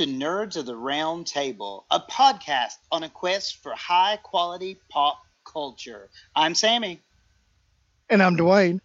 Welcome 0.00 0.18
to 0.18 0.24
Nerds 0.24 0.56
of 0.56 0.64
the 0.64 0.76
Round 0.76 1.26
Table, 1.26 1.84
a 1.90 2.00
podcast 2.00 2.76
on 2.90 3.02
a 3.02 3.10
quest 3.10 3.62
for 3.62 3.72
high 3.72 4.16
quality 4.22 4.80
pop 4.88 5.18
culture. 5.44 6.08
I'm 6.34 6.54
Sammy. 6.54 7.00
And 8.08 8.22
I'm 8.22 8.34
Dwayne. 8.34 8.80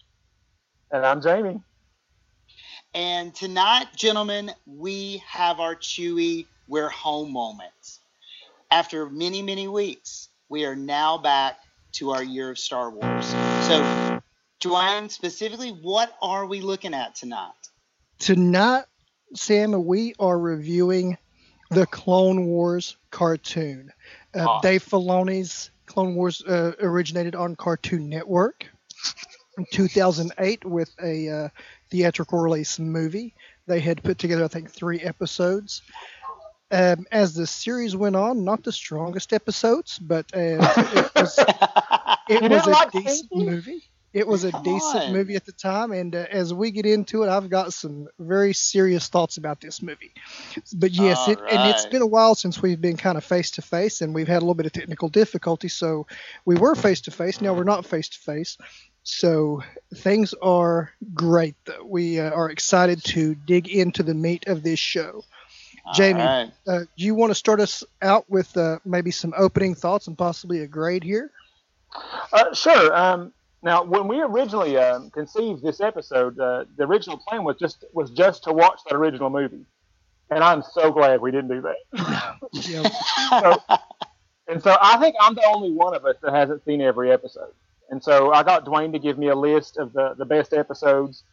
And 0.91 1.05
I'm 1.05 1.21
Jamie. 1.21 1.61
And 2.93 3.33
tonight, 3.33 3.87
gentlemen, 3.95 4.51
we 4.65 5.23
have 5.25 5.61
our 5.61 5.77
Chewie 5.77 6.47
We're 6.67 6.89
Home 6.89 7.31
moments. 7.31 8.01
After 8.69 9.09
many, 9.09 9.41
many 9.41 9.69
weeks, 9.69 10.27
we 10.49 10.65
are 10.65 10.75
now 10.75 11.17
back 11.17 11.59
to 11.93 12.11
our 12.11 12.23
year 12.23 12.49
of 12.49 12.59
Star 12.59 12.89
Wars. 12.89 13.25
So, 13.67 14.19
Dwayne, 14.59 15.09
specifically, 15.09 15.69
what 15.69 16.13
are 16.21 16.45
we 16.45 16.59
looking 16.59 16.93
at 16.93 17.15
tonight? 17.15 17.53
Tonight, 18.19 18.83
Sam, 19.35 19.85
we 19.85 20.13
are 20.19 20.37
reviewing 20.37 21.17
the 21.71 21.85
Clone 21.87 22.45
Wars 22.45 22.97
cartoon. 23.11 23.91
Uh, 24.33 24.45
awesome. 24.45 24.69
Dave 24.69 24.83
Filoni's 24.83 25.71
Clone 25.85 26.15
Wars 26.15 26.41
uh, 26.43 26.73
originated 26.79 27.35
on 27.35 27.55
Cartoon 27.55 28.09
Network 28.09 28.65
in 29.57 29.65
2008 29.71 30.65
with 30.65 30.91
a 31.01 31.29
uh, 31.29 31.49
theatrical 31.89 32.39
release 32.39 32.79
movie. 32.79 33.33
They 33.67 33.79
had 33.79 34.03
put 34.03 34.17
together, 34.17 34.43
I 34.43 34.47
think, 34.47 34.71
three 34.71 34.99
episodes. 35.01 35.81
Um, 36.71 37.05
as 37.11 37.33
the 37.33 37.47
series 37.47 37.95
went 37.95 38.15
on, 38.15 38.43
not 38.43 38.63
the 38.63 38.71
strongest 38.71 39.33
episodes, 39.33 39.99
but 39.99 40.25
uh, 40.35 40.39
it 40.39 41.11
was, 41.15 41.39
it 42.27 42.41
was 42.51 42.67
a 42.67 42.69
like 42.69 42.91
decent 42.91 43.29
movie. 43.33 43.83
It 44.15 44.25
was 44.25 44.45
a 44.45 44.51
Come 44.51 44.63
decent 44.63 45.03
on. 45.03 45.13
movie 45.13 45.35
at 45.35 45.45
the 45.45 45.51
time, 45.51 45.91
and 45.91 46.15
uh, 46.15 46.25
as 46.31 46.53
we 46.53 46.71
get 46.71 46.85
into 46.85 47.23
it, 47.23 47.29
I've 47.29 47.49
got 47.49 47.73
some 47.73 48.07
very 48.17 48.53
serious 48.53 49.09
thoughts 49.09 49.35
about 49.35 49.59
this 49.59 49.81
movie. 49.81 50.13
But 50.73 50.91
yes, 50.91 51.27
it, 51.27 51.37
right. 51.41 51.51
and 51.51 51.69
it's 51.69 51.85
been 51.85 52.01
a 52.01 52.07
while 52.07 52.33
since 52.33 52.61
we've 52.61 52.79
been 52.79 52.95
kind 52.95 53.17
of 53.17 53.25
face 53.25 53.51
to 53.51 53.61
face, 53.61 53.99
and 53.99 54.15
we've 54.15 54.29
had 54.29 54.37
a 54.37 54.45
little 54.45 54.53
bit 54.55 54.67
of 54.67 54.71
technical 54.71 55.09
difficulty. 55.09 55.67
So 55.67 56.07
we 56.45 56.55
were 56.55 56.75
face 56.75 57.01
to 57.01 57.11
face. 57.11 57.41
Now 57.41 57.53
we're 57.55 57.65
not 57.65 57.85
face 57.85 58.07
to 58.07 58.19
face. 58.19 58.57
So 59.03 59.61
things 59.93 60.33
are 60.41 60.93
great. 61.13 61.55
Though. 61.65 61.83
We 61.83 62.17
uh, 62.21 62.31
are 62.31 62.49
excited 62.49 63.03
to 63.07 63.35
dig 63.35 63.67
into 63.67 64.01
the 64.01 64.13
meat 64.13 64.47
of 64.47 64.63
this 64.63 64.79
show. 64.79 65.25
Jamie, 65.93 66.21
right. 66.21 66.51
uh, 66.65 66.79
do 66.79 67.03
you 67.03 67.15
want 67.15 67.31
to 67.31 67.35
start 67.35 67.59
us 67.59 67.83
out 68.01 68.29
with 68.29 68.55
uh, 68.55 68.79
maybe 68.85 69.11
some 69.11 69.33
opening 69.35 69.75
thoughts 69.75 70.07
and 70.07 70.17
possibly 70.17 70.61
a 70.61 70.67
grade 70.67 71.03
here? 71.03 71.31
Uh, 72.31 72.53
sure. 72.53 72.95
Um, 72.95 73.33
now, 73.65 73.83
when 73.83 74.07
we 74.07 74.21
originally 74.21 74.77
uh, 74.77 74.99
conceived 75.11 75.63
this 75.63 75.81
episode, 75.81 76.39
uh, 76.39 76.65
the 76.77 76.83
original 76.83 77.17
plan 77.17 77.43
was 77.43 77.57
just 77.57 77.83
was 77.93 78.11
just 78.11 78.43
to 78.43 78.53
watch 78.53 78.79
that 78.87 78.95
original 78.95 79.31
movie, 79.31 79.65
and 80.29 80.43
I'm 80.43 80.61
so 80.61 80.91
glad 80.91 81.19
we 81.19 81.31
didn't 81.31 81.49
do 81.49 81.61
that. 81.63 82.37
so, 83.31 83.77
and 84.47 84.61
so 84.61 84.77
I 84.79 84.97
think 84.97 85.15
I'm 85.19 85.33
the 85.33 85.45
only 85.47 85.71
one 85.71 85.95
of 85.95 86.05
us 86.05 86.15
that 86.21 86.31
hasn't 86.31 86.63
seen 86.63 86.79
every 86.79 87.11
episode. 87.11 87.53
And 87.89 88.03
so 88.03 88.31
I 88.31 88.43
got 88.43 88.65
Dwayne 88.65 88.91
to 88.93 88.99
give 88.99 89.17
me 89.17 89.29
a 89.29 89.35
list 89.35 89.77
of 89.77 89.93
the, 89.93 90.13
the 90.15 90.25
best 90.25 90.53
episodes. 90.53 91.23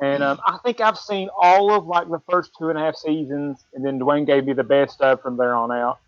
And 0.00 0.24
um, 0.24 0.40
I 0.44 0.58
think 0.64 0.80
I've 0.80 0.98
seen 0.98 1.28
all 1.40 1.72
of 1.72 1.86
like 1.86 2.08
the 2.08 2.20
first 2.28 2.50
two 2.58 2.68
and 2.68 2.76
a 2.76 2.80
half 2.80 2.96
seasons, 2.96 3.64
and 3.74 3.84
then 3.84 4.00
Dwayne 4.00 4.26
gave 4.26 4.44
me 4.44 4.54
the 4.54 4.64
best 4.64 4.94
stuff 4.94 5.22
from 5.22 5.36
there 5.36 5.54
on 5.54 5.70
out. 5.70 6.00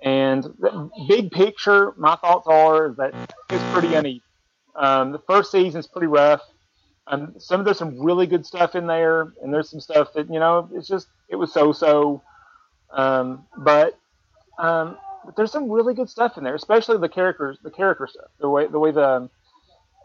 And 0.00 0.44
the 0.44 0.88
big 1.08 1.32
picture, 1.32 1.94
my 1.96 2.14
thoughts 2.14 2.46
are 2.46 2.90
that 2.90 3.12
it's 3.50 3.64
pretty 3.72 3.94
uneven. 3.94 4.22
Um, 4.76 5.12
the 5.12 5.18
first 5.20 5.50
season's 5.50 5.86
pretty 5.86 6.06
rough. 6.06 6.42
Um, 7.08 7.34
some 7.38 7.64
there's 7.64 7.78
some 7.78 8.00
really 8.00 8.26
good 8.26 8.44
stuff 8.44 8.74
in 8.74 8.86
there, 8.86 9.32
and 9.42 9.52
there's 9.52 9.70
some 9.70 9.80
stuff 9.80 10.12
that 10.14 10.28
you 10.32 10.40
know 10.40 10.68
it's 10.74 10.88
just 10.88 11.08
it 11.28 11.36
was 11.36 11.52
so-so. 11.52 12.22
Um, 12.90 13.46
but 13.56 13.98
um, 14.58 14.96
but 15.24 15.36
there's 15.36 15.52
some 15.52 15.70
really 15.70 15.94
good 15.94 16.10
stuff 16.10 16.36
in 16.36 16.44
there, 16.44 16.54
especially 16.54 16.98
the 16.98 17.08
characters, 17.08 17.58
the 17.62 17.70
character 17.70 18.06
stuff, 18.06 18.30
the 18.40 18.48
way 18.48 18.66
the 18.66 18.78
way 18.78 18.90
the 18.90 19.28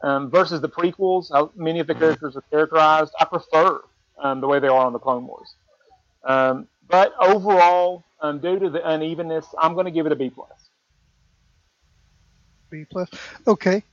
um, 0.04 0.30
versus 0.30 0.62
the 0.62 0.70
prequels, 0.70 1.32
how 1.32 1.52
many 1.56 1.80
of 1.80 1.88
the 1.88 1.96
characters 1.96 2.36
are 2.36 2.44
characterized. 2.50 3.14
I 3.20 3.26
prefer 3.26 3.82
um, 4.18 4.42
the 4.42 4.48
way 4.48 4.60
they 4.60 4.68
are 4.68 4.86
on 4.86 4.94
the 4.94 5.00
Clone 5.00 5.28
Wars. 5.28 5.56
Um, 6.24 6.68
but 6.88 7.14
overall, 7.20 8.04
um, 8.20 8.40
due 8.40 8.60
to 8.60 8.70
the 8.70 8.88
unevenness, 8.88 9.48
I'm 9.58 9.74
going 9.74 9.86
to 9.86 9.92
give 9.92 10.06
it 10.06 10.12
a 10.12 10.16
B 10.16 10.30
plus. 10.30 10.50
B 12.72 12.86
plus. 12.90 13.10
Okay, 13.46 13.84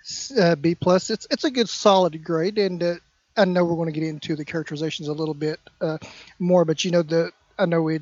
uh, 0.40 0.54
B 0.54 0.74
plus. 0.74 1.10
It's 1.10 1.26
it's 1.30 1.44
a 1.44 1.50
good 1.50 1.68
solid 1.68 2.24
grade, 2.24 2.56
and 2.56 2.82
uh, 2.82 2.94
I 3.36 3.44
know 3.44 3.64
we're 3.64 3.74
going 3.74 3.92
to 3.92 4.00
get 4.00 4.08
into 4.08 4.36
the 4.36 4.44
characterizations 4.44 5.08
a 5.08 5.12
little 5.12 5.34
bit 5.34 5.60
uh, 5.80 5.98
more, 6.38 6.64
but 6.64 6.84
you 6.84 6.90
know 6.90 7.02
the 7.02 7.32
I 7.58 7.66
know 7.66 7.82
we 7.82 8.00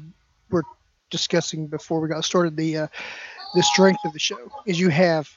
were 0.50 0.64
discussing 1.10 1.66
before 1.66 2.00
we 2.00 2.08
got 2.08 2.24
started 2.24 2.56
the 2.56 2.76
uh, 2.76 2.86
the 3.54 3.62
strength 3.62 4.04
of 4.04 4.12
the 4.12 4.18
show 4.18 4.50
is 4.66 4.78
you 4.78 4.90
have 4.90 5.28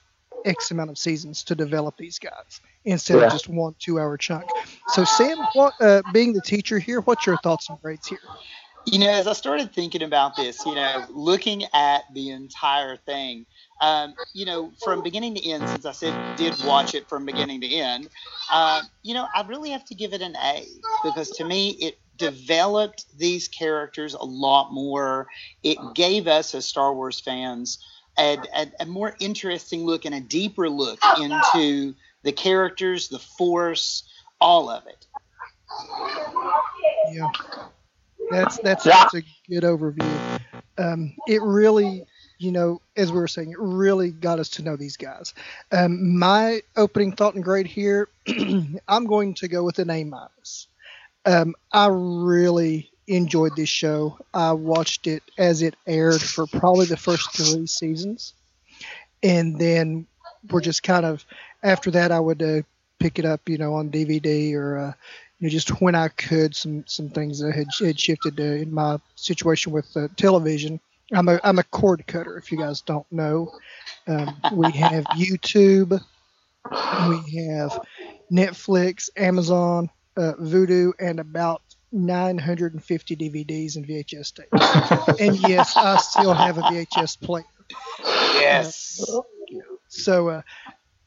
X 0.45 0.72
amount 0.72 0.89
of 0.89 0.97
seasons 0.97 1.44
to 1.44 1.55
develop 1.55 1.97
these 1.97 2.19
guys 2.19 2.61
instead 2.85 3.19
yeah. 3.19 3.28
of 3.28 3.31
just 3.31 3.47
one 3.47 3.75
two 3.79 3.99
hour 3.99 4.17
chunk. 4.17 4.45
So 4.89 5.03
Sam, 5.03 5.38
what 5.53 5.73
uh, 5.79 6.01
being 6.13 6.33
the 6.33 6.41
teacher 6.41 6.79
here, 6.79 7.01
what's 7.01 7.25
your 7.25 7.38
thoughts 7.38 7.69
and 7.69 7.81
grades 7.81 8.07
here? 8.07 8.19
You 8.85 8.99
know, 8.99 9.09
as 9.09 9.28
I 9.28 9.33
started 9.33 9.73
thinking 9.73 10.01
about 10.03 10.35
this, 10.35 10.66
you 10.66 10.73
know, 10.73 11.05
looking 11.09 11.63
at 11.73 12.03
the 12.13 12.31
entire 12.31 12.95
thing, 12.95 13.45
um, 13.81 14.13
you 14.34 14.45
know, 14.45 14.72
from 14.84 15.01
beginning 15.01 15.35
to 15.35 15.50
end, 15.50 15.67
since 15.69 15.85
I 15.85 15.91
said 15.91 16.35
did 16.35 16.56
watch 16.66 16.94
it 16.95 17.07
from 17.07 17.25
beginning 17.25 17.62
to 17.62 17.67
end, 17.67 18.09
uh, 18.51 18.81
you 19.03 19.13
know, 19.13 19.28
I 19.34 19.45
really 19.47 19.69
have 19.72 19.85
to 19.85 19.95
give 19.95 20.13
it 20.13 20.22
an 20.22 20.35
A 20.35 20.66
because 21.03 21.29
to 21.31 21.45
me 21.45 21.69
it 21.79 22.00
developed 22.17 23.06
these 23.17 23.47
characters 23.47 24.13
a 24.13 24.23
lot 24.23 24.73
more. 24.73 25.28
It 25.63 25.78
gave 25.95 26.28
us 26.28 26.53
as 26.53 26.66
Star 26.66 26.94
Wars 26.94 27.19
fans 27.19 27.79
a, 28.17 28.38
a, 28.56 28.72
a 28.81 28.85
more 28.85 29.16
interesting 29.19 29.85
look 29.85 30.06
and 30.06 30.13
a 30.13 30.19
deeper 30.19 30.69
look 30.69 31.00
into 31.17 31.96
the 32.23 32.31
characters, 32.34 33.07
the 33.07 33.19
Force, 33.19 34.03
all 34.41 34.69
of 34.69 34.84
it. 34.88 35.06
Yeah, 37.11 37.28
that's 38.29 38.59
that's, 38.59 38.84
that's 38.84 39.13
a 39.13 39.22
good 39.50 39.63
overview. 39.63 40.40
Um, 40.78 41.13
it 41.28 41.41
really 41.41 42.06
you 42.39 42.53
know, 42.53 42.81
as 42.95 43.11
we 43.11 43.19
were 43.19 43.27
saying, 43.27 43.51
it 43.51 43.59
really 43.59 44.11
got 44.11 44.39
us 44.39 44.50
to 44.50 44.63
know 44.63 44.77
these 44.77 44.95
guys. 44.95 45.33
Um, 45.72 46.17
my 46.17 46.61
opening 46.77 47.11
thought 47.11 47.35
and 47.35 47.44
grade 47.44 47.67
here, 47.67 48.07
I'm 48.88 49.05
going 49.05 49.33
to 49.35 49.47
go 49.50 49.63
with 49.63 49.77
an 49.77 49.89
A 49.89 50.05
minus. 50.05 50.67
Um, 51.25 51.53
I 51.73 51.89
really 51.91 52.89
enjoyed 53.07 53.57
this 53.57 53.69
show. 53.69 54.17
I 54.33 54.53
watched 54.53 55.05
it 55.05 55.22
as 55.38 55.61
it 55.61 55.75
aired 55.85 56.22
for 56.22 56.47
probably 56.47 56.85
the 56.85 56.97
first 56.97 57.33
three 57.33 57.67
seasons, 57.67 58.33
and 59.22 59.59
then 59.59 60.07
we're 60.49 60.61
just 60.61 60.81
kind 60.81 61.05
of 61.05 61.25
after 61.61 61.91
that. 61.91 62.13
I 62.13 62.22
would 62.22 62.41
uh, 62.41 62.61
pick 62.99 63.19
it 63.19 63.25
up, 63.25 63.49
you 63.49 63.57
know, 63.57 63.73
on 63.73 63.91
DVD 63.91 64.53
or 64.55 64.78
uh, 64.78 64.94
you 65.39 65.47
know, 65.47 65.49
just 65.49 65.81
when 65.81 65.94
I 65.94 66.07
could. 66.07 66.55
Some 66.55 66.85
some 66.88 67.09
things 67.09 67.39
that 67.39 67.53
had, 67.53 67.67
had 67.85 67.99
shifted 67.99 68.39
uh, 68.39 68.44
in 68.44 68.73
my 68.73 68.97
situation 69.16 69.73
with 69.73 69.95
uh, 69.97 70.07
television 70.16 70.79
I'm 71.14 71.28
a 71.28 71.40
I'm 71.44 71.59
a 71.59 71.64
cord 71.64 72.06
cutter. 72.08 72.38
If 72.38 72.52
you 72.52 72.58
guys 72.58 72.81
don't 72.81 73.09
know, 73.12 73.52
um, 74.08 74.36
we 74.53 74.72
have 74.72 75.06
YouTube, 75.06 76.00
we 76.72 77.47
have 77.47 77.79
Netflix, 78.32 79.09
Amazon, 79.17 79.90
uh, 80.17 80.34
Vudu, 80.40 80.94
and 81.00 81.20
about 81.20 81.61
950 81.91 83.16
DVDs 83.16 83.76
and 83.76 83.88
VHS 83.88 84.34
tapes. 84.35 85.20
and 85.20 85.35
yes, 85.47 85.76
I 85.76 85.97
still 85.97 86.34
have 86.34 86.58
a 86.58 86.61
VHS 86.61 87.20
player. 87.20 87.44
Yes. 88.35 89.03
Uh, 89.12 89.22
so 89.88 90.29
uh, 90.29 90.41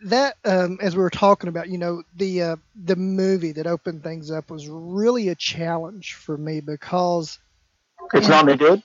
that, 0.02 0.37
um, 0.44 0.78
as 0.82 0.96
we 0.96 1.02
were 1.02 1.10
talking 1.10 1.48
about, 1.48 1.69
you 1.69 1.78
know, 1.78 2.02
the 2.16 2.43
uh, 2.43 2.56
the 2.75 2.96
movie 2.96 3.52
that 3.52 3.66
opened 3.66 4.02
things 4.02 4.31
up 4.31 4.50
was 4.50 4.69
really 4.69 5.28
a 5.28 5.34
challenge 5.34 6.14
for 6.14 6.37
me 6.37 6.60
because 6.60 7.38
it's 8.12 8.28
not 8.28 8.48
any 8.48 8.58
good. 8.58 8.82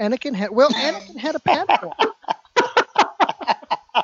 Anakin 0.00 0.34
had 0.34 0.50
well, 0.50 0.70
Anakin 0.70 1.16
had 1.16 1.36
a 1.36 1.38
Padawan. 1.38 1.94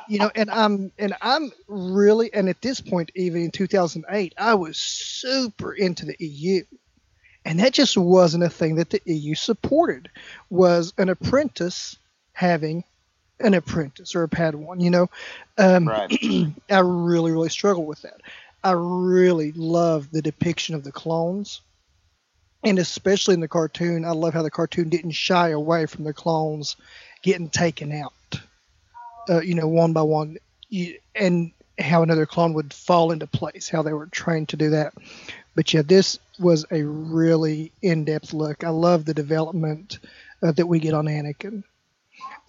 you 0.07 0.19
know, 0.19 0.31
and 0.35 0.51
I'm 0.51 0.91
and 0.97 1.15
I'm 1.21 1.51
really 1.67 2.33
and 2.33 2.49
at 2.49 2.61
this 2.61 2.79
point, 2.79 3.11
even 3.15 3.41
in 3.41 3.51
2008, 3.51 4.33
I 4.37 4.53
was 4.53 4.77
super 4.77 5.73
into 5.73 6.05
the 6.05 6.15
EU, 6.19 6.63
and 7.43 7.59
that 7.59 7.73
just 7.73 7.97
wasn't 7.97 8.43
a 8.43 8.49
thing 8.49 8.75
that 8.75 8.91
the 8.91 9.01
EU 9.05 9.33
supported. 9.33 10.09
Was 10.49 10.93
an 10.97 11.09
apprentice 11.09 11.97
having 12.33 12.83
an 13.39 13.55
apprentice 13.55 14.15
or 14.15 14.23
a 14.23 14.29
Padawan? 14.29 14.81
You 14.81 14.91
know, 14.91 15.09
um, 15.57 15.87
right. 15.87 16.11
I 16.69 16.79
really 16.79 17.31
really 17.31 17.49
struggle 17.49 17.85
with 17.85 18.03
that. 18.03 18.21
I 18.63 18.71
really 18.71 19.51
love 19.53 20.11
the 20.11 20.21
depiction 20.21 20.75
of 20.75 20.83
the 20.83 20.91
clones 20.91 21.61
and 22.63 22.79
especially 22.79 23.33
in 23.33 23.39
the 23.39 23.47
cartoon, 23.47 24.05
I 24.05 24.11
love 24.11 24.33
how 24.33 24.41
the 24.41 24.51
cartoon 24.51 24.89
didn't 24.89 25.11
shy 25.11 25.49
away 25.49 25.85
from 25.85 26.03
the 26.03 26.13
clones 26.13 26.75
getting 27.21 27.49
taken 27.49 27.91
out, 27.91 28.13
uh, 29.29 29.41
you 29.41 29.55
know, 29.55 29.67
one 29.67 29.93
by 29.93 30.01
one, 30.01 30.37
you, 30.69 30.97
and 31.15 31.51
how 31.79 32.03
another 32.03 32.25
clone 32.25 32.53
would 32.53 32.73
fall 32.73 33.11
into 33.11 33.27
place, 33.27 33.69
how 33.69 33.81
they 33.83 33.93
were 33.93 34.07
trained 34.07 34.49
to 34.49 34.57
do 34.57 34.71
that. 34.71 34.93
But 35.55 35.73
yeah, 35.73 35.81
this 35.81 36.19
was 36.39 36.65
a 36.71 36.83
really 36.83 37.71
in-depth 37.81 38.33
look. 38.33 38.63
I 38.63 38.69
love 38.69 39.05
the 39.05 39.13
development 39.13 39.99
uh, 40.41 40.51
that 40.51 40.67
we 40.67 40.79
get 40.79 40.93
on 40.93 41.05
Anakin. 41.05 41.63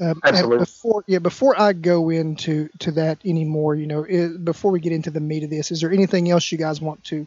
Um, 0.01 0.21
Absolutely. 0.25 0.59
Before, 0.59 1.05
yeah, 1.07 1.19
before 1.19 1.61
I 1.61 1.73
go 1.73 2.11
into 2.11 2.69
to 2.81 2.93
that 2.93 3.19
anymore, 3.25 3.75
you 3.75 3.87
know, 3.87 4.05
it, 4.05 4.45
before 4.45 4.71
we 4.71 4.81
get 4.81 4.93
into 4.93 5.11
the 5.11 5.21
meat 5.21 5.43
of 5.43 5.51
this, 5.51 5.71
is 5.71 5.81
there 5.81 5.93
anything 5.93 6.31
else 6.31 6.51
you 6.53 6.59
guys 6.59 6.81
want 6.81 7.03
to 7.05 7.27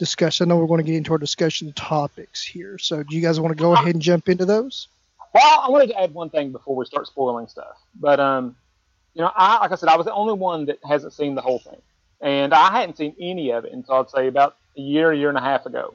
discuss? 0.00 0.40
I 0.40 0.46
know 0.46 0.56
we're 0.56 0.66
going 0.66 0.78
to 0.78 0.84
get 0.84 0.96
into 0.96 1.12
our 1.12 1.18
discussion 1.18 1.72
topics 1.74 2.42
here, 2.42 2.78
so 2.78 3.04
do 3.04 3.14
you 3.14 3.22
guys 3.22 3.38
want 3.38 3.56
to 3.56 3.62
go 3.62 3.74
ahead 3.74 3.94
and 3.94 4.02
jump 4.02 4.28
into 4.28 4.46
those? 4.46 4.88
Well, 5.32 5.60
I 5.60 5.68
wanted 5.68 5.88
to 5.90 6.00
add 6.00 6.12
one 6.12 6.30
thing 6.30 6.50
before 6.50 6.74
we 6.74 6.84
start 6.86 7.06
spoiling 7.06 7.46
stuff, 7.46 7.76
but 7.94 8.18
um, 8.18 8.56
you 9.14 9.22
know, 9.22 9.30
I 9.36 9.60
like 9.60 9.70
I 9.70 9.76
said, 9.76 9.88
I 9.88 9.96
was 9.96 10.06
the 10.06 10.14
only 10.14 10.32
one 10.32 10.66
that 10.66 10.78
hasn't 10.88 11.12
seen 11.12 11.34
the 11.36 11.42
whole 11.42 11.60
thing, 11.60 11.80
and 12.20 12.52
I 12.52 12.72
hadn't 12.72 12.96
seen 12.96 13.14
any 13.20 13.50
of 13.50 13.64
it 13.64 13.72
until 13.72 13.96
I'd 13.96 14.10
say 14.10 14.26
about 14.26 14.56
a 14.76 14.80
year, 14.80 15.12
year 15.12 15.28
and 15.28 15.38
a 15.38 15.42
half 15.42 15.66
ago. 15.66 15.94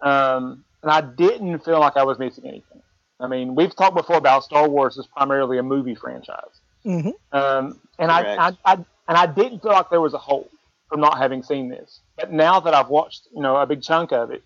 Um, 0.00 0.64
and 0.82 0.90
I 0.90 1.02
didn't 1.02 1.60
feel 1.60 1.78
like 1.78 1.96
I 1.96 2.04
was 2.04 2.18
missing 2.18 2.46
anything. 2.46 2.82
I 3.20 3.28
mean, 3.28 3.54
we've 3.54 3.76
talked 3.76 3.94
before 3.94 4.16
about 4.16 4.44
Star 4.44 4.66
Wars 4.66 4.96
is 4.96 5.06
primarily 5.06 5.58
a 5.58 5.62
movie 5.62 5.94
franchise, 5.94 6.60
mm-hmm. 6.86 7.10
um, 7.36 7.78
and 7.98 8.10
I, 8.10 8.48
I, 8.48 8.56
I, 8.64 8.72
and 8.74 9.18
I 9.18 9.26
didn't 9.26 9.60
feel 9.60 9.72
like 9.72 9.90
there 9.90 10.00
was 10.00 10.14
a 10.14 10.18
hole 10.18 10.48
from 10.88 11.00
not 11.00 11.18
having 11.18 11.42
seen 11.42 11.68
this. 11.68 12.00
But 12.20 12.32
now 12.32 12.60
that 12.60 12.74
I've 12.74 12.88
watched, 12.88 13.28
you 13.34 13.40
know, 13.40 13.56
a 13.56 13.66
big 13.66 13.82
chunk 13.82 14.12
of 14.12 14.30
it, 14.30 14.44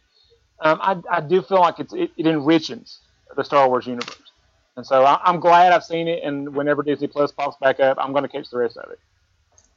um, 0.60 0.78
I, 0.80 0.96
I 1.10 1.20
do 1.20 1.42
feel 1.42 1.60
like 1.60 1.80
it's 1.80 1.92
it, 1.92 2.12
it 2.16 2.26
enriches 2.26 3.00
the 3.36 3.42
Star 3.42 3.68
Wars 3.68 3.86
universe, 3.86 4.32
and 4.76 4.86
so 4.86 5.04
I, 5.04 5.28
am 5.28 5.40
glad 5.40 5.72
I've 5.72 5.84
seen 5.84 6.06
it. 6.08 6.22
And 6.22 6.54
whenever 6.54 6.82
Disney 6.82 7.08
Plus 7.08 7.32
pops 7.32 7.56
back 7.60 7.80
up, 7.80 7.98
I'm 8.00 8.12
going 8.12 8.22
to 8.22 8.28
catch 8.28 8.48
the 8.50 8.58
rest 8.58 8.76
of 8.76 8.90
it. 8.92 9.00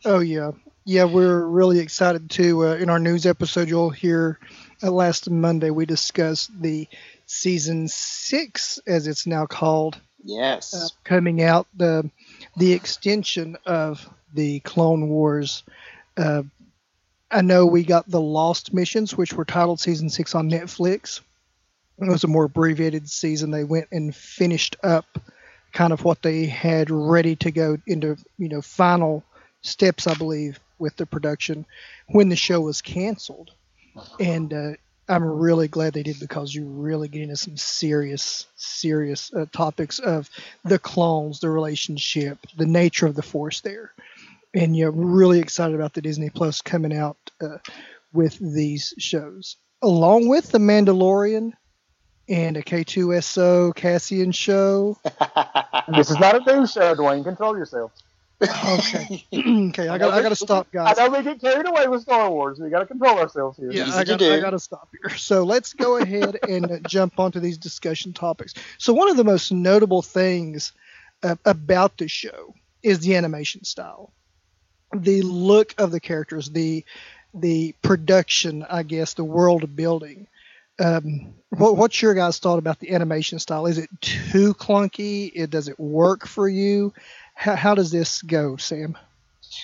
Oh 0.05 0.19
yeah, 0.19 0.51
yeah, 0.85 1.05
we're 1.05 1.43
really 1.43 1.79
excited 1.79 2.29
too. 2.29 2.67
Uh, 2.67 2.75
in 2.75 2.89
our 2.89 2.99
news 2.99 3.25
episode, 3.25 3.67
you'll 3.67 3.89
hear 3.89 4.39
uh, 4.83 4.91
last 4.91 5.29
Monday 5.29 5.71
we 5.71 5.85
discussed 5.85 6.51
the 6.61 6.87
season 7.25 7.87
six, 7.87 8.79
as 8.85 9.07
it's 9.07 9.25
now 9.25 9.47
called. 9.47 9.99
Yes. 10.23 10.73
Uh, 10.73 10.87
coming 11.03 11.41
out 11.41 11.67
the 11.75 12.09
the 12.55 12.73
extension 12.73 13.57
of 13.65 14.07
the 14.33 14.59
Clone 14.61 15.09
Wars. 15.09 15.63
I 17.29 17.41
know 17.41 17.65
we 17.65 17.83
got 17.83 18.09
the 18.09 18.21
Lost 18.21 18.73
missions, 18.73 19.17
which 19.17 19.33
were 19.33 19.45
titled 19.45 19.79
season 19.79 20.09
six 20.09 20.33
on 20.33 20.49
Netflix. 20.49 21.21
It 21.99 22.07
was 22.07 22.23
a 22.23 22.27
more 22.27 22.45
abbreviated 22.45 23.09
season. 23.09 23.51
They 23.51 23.63
went 23.63 23.87
and 23.91 24.15
finished 24.15 24.75
up 24.83 25.05
kind 25.73 25.91
of 25.91 26.03
what 26.03 26.21
they 26.21 26.45
had 26.45 26.89
ready 26.89 27.35
to 27.37 27.51
go 27.51 27.77
into, 27.85 28.17
you 28.37 28.49
know, 28.49 28.61
final 28.61 29.23
steps, 29.61 30.07
I 30.07 30.13
believe, 30.13 30.59
with 30.79 30.95
the 30.95 31.05
production 31.05 31.65
when 32.07 32.29
the 32.29 32.35
show 32.35 32.61
was 32.61 32.81
canceled. 32.81 33.51
And 34.19 34.53
uh, 34.53 34.71
I'm 35.09 35.23
really 35.23 35.67
glad 35.67 35.93
they 35.93 36.03
did 36.03 36.19
because 36.19 36.53
you 36.53 36.65
really 36.65 37.07
get 37.07 37.23
into 37.23 37.35
some 37.35 37.57
serious, 37.57 38.45
serious 38.55 39.33
uh, 39.33 39.45
topics 39.51 39.99
of 39.99 40.29
the 40.63 40.79
clones, 40.79 41.39
the 41.39 41.49
relationship, 41.49 42.39
the 42.57 42.65
nature 42.65 43.07
of 43.07 43.15
the 43.15 43.21
Force 43.21 43.61
there, 43.61 43.91
and 44.53 44.75
you're 44.75 44.91
really 44.91 45.39
excited 45.39 45.75
about 45.75 45.93
the 45.93 46.01
Disney 46.01 46.29
Plus 46.29 46.61
coming 46.61 46.95
out 46.95 47.17
uh, 47.41 47.57
with 48.13 48.37
these 48.39 48.93
shows, 48.97 49.57
along 49.81 50.27
with 50.27 50.51
the 50.51 50.59
Mandalorian 50.59 51.53
and 52.29 52.57
a 52.57 52.61
K2SO 52.61 53.75
Cassian 53.75 54.31
show. 54.31 54.97
this 55.95 56.09
is 56.09 56.19
not 56.19 56.47
a 56.47 56.55
news 56.55 56.71
show, 56.71 56.95
Dwayne. 56.95 57.23
Control 57.23 57.57
yourself 57.57 57.91
okay. 58.41 59.25
okay, 59.33 59.87
I 59.87 59.97
got 59.97 60.13
I 60.13 60.21
got 60.21 60.29
to 60.29 60.35
stop, 60.35 60.71
guys. 60.71 60.97
I 60.97 61.07
know 61.07 61.17
we 61.17 61.23
get 61.23 61.41
carried 61.41 61.67
away 61.67 61.87
with 61.87 62.01
Star 62.01 62.29
Wars. 62.29 62.59
We 62.59 62.69
got 62.69 62.79
to 62.79 62.85
control 62.85 63.17
ourselves 63.17 63.57
here. 63.57 63.71
Yeah, 63.71 63.93
I 63.93 64.03
got 64.03 64.21
I 64.21 64.39
got 64.39 64.51
to 64.51 64.59
stop 64.59 64.89
here. 64.91 65.15
So 65.17 65.43
let's 65.43 65.73
go 65.73 65.97
ahead 65.97 66.37
and 66.47 66.85
jump 66.87 67.19
onto 67.19 67.39
these 67.39 67.57
discussion 67.57 68.13
topics. 68.13 68.53
So 68.77 68.93
one 68.93 69.09
of 69.09 69.17
the 69.17 69.23
most 69.23 69.51
notable 69.51 70.01
things 70.01 70.73
uh, 71.23 71.35
about 71.45 71.97
the 71.97 72.07
show 72.07 72.53
is 72.83 72.99
the 72.99 73.15
animation 73.15 73.63
style, 73.63 74.13
the 74.93 75.21
look 75.21 75.73
of 75.77 75.91
the 75.91 75.99
characters, 75.99 76.49
the 76.49 76.85
the 77.33 77.75
production, 77.81 78.65
I 78.69 78.83
guess, 78.83 79.13
the 79.13 79.23
world 79.23 79.75
building. 79.75 80.27
Um, 80.79 81.33
what, 81.49 81.77
what's 81.77 82.01
your 82.01 82.13
guys' 82.13 82.39
thought 82.39 82.59
about 82.59 82.79
the 82.79 82.93
animation 82.93 83.39
style? 83.39 83.65
Is 83.65 83.77
it 83.77 83.89
too 84.01 84.53
clunky? 84.53 85.31
It 85.33 85.49
does 85.49 85.67
it 85.67 85.79
work 85.79 86.27
for 86.27 86.47
you? 86.47 86.93
How, 87.35 87.55
how 87.55 87.75
does 87.75 87.91
this 87.91 88.21
go, 88.21 88.57
Sam? 88.57 88.97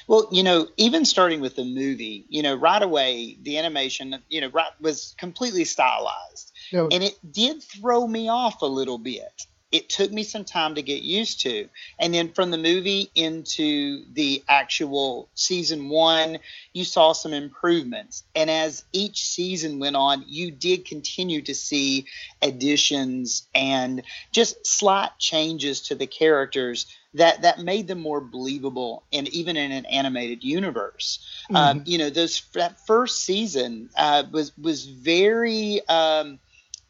Well, 0.08 0.28
you 0.31 0.44
know, 0.44 0.68
even 0.78 1.06
starting 1.06 1.42
with 1.42 1.56
the 1.56 1.66
movie, 1.66 2.26
you 2.30 2.42
know, 2.42 2.56
right 2.56 2.81
away 2.81 3.38
the 3.42 3.58
animation, 3.58 4.16
you 4.30 4.42
know, 4.42 4.50
right, 4.50 4.72
was 4.80 5.16
completely 5.18 5.66
stylized, 5.66 6.52
no. 6.72 6.88
and 6.92 7.04
it 7.04 7.18
did 7.31 7.62
throw 7.62 8.08
me 8.08 8.30
off 8.30 8.62
a 8.62 8.66
little 8.66 8.98
bit 8.98 9.46
it 9.74 9.90
took 9.90 10.12
me 10.12 10.22
some 10.22 10.46
time 10.46 10.75
to 10.75 10.84
get 10.84 11.02
used 11.02 11.42
to. 11.42 11.68
And 11.98 12.14
then 12.14 12.31
from 12.31 12.52
the 12.52 12.60
movie 12.60 13.10
into 13.16 14.06
the 14.14 14.44
actual 14.48 15.28
season 15.34 15.90
one, 15.90 16.38
you 16.74 16.86
saw 16.86 17.14
some 17.14 17.34
improvements. 17.34 18.24
And 18.36 18.52
as 18.52 18.86
each 18.94 19.28
season 19.28 19.80
went 19.80 19.96
on, 19.96 20.25
you 20.28 20.52
did 20.52 20.86
continue 20.86 21.42
to 21.42 21.56
see 21.56 22.06
additions 22.40 23.48
and 23.56 24.04
just 24.31 24.66
slight 24.66 25.18
changes 25.18 25.81
to 25.81 25.96
the 25.96 26.08
characters 26.08 26.86
that 27.16 27.42
that 27.42 27.60
made 27.60 27.88
them 27.88 28.00
more 28.00 28.22
believable 28.22 29.04
and 29.12 29.28
even 29.30 29.58
in 29.58 29.72
an 29.72 29.86
animated 29.86 30.44
universe. 30.44 31.19
Mm-hmm. 31.46 31.56
Um, 31.56 31.84
you 31.86 31.98
know, 31.98 32.10
those 32.10 32.42
that 32.54 32.86
first 32.86 33.22
season 33.22 33.90
uh, 33.98 34.24
was 34.31 34.56
was 34.58 34.86
very 34.86 35.81
um, 35.88 36.40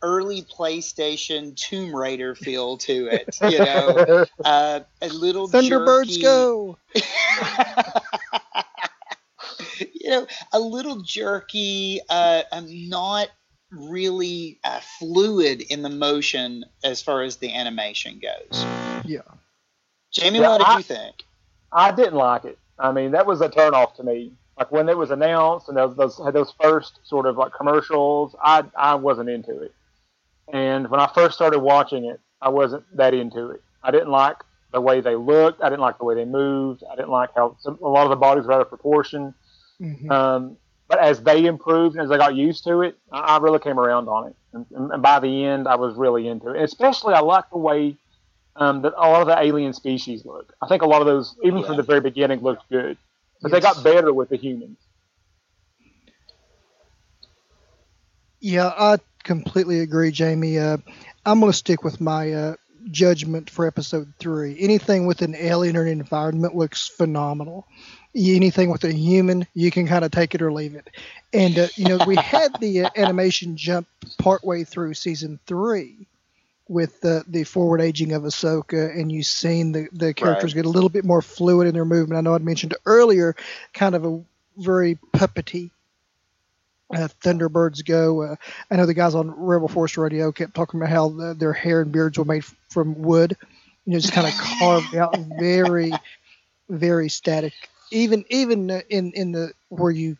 early 0.03 0.43
PlayStation 0.43 1.55
Tomb 1.55 1.95
Raider 1.95 2.35
feel 2.35 2.77
to 2.79 3.07
it. 3.07 3.35
You 3.41 3.59
know, 3.59 4.25
uh, 4.45 4.81
a 5.01 5.07
little 5.07 5.47
Thunderbirds 5.47 6.09
jerky. 6.09 6.21
go. 6.21 6.77
you 9.93 10.09
know, 10.09 10.27
a 10.51 10.59
little 10.59 11.01
jerky. 11.01 12.01
Uh, 12.09 12.43
I'm 12.51 12.89
not 12.89 13.29
really 13.71 14.59
uh, 14.63 14.81
fluid 14.99 15.61
in 15.61 15.81
the 15.81 15.89
motion 15.89 16.65
as 16.83 17.01
far 17.01 17.23
as 17.23 17.37
the 17.37 17.53
animation 17.55 18.19
goes. 18.19 18.63
Yeah. 19.05 19.21
Jamie, 20.11 20.39
yeah, 20.39 20.49
what 20.49 20.59
did 20.59 20.67
I, 20.67 20.77
you 20.77 20.83
think? 20.83 21.23
I 21.71 21.91
didn't 21.91 22.15
like 22.15 22.45
it. 22.45 22.59
I 22.77 22.91
mean, 22.91 23.11
that 23.11 23.25
was 23.25 23.41
a 23.41 23.49
turnoff 23.49 23.95
to 23.95 24.03
me. 24.03 24.33
Like 24.57 24.71
when 24.71 24.87
it 24.89 24.97
was 24.97 25.09
announced 25.09 25.69
and 25.69 25.77
those, 25.77 25.95
those 25.95 26.21
had 26.23 26.35
those 26.35 26.53
first 26.61 26.99
sort 27.03 27.25
of 27.25 27.37
like 27.37 27.51
commercials, 27.53 28.35
I 28.43 28.63
I 28.77 28.93
wasn't 28.93 29.29
into 29.29 29.59
it. 29.59 29.73
And 30.51 30.89
when 30.89 30.99
I 30.99 31.09
first 31.13 31.35
started 31.35 31.59
watching 31.59 32.05
it, 32.05 32.19
I 32.41 32.49
wasn't 32.49 32.83
that 32.97 33.13
into 33.13 33.49
it. 33.51 33.61
I 33.83 33.91
didn't 33.91 34.09
like 34.09 34.37
the 34.71 34.81
way 34.81 35.01
they 35.01 35.15
looked. 35.15 35.61
I 35.61 35.69
didn't 35.69 35.81
like 35.81 35.97
the 35.97 36.05
way 36.05 36.15
they 36.15 36.25
moved. 36.25 36.83
I 36.91 36.95
didn't 36.95 37.11
like 37.11 37.29
how 37.35 37.57
some, 37.59 37.77
a 37.81 37.87
lot 37.87 38.03
of 38.03 38.09
the 38.09 38.15
bodies 38.15 38.45
were 38.45 38.53
out 38.53 38.61
of 38.61 38.69
proportion. 38.69 39.33
Mm-hmm. 39.79 40.11
Um, 40.11 40.57
but 40.87 40.99
as 40.99 41.21
they 41.21 41.45
improved 41.45 41.95
and 41.95 42.03
as 42.03 42.11
I 42.11 42.17
got 42.17 42.35
used 42.35 42.63
to 42.65 42.81
it, 42.81 42.97
I, 43.11 43.19
I 43.19 43.37
really 43.37 43.59
came 43.59 43.79
around 43.79 44.07
on 44.07 44.27
it. 44.27 44.35
And, 44.51 44.65
and, 44.91 45.01
by 45.01 45.19
the 45.19 45.45
end, 45.45 45.67
I 45.67 45.75
was 45.75 45.95
really 45.95 46.27
into 46.27 46.49
it. 46.49 46.55
And 46.55 46.63
especially, 46.63 47.13
I 47.13 47.21
like 47.21 47.49
the 47.49 47.57
way 47.57 47.95
um, 48.55 48.81
that 48.83 48.93
a 48.95 49.09
lot 49.09 49.21
of 49.21 49.27
the 49.27 49.39
alien 49.39 49.73
species 49.73 50.25
look. 50.25 50.53
I 50.61 50.67
think 50.67 50.83
a 50.83 50.85
lot 50.85 51.01
of 51.01 51.07
those, 51.07 51.35
even 51.43 51.59
yeah. 51.59 51.67
from 51.67 51.77
the 51.77 51.83
very 51.83 52.01
beginning, 52.01 52.41
looked 52.41 52.69
good. 52.69 52.97
But 53.41 53.51
yes. 53.51 53.61
they 53.61 53.61
got 53.61 53.83
better 53.83 54.13
with 54.13 54.29
the 54.29 54.37
humans. 54.37 54.77
Yeah, 58.39 58.73
I 58.77 58.97
completely 59.23 59.79
agree, 59.79 60.11
Jamie. 60.11 60.59
Uh, 60.59 60.77
I'm 61.25 61.39
going 61.39 61.51
to 61.51 61.57
stick 61.57 61.83
with 61.83 62.01
my 62.01 62.31
uh, 62.31 62.55
judgment 62.91 63.49
for 63.49 63.65
episode 63.65 64.11
three. 64.19 64.57
Anything 64.59 65.05
with 65.05 65.21
an 65.21 65.35
alien 65.35 65.77
or 65.77 65.83
an 65.83 65.87
environment 65.87 66.55
looks 66.55 66.87
phenomenal. 66.87 67.67
Anything 68.15 68.69
with 68.69 68.83
a 68.83 68.93
human, 68.93 69.47
you 69.53 69.71
can 69.71 69.87
kind 69.87 70.05
of 70.05 70.11
take 70.11 70.35
it 70.35 70.41
or 70.41 70.51
leave 70.51 70.75
it. 70.75 70.89
And 71.33 71.57
uh, 71.57 71.67
you 71.75 71.85
know, 71.85 71.99
we 72.05 72.15
had 72.17 72.59
the 72.59 72.83
uh, 72.83 72.89
animation 72.95 73.57
jump 73.57 73.87
partway 74.19 74.63
through 74.63 74.93
season 74.93 75.39
three 75.47 76.07
with 76.67 77.01
the 77.01 77.23
the 77.27 77.43
forward 77.43 77.81
aging 77.81 78.13
of 78.13 78.23
Ahsoka, 78.23 78.95
and 78.95 79.11
you've 79.11 79.25
seen 79.25 79.71
the 79.71 79.87
the 79.91 80.13
characters 80.13 80.53
right. 80.53 80.63
get 80.63 80.65
a 80.67 80.69
little 80.69 80.89
bit 80.89 81.05
more 81.05 81.21
fluid 81.21 81.67
in 81.67 81.73
their 81.73 81.85
movement. 81.85 82.17
I 82.17 82.21
know 82.21 82.35
I'd 82.35 82.43
mentioned 82.43 82.75
earlier, 82.85 83.35
kind 83.73 83.95
of 83.95 84.05
a 84.05 84.21
very 84.57 84.99
puppety 85.13 85.71
uh, 86.93 87.07
Thunderbirds 87.23 87.85
go. 87.85 88.23
Uh, 88.23 88.35
I 88.71 88.75
know 88.77 88.85
the 88.85 88.93
guys 88.93 89.15
on 89.15 89.31
Rebel 89.31 89.67
Force 89.67 89.97
Radio 89.97 90.31
kept 90.31 90.55
talking 90.55 90.79
about 90.79 90.91
how 90.91 91.09
the, 91.09 91.33
their 91.33 91.53
hair 91.53 91.81
and 91.81 91.91
beards 91.91 92.17
were 92.17 92.25
made 92.25 92.45
from 92.69 93.01
wood, 93.01 93.35
you 93.85 93.93
know, 93.93 93.99
just 93.99 94.13
kind 94.13 94.27
of 94.27 94.33
carved 94.59 94.95
out, 94.95 95.17
very, 95.39 95.93
very 96.69 97.09
static. 97.09 97.53
Even 97.91 98.25
even 98.29 98.69
in 98.89 99.11
in 99.13 99.31
the 99.31 99.53
where 99.69 99.91
you 99.91 100.17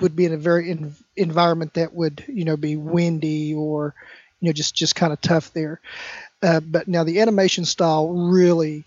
would 0.00 0.16
be 0.16 0.24
in 0.24 0.32
a 0.32 0.38
very 0.38 0.70
in, 0.70 0.94
environment 1.16 1.74
that 1.74 1.92
would 1.94 2.24
you 2.28 2.44
know 2.44 2.56
be 2.56 2.76
windy 2.76 3.54
or 3.54 3.94
you 4.40 4.48
know 4.48 4.52
just 4.52 4.74
just 4.74 4.94
kind 4.94 5.12
of 5.12 5.20
tough 5.20 5.52
there. 5.52 5.80
Uh, 6.42 6.60
but 6.60 6.88
now 6.88 7.04
the 7.04 7.20
animation 7.20 7.64
style 7.64 8.08
really, 8.30 8.84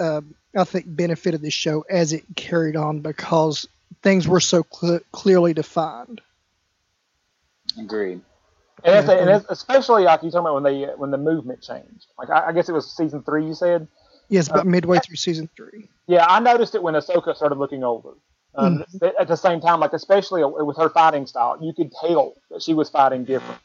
um, 0.00 0.34
I 0.56 0.64
think, 0.64 0.86
benefited 0.88 1.42
the 1.42 1.50
show 1.50 1.84
as 1.90 2.12
it 2.12 2.24
carried 2.36 2.76
on 2.76 3.00
because 3.00 3.66
things 4.02 4.26
were 4.26 4.40
so 4.40 4.64
cl- 4.72 5.00
clearly 5.12 5.52
defined. 5.54 6.20
Agreed. 7.78 8.20
And, 8.82 9.06
yeah. 9.06 9.14
and 9.14 9.44
especially 9.48 10.02
like 10.02 10.22
you 10.22 10.30
talking 10.30 10.46
about 10.46 10.54
when 10.54 10.64
they 10.64 10.84
when 10.96 11.10
the 11.10 11.18
movement 11.18 11.62
changed. 11.62 12.06
Like 12.18 12.30
I, 12.30 12.48
I 12.48 12.52
guess 12.52 12.68
it 12.68 12.72
was 12.72 12.90
season 12.90 13.22
three. 13.22 13.46
You 13.46 13.54
said. 13.54 13.88
Yes, 14.28 14.48
about 14.48 14.66
uh, 14.66 14.70
midway 14.70 14.98
through 14.98 15.16
season 15.16 15.48
three. 15.56 15.88
Yeah, 16.06 16.26
I 16.26 16.40
noticed 16.40 16.74
it 16.74 16.82
when 16.82 16.94
Ahsoka 16.94 17.36
started 17.36 17.58
looking 17.58 17.84
older. 17.84 18.14
Um, 18.56 18.84
mm. 18.94 19.12
At 19.18 19.28
the 19.28 19.36
same 19.36 19.60
time, 19.60 19.80
like 19.80 19.92
especially 19.92 20.42
with 20.44 20.76
her 20.76 20.88
fighting 20.88 21.26
style, 21.26 21.58
you 21.60 21.72
could 21.72 21.92
tell 21.92 22.34
that 22.50 22.62
she 22.62 22.72
was 22.72 22.88
fighting 22.88 23.24
different, 23.24 23.60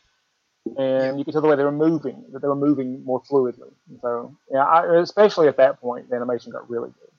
and 0.77 1.17
you 1.19 1.25
could 1.25 1.31
tell 1.33 1.41
the 1.41 1.47
way 1.47 1.55
they 1.55 1.63
were 1.63 1.71
moving, 1.71 2.25
that 2.33 2.41
they 2.41 2.47
were 2.47 2.55
moving 2.55 3.03
more 3.05 3.21
fluidly. 3.21 3.71
And 3.89 3.99
so, 4.01 4.35
yeah, 4.51 4.63
I, 4.65 4.99
especially 4.99 5.47
at 5.47 5.57
that 5.57 5.79
point, 5.79 6.09
the 6.09 6.15
animation 6.15 6.51
got 6.51 6.69
really 6.69 6.89
good. 6.89 7.09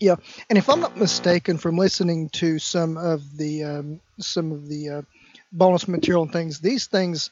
Yeah, 0.00 0.16
and 0.50 0.58
if 0.58 0.68
I'm 0.68 0.80
not 0.80 0.96
mistaken, 0.96 1.56
from 1.56 1.76
listening 1.76 2.28
to 2.30 2.58
some 2.58 2.96
of 2.96 3.36
the 3.36 3.64
um, 3.64 4.00
some 4.18 4.52
of 4.52 4.68
the 4.68 4.88
uh, 4.88 5.02
bonus 5.54 5.88
material 5.88 6.24
and 6.24 6.32
things, 6.32 6.60
these 6.60 6.86
things 6.86 7.30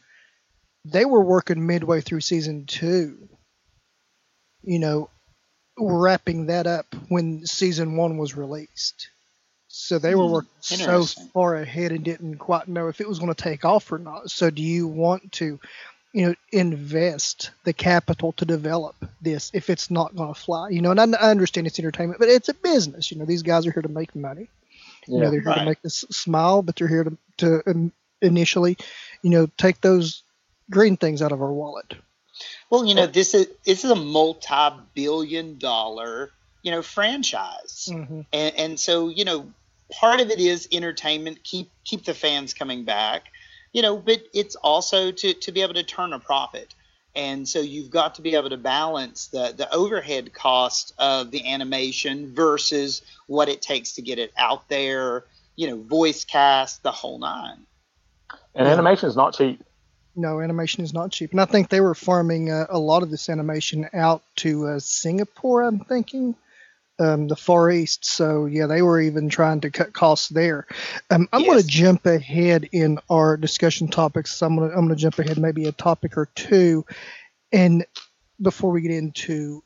they 0.84 1.04
were 1.04 1.22
working 1.22 1.66
midway 1.66 2.00
through 2.00 2.20
season 2.20 2.66
two. 2.66 3.28
You 4.62 4.78
know, 4.78 5.10
wrapping 5.78 6.46
that 6.46 6.66
up 6.66 6.86
when 7.08 7.46
season 7.46 7.96
one 7.96 8.16
was 8.16 8.36
released. 8.36 9.08
So 9.68 9.98
they 9.98 10.14
were 10.14 10.26
hmm, 10.26 10.32
working 10.32 10.78
so 10.78 11.04
far 11.32 11.56
ahead 11.56 11.92
and 11.92 12.04
didn't 12.04 12.36
quite 12.36 12.68
know 12.68 12.88
if 12.88 13.00
it 13.00 13.08
was 13.08 13.18
going 13.18 13.34
to 13.34 13.42
take 13.42 13.64
off 13.64 13.90
or 13.90 13.98
not. 13.98 14.30
So 14.30 14.50
do 14.50 14.62
you 14.62 14.86
want 14.86 15.32
to 15.32 15.58
you 16.12 16.26
know, 16.26 16.34
invest 16.52 17.50
the 17.64 17.72
capital 17.72 18.32
to 18.32 18.44
develop 18.44 18.94
this 19.20 19.50
if 19.54 19.70
it's 19.70 19.90
not 19.90 20.14
going 20.14 20.32
to 20.32 20.38
fly. 20.38 20.68
You 20.68 20.82
know, 20.82 20.90
and 20.90 21.00
I, 21.00 21.18
I, 21.18 21.30
understand 21.30 21.66
it's 21.66 21.78
entertainment, 21.78 22.20
but 22.20 22.28
it's 22.28 22.50
a 22.50 22.54
business. 22.54 23.10
You 23.10 23.18
know, 23.18 23.24
these 23.24 23.42
guys 23.42 23.66
are 23.66 23.72
here 23.72 23.82
to 23.82 23.88
make 23.88 24.14
money. 24.14 24.48
Yeah, 25.06 25.14
you 25.14 25.22
know, 25.22 25.30
they're 25.30 25.40
here 25.40 25.50
right. 25.50 25.58
to 25.60 25.64
make 25.64 25.84
us 25.84 26.04
smile, 26.10 26.62
but 26.62 26.76
they're 26.76 26.88
here 26.88 27.04
to, 27.04 27.18
to 27.38 27.70
um, 27.70 27.92
initially, 28.22 28.76
you 29.22 29.30
know, 29.30 29.48
take 29.58 29.80
those 29.80 30.22
green 30.70 30.96
things 30.96 31.20
out 31.20 31.32
of 31.32 31.42
our 31.42 31.52
wallet. 31.52 31.94
Well, 32.70 32.86
you 32.86 32.94
know, 32.94 33.06
this 33.06 33.34
is 33.34 33.48
this 33.64 33.84
is 33.84 33.90
a 33.90 33.96
multi-billion-dollar, 33.96 36.30
you 36.62 36.70
know, 36.70 36.82
franchise, 36.82 37.88
mm-hmm. 37.90 38.20
and, 38.32 38.54
and 38.56 38.78
so 38.80 39.08
you 39.08 39.24
know, 39.24 39.52
part 39.92 40.20
of 40.20 40.30
it 40.30 40.38
is 40.40 40.68
entertainment, 40.72 41.44
keep 41.44 41.70
keep 41.84 42.04
the 42.04 42.14
fans 42.14 42.54
coming 42.54 42.84
back 42.84 43.24
you 43.72 43.82
know, 43.82 43.96
but 43.96 44.22
it's 44.32 44.54
also 44.56 45.10
to, 45.10 45.34
to 45.34 45.52
be 45.52 45.62
able 45.62 45.74
to 45.74 45.82
turn 45.82 46.12
a 46.12 46.18
profit. 46.18 46.74
And 47.14 47.46
so 47.46 47.60
you've 47.60 47.90
got 47.90 48.14
to 48.16 48.22
be 48.22 48.34
able 48.34 48.50
to 48.50 48.56
balance 48.56 49.28
the, 49.28 49.52
the 49.56 49.72
overhead 49.74 50.32
cost 50.32 50.94
of 50.98 51.30
the 51.30 51.52
animation 51.52 52.34
versus 52.34 53.02
what 53.26 53.48
it 53.48 53.60
takes 53.60 53.94
to 53.94 54.02
get 54.02 54.18
it 54.18 54.32
out 54.36 54.68
there, 54.68 55.24
you 55.56 55.68
know, 55.68 55.82
voice 55.82 56.24
cast, 56.24 56.82
the 56.82 56.92
whole 56.92 57.18
nine. 57.18 57.66
And 58.54 58.68
animation 58.68 59.08
is 59.08 59.16
not 59.16 59.34
cheap. 59.34 59.62
No, 60.14 60.40
animation 60.40 60.84
is 60.84 60.92
not 60.92 61.10
cheap. 61.10 61.30
And 61.30 61.40
I 61.40 61.46
think 61.46 61.68
they 61.68 61.80
were 61.80 61.94
farming 61.94 62.50
uh, 62.50 62.66
a 62.68 62.78
lot 62.78 63.02
of 63.02 63.10
this 63.10 63.30
animation 63.30 63.88
out 63.94 64.22
to 64.36 64.66
uh, 64.66 64.78
Singapore, 64.78 65.62
I'm 65.62 65.80
thinking 65.80 66.34
um, 66.98 67.28
the 67.28 67.36
Far 67.36 67.70
East. 67.70 68.04
So 68.04 68.46
yeah, 68.46 68.66
they 68.66 68.82
were 68.82 69.00
even 69.00 69.28
trying 69.28 69.62
to 69.62 69.70
cut 69.70 69.92
costs 69.92 70.28
there. 70.28 70.66
Um, 71.10 71.28
I'm 71.32 71.40
yes. 71.40 71.50
going 71.50 71.62
to 71.62 71.66
jump 71.66 72.06
ahead 72.06 72.68
in 72.72 72.98
our 73.10 73.36
discussion 73.36 73.88
topics. 73.88 74.32
So 74.34 74.46
I'm 74.46 74.56
going 74.56 74.88
to 74.88 74.96
jump 74.96 75.18
ahead 75.18 75.38
maybe 75.38 75.66
a 75.66 75.72
topic 75.72 76.16
or 76.16 76.26
two, 76.34 76.84
and 77.52 77.86
before 78.40 78.70
we 78.70 78.82
get 78.82 78.92
into 78.92 79.62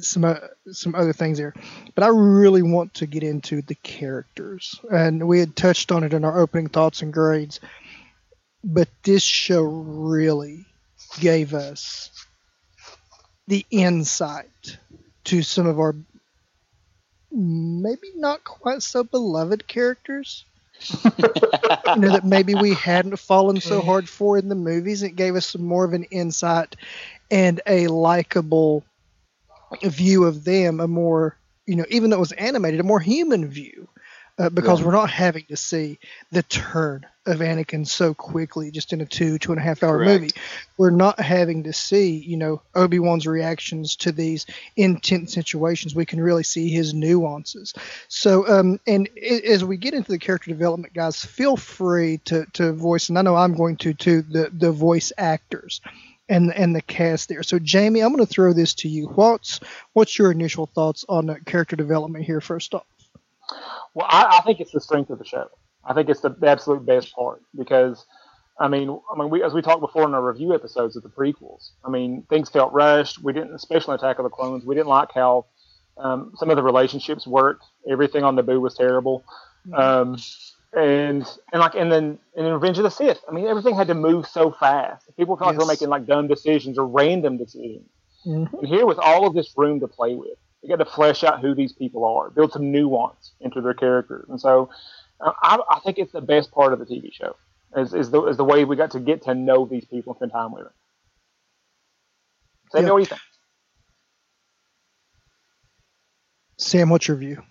some 0.00 0.24
uh, 0.24 0.36
some 0.70 0.94
other 0.94 1.12
things 1.12 1.38
there, 1.38 1.54
but 1.94 2.04
I 2.04 2.08
really 2.08 2.62
want 2.62 2.94
to 2.94 3.06
get 3.06 3.22
into 3.22 3.62
the 3.62 3.74
characters, 3.76 4.78
and 4.90 5.26
we 5.26 5.40
had 5.40 5.56
touched 5.56 5.92
on 5.92 6.04
it 6.04 6.12
in 6.12 6.24
our 6.24 6.38
opening 6.38 6.68
thoughts 6.68 7.02
and 7.02 7.12
grades, 7.12 7.60
but 8.62 8.88
this 9.02 9.22
show 9.22 9.62
really 9.62 10.66
gave 11.20 11.54
us 11.54 12.10
the 13.46 13.64
insight 13.70 14.78
to 15.24 15.42
some 15.42 15.66
of 15.66 15.78
our 15.78 15.94
maybe 17.30 18.08
not 18.16 18.44
quite 18.44 18.82
so 18.82 19.04
beloved 19.04 19.66
characters. 19.66 20.44
you 21.04 21.20
know 21.96 22.10
that 22.12 22.24
maybe 22.24 22.54
we 22.54 22.74
hadn't 22.74 23.16
fallen 23.16 23.60
so 23.60 23.80
hard 23.80 24.08
for 24.08 24.36
in 24.36 24.48
the 24.48 24.54
movies. 24.54 25.02
It 25.02 25.16
gave 25.16 25.34
us 25.34 25.46
some 25.46 25.64
more 25.64 25.84
of 25.84 25.94
an 25.94 26.04
insight 26.04 26.76
and 27.30 27.60
a 27.66 27.86
likable 27.88 28.84
view 29.82 30.24
of 30.24 30.44
them, 30.44 30.80
a 30.80 30.88
more 30.88 31.36
you 31.66 31.76
know, 31.76 31.86
even 31.90 32.10
though 32.10 32.16
it 32.16 32.20
was 32.20 32.32
animated, 32.32 32.80
a 32.80 32.84
more 32.84 33.00
human 33.00 33.48
view 33.48 33.88
uh, 34.38 34.50
because 34.50 34.82
we're 34.82 34.92
not 34.92 35.10
having 35.10 35.44
to 35.46 35.56
see 35.56 35.98
the 36.30 36.42
turn 36.42 37.06
of 37.24 37.38
Anakin 37.38 37.86
so 37.86 38.14
quickly 38.14 38.70
just 38.70 38.92
in 38.92 39.00
a 39.00 39.06
two 39.06 39.38
two 39.38 39.50
and 39.52 39.60
a 39.60 39.64
half 39.64 39.82
hour 39.82 39.96
Correct. 39.96 40.20
movie. 40.20 40.32
We're 40.76 40.90
not 40.90 41.18
having 41.18 41.64
to 41.64 41.72
see 41.72 42.10
you 42.18 42.36
know 42.36 42.62
Obi 42.74 42.98
Wan's 42.98 43.26
reactions 43.26 43.96
to 43.96 44.12
these 44.12 44.46
intense 44.76 45.32
situations. 45.32 45.94
We 45.94 46.06
can 46.06 46.20
really 46.20 46.42
see 46.42 46.68
his 46.68 46.92
nuances. 46.92 47.72
So 48.08 48.46
um, 48.46 48.78
and 48.86 49.08
it, 49.16 49.44
as 49.44 49.64
we 49.64 49.76
get 49.76 49.94
into 49.94 50.12
the 50.12 50.18
character 50.18 50.50
development, 50.50 50.92
guys, 50.92 51.24
feel 51.24 51.56
free 51.56 52.18
to 52.26 52.46
to 52.54 52.72
voice, 52.72 53.08
and 53.08 53.18
I 53.18 53.22
know 53.22 53.36
I'm 53.36 53.54
going 53.54 53.76
to 53.78 53.94
to 53.94 54.22
the 54.22 54.50
the 54.52 54.70
voice 54.70 55.12
actors 55.16 55.80
and 56.28 56.52
and 56.54 56.74
the 56.74 56.82
cast 56.82 57.28
there. 57.28 57.42
So 57.42 57.58
Jamie, 57.58 58.00
I'm 58.00 58.12
going 58.12 58.24
to 58.24 58.30
throw 58.32 58.52
this 58.52 58.74
to 58.74 58.88
you. 58.88 59.06
What's 59.08 59.60
what's 59.92 60.18
your 60.18 60.30
initial 60.30 60.66
thoughts 60.66 61.04
on 61.08 61.34
character 61.46 61.76
development 61.76 62.24
here? 62.24 62.40
First 62.40 62.74
off. 62.74 62.86
Well, 63.94 64.06
I, 64.08 64.38
I, 64.38 64.40
think 64.42 64.60
it's 64.60 64.72
the 64.72 64.80
strength 64.80 65.10
of 65.10 65.18
the 65.18 65.24
show. 65.24 65.48
I 65.84 65.94
think 65.94 66.08
it's 66.08 66.20
the, 66.20 66.36
absolute 66.42 66.84
best 66.84 67.14
part 67.14 67.42
because, 67.56 68.04
I 68.58 68.68
mean, 68.68 68.90
I 68.90 69.18
mean, 69.18 69.30
we 69.30 69.42
as 69.42 69.54
we 69.54 69.62
talked 69.62 69.80
before 69.80 70.04
in 70.04 70.14
our 70.14 70.26
review 70.26 70.54
episodes 70.54 70.96
of 70.96 71.02
the 71.02 71.08
prequels. 71.08 71.70
I 71.84 71.90
mean, 71.90 72.24
things 72.28 72.50
felt 72.50 72.72
rushed. 72.72 73.22
We 73.22 73.32
didn't, 73.32 73.54
especially 73.54 73.94
Attack 73.94 74.18
of 74.18 74.24
the 74.24 74.30
Clones. 74.30 74.64
We 74.64 74.74
didn't 74.74 74.88
like 74.88 75.12
how 75.14 75.46
um, 75.96 76.32
some 76.36 76.50
of 76.50 76.56
the 76.56 76.62
relationships 76.62 77.26
worked. 77.26 77.64
Everything 77.88 78.24
on 78.24 78.36
Naboo 78.36 78.60
was 78.60 78.74
terrible. 78.74 79.24
Mm-hmm. 79.66 79.74
Um, 79.74 80.18
and 80.76 81.26
and 81.52 81.60
like 81.60 81.74
and 81.74 81.90
then 81.90 82.18
in 82.36 82.44
Revenge 82.44 82.78
of 82.78 82.84
the 82.84 82.90
Sith, 82.90 83.20
I 83.28 83.32
mean, 83.32 83.46
everything 83.46 83.74
had 83.74 83.88
to 83.88 83.94
move 83.94 84.26
so 84.26 84.50
fast. 84.50 85.06
People 85.16 85.36
felt 85.36 85.54
yes. 85.54 85.58
like 85.58 85.66
were 85.66 85.72
making 85.72 85.88
like 85.88 86.06
dumb 86.06 86.28
decisions 86.28 86.78
or 86.78 86.86
random 86.86 87.38
decisions. 87.38 87.88
Mm-hmm. 88.26 88.56
And 88.56 88.68
here, 88.68 88.86
with 88.86 88.98
all 88.98 89.26
of 89.26 89.34
this 89.34 89.54
room 89.56 89.80
to 89.80 89.88
play 89.88 90.14
with, 90.14 90.36
they 90.62 90.68
got 90.68 90.76
to 90.76 90.84
flesh 90.84 91.24
out 91.24 91.40
who 91.40 91.54
these 91.54 91.72
people 91.72 92.04
are, 92.04 92.28
build 92.28 92.52
some 92.52 92.70
nuance 92.70 93.32
into 93.40 93.60
their 93.60 93.74
characters, 93.74 94.26
and 94.28 94.40
so 94.40 94.68
uh, 95.20 95.32
I, 95.42 95.58
I, 95.70 95.80
think 95.80 95.98
it's 95.98 96.12
the 96.12 96.20
best 96.20 96.52
part 96.52 96.72
of 96.72 96.78
the 96.78 96.84
TV 96.84 97.12
show 97.12 97.36
is, 97.76 97.94
is 97.94 98.10
the 98.10 98.22
is 98.26 98.36
the 98.36 98.44
way 98.44 98.64
we 98.64 98.76
got 98.76 98.90
to 98.90 99.00
get 99.00 99.22
to 99.22 99.34
know 99.34 99.64
these 99.64 99.86
people 99.86 100.12
and 100.12 100.18
spend 100.18 100.32
time 100.32 100.52
with 100.52 100.64
them. 100.64 100.72
Sam, 102.72 102.84
yeah. 102.84 102.90
what 102.90 102.98
do 102.98 103.02
you 103.02 103.06
think? 103.06 103.20
Sam, 106.58 106.88
what's 106.88 107.06
your 107.06 107.18
view? 107.18 107.42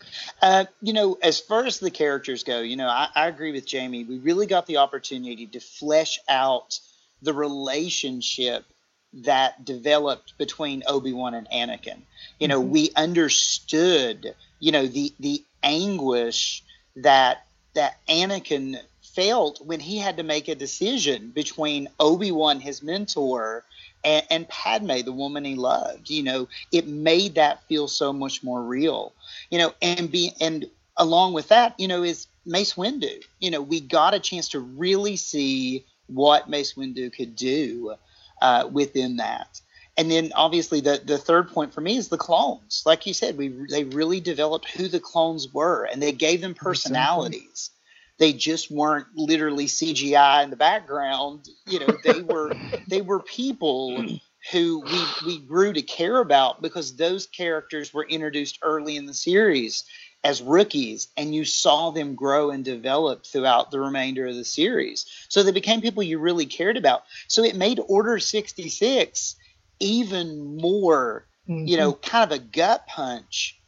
Uh, 0.42 0.66
you 0.82 0.94
know, 0.94 1.18
as 1.22 1.40
far 1.40 1.66
as 1.66 1.80
the 1.80 1.92
characters 1.92 2.44
go, 2.44 2.62
you 2.62 2.76
know, 2.76 2.88
I, 2.88 3.08
I 3.14 3.28
agree 3.28 3.52
with 3.52 3.66
Jamie. 3.66 4.04
We 4.04 4.18
really 4.18 4.48
got 4.48 4.66
the 4.66 4.78
opportunity 4.78 5.46
to 5.48 5.60
flesh 5.60 6.20
out 6.28 6.80
the 7.22 7.34
relationship 7.34 8.66
that 9.14 9.64
developed 9.64 10.38
between 10.38 10.84
Obi-Wan 10.88 11.36
and 11.36 11.48
Anakin. 11.50 12.02
You 12.40 12.48
know, 12.48 12.62
mm-hmm. 12.62 12.72
we 12.72 12.92
understood, 12.96 14.36
you 14.60 14.72
know, 14.72 14.88
the 14.88 15.14
the 15.20 15.44
anguish 15.64 16.64
that 16.98 17.46
that 17.76 18.00
Anakin 18.08 18.80
felt 19.02 19.66
when 19.66 19.80
he 19.80 19.98
had 19.98 20.18
to 20.18 20.24
make 20.24 20.48
a 20.48 20.56
decision 20.56 21.30
between 21.30 21.88
Obi-Wan, 22.00 22.60
his 22.60 22.84
mentor, 22.84 23.64
and, 24.06 24.26
and 24.30 24.48
Padme, 24.48 25.02
the 25.04 25.12
woman 25.12 25.44
he 25.44 25.56
loved. 25.56 26.10
You 26.10 26.24
know, 26.24 26.48
it 26.72 26.88
made 26.88 27.36
that 27.36 27.64
feel 27.68 27.88
so 27.88 28.14
much 28.14 28.44
more 28.44 28.64
real. 28.64 29.14
You 29.50 29.58
know, 29.58 29.74
and 29.82 30.10
be 30.10 30.34
and 30.40 30.66
along 30.96 31.34
with 31.34 31.50
that, 31.50 31.78
you 31.78 31.88
know, 31.88 32.04
is 32.04 32.28
Mace 32.46 32.76
Windu. 32.76 33.24
You 33.40 33.52
know, 33.52 33.62
we 33.62 33.82
got 33.82 34.14
a 34.14 34.20
chance 34.20 34.50
to 34.50 34.60
really 34.60 35.16
see 35.18 35.86
what 36.08 36.50
Mace 36.50 36.76
Windu 36.76 37.12
could 37.12 37.36
do 37.36 37.96
uh, 38.42 38.70
within 38.72 39.18
that. 39.18 39.60
And 39.98 40.12
then 40.12 40.32
obviously 40.36 40.82
the, 40.82 41.02
the 41.04 41.18
third 41.18 41.50
point 41.50 41.74
for 41.74 41.82
me 41.82 41.96
is 41.96 42.10
the 42.10 42.18
clones. 42.18 42.84
Like 42.86 43.06
you 43.06 43.14
said, 43.14 43.38
we 43.38 43.48
they 43.70 43.86
really 43.86 44.20
developed 44.20 44.70
who 44.70 44.88
the 44.88 45.00
clones 45.00 45.54
were 45.54 45.86
and 45.86 46.02
they 46.02 46.12
gave 46.12 46.42
them 46.42 46.54
personalities. 46.54 47.72
They 48.18 48.34
just 48.34 48.72
weren't 48.72 49.08
literally 49.16 49.66
CGI 49.66 50.44
in 50.44 50.50
the 50.50 50.56
background. 50.56 51.48
You 51.68 51.80
know, 51.80 51.98
they 52.04 52.22
were 52.22 52.54
they 52.88 53.02
were 53.02 53.20
people 53.20 54.06
who 54.52 54.80
we 54.80 55.06
we 55.26 55.40
grew 55.40 55.74
to 55.74 55.82
care 55.82 56.20
about 56.20 56.62
because 56.62 56.96
those 56.96 57.26
characters 57.28 57.94
were 57.94 58.06
introduced 58.08 58.60
early 58.62 58.96
in 58.96 59.06
the 59.06 59.14
series 59.14 59.84
as 60.26 60.42
rookies 60.42 61.08
and 61.16 61.36
you 61.36 61.46
saw 61.46 61.92
them 61.92 62.16
grow 62.16 62.50
and 62.50 62.66
develop 62.66 63.26
throughout 63.26 63.70
the 63.70 63.80
remainder 63.80 64.26
of 64.26 64.36
the 64.36 64.44
series. 64.44 65.06
So 65.30 65.44
they 65.44 65.52
became 65.52 65.82
people 65.82 66.02
you 66.02 66.18
really 66.18 66.48
cared 66.48 66.78
about. 66.78 67.04
So 67.28 67.44
it 67.44 67.56
made 67.56 67.80
Order 67.88 68.18
66 68.18 69.36
even 69.80 70.58
more, 70.58 71.28
mm-hmm. 71.48 71.68
you 71.68 71.78
know, 71.78 71.94
kind 71.94 72.32
of 72.32 72.40
a 72.40 72.42
gut 72.42 72.88
punch, 72.88 73.60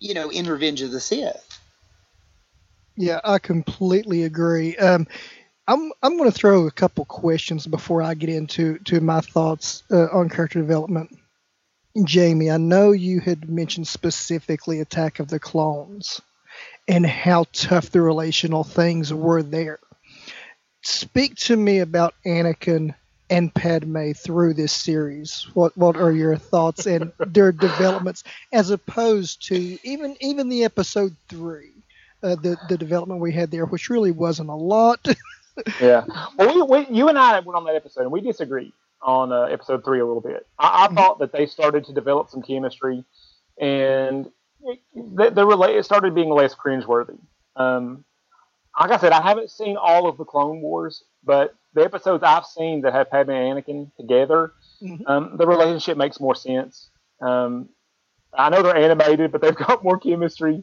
you 0.00 0.14
know, 0.14 0.28
in 0.28 0.46
Revenge 0.46 0.82
of 0.82 0.90
the 0.90 1.00
Sith. 1.00 1.55
Yeah, 2.96 3.20
I 3.24 3.38
completely 3.38 4.24
agree. 4.24 4.76
Um, 4.76 5.06
I'm 5.68 5.92
I'm 6.02 6.16
going 6.16 6.30
to 6.30 6.36
throw 6.36 6.66
a 6.66 6.70
couple 6.70 7.04
questions 7.04 7.66
before 7.66 8.02
I 8.02 8.14
get 8.14 8.28
into 8.30 8.78
to 8.80 9.00
my 9.00 9.20
thoughts 9.20 9.82
uh, 9.90 10.06
on 10.12 10.28
character 10.28 10.60
development. 10.60 11.16
Jamie, 12.04 12.50
I 12.50 12.58
know 12.58 12.92
you 12.92 13.20
had 13.20 13.48
mentioned 13.48 13.88
specifically 13.88 14.80
Attack 14.80 15.18
of 15.18 15.28
the 15.28 15.40
Clones 15.40 16.20
and 16.88 17.06
how 17.06 17.46
tough 17.52 17.90
the 17.90 18.02
relational 18.02 18.64
things 18.64 19.12
were 19.12 19.42
there. 19.42 19.80
Speak 20.82 21.34
to 21.36 21.56
me 21.56 21.80
about 21.80 22.14
Anakin 22.24 22.94
and 23.28 23.52
Padme 23.54 24.12
through 24.12 24.54
this 24.54 24.72
series. 24.72 25.46
What 25.54 25.76
what 25.76 25.96
are 25.96 26.12
your 26.12 26.36
thoughts 26.36 26.86
and 26.86 27.12
their 27.18 27.52
developments 27.68 28.22
as 28.52 28.70
opposed 28.70 29.46
to 29.48 29.78
even 29.86 30.16
even 30.20 30.48
the 30.48 30.64
episode 30.64 31.16
three, 31.28 31.72
uh, 32.22 32.36
the 32.36 32.56
the 32.68 32.78
development 32.78 33.20
we 33.20 33.32
had 33.32 33.50
there, 33.50 33.66
which 33.66 33.90
really 33.90 34.10
wasn't 34.10 34.48
a 34.48 34.54
lot. 34.54 35.06
yeah. 35.80 36.04
Well, 36.36 36.66
we, 36.66 36.84
we, 36.84 36.96
you 36.96 37.08
and 37.08 37.18
I 37.18 37.40
went 37.40 37.56
on 37.56 37.64
that 37.64 37.74
episode 37.74 38.02
and 38.02 38.12
we 38.12 38.20
disagreed 38.20 38.72
on 39.02 39.32
uh, 39.32 39.42
episode 39.42 39.84
three 39.84 40.00
a 40.00 40.06
little 40.06 40.20
bit. 40.20 40.46
I, 40.58 40.84
I 40.84 40.86
mm-hmm. 40.86 40.96
thought 40.96 41.18
that 41.20 41.32
they 41.32 41.46
started 41.46 41.84
to 41.86 41.92
develop 41.92 42.30
some 42.30 42.42
chemistry, 42.42 43.04
and 43.58 44.30
the, 44.94 45.30
the 45.30 45.76
it 45.76 45.84
started 45.84 46.14
being 46.14 46.30
less 46.30 46.54
cringeworthy. 46.54 47.18
Um, 47.54 48.04
like 48.78 48.90
I 48.90 48.98
said, 48.98 49.12
I 49.12 49.22
haven't 49.22 49.50
seen 49.50 49.76
all 49.76 50.08
of 50.08 50.18
the 50.18 50.24
Clone 50.24 50.60
Wars, 50.60 51.04
but 51.24 51.54
the 51.74 51.82
episodes 51.82 52.22
I've 52.22 52.44
seen 52.44 52.82
that 52.82 52.92
have 52.92 53.10
Padme 53.10 53.30
and 53.30 53.64
Anakin 53.64 53.90
together, 53.96 54.52
mm-hmm. 54.82 55.06
um, 55.06 55.36
the 55.36 55.46
relationship 55.46 55.96
makes 55.96 56.20
more 56.20 56.34
sense. 56.34 56.90
Um, 57.20 57.70
I 58.34 58.50
know 58.50 58.62
they're 58.62 58.76
animated, 58.76 59.32
but 59.32 59.40
they've 59.40 59.56
got 59.66 59.82
more 59.82 59.98
chemistry 59.98 60.62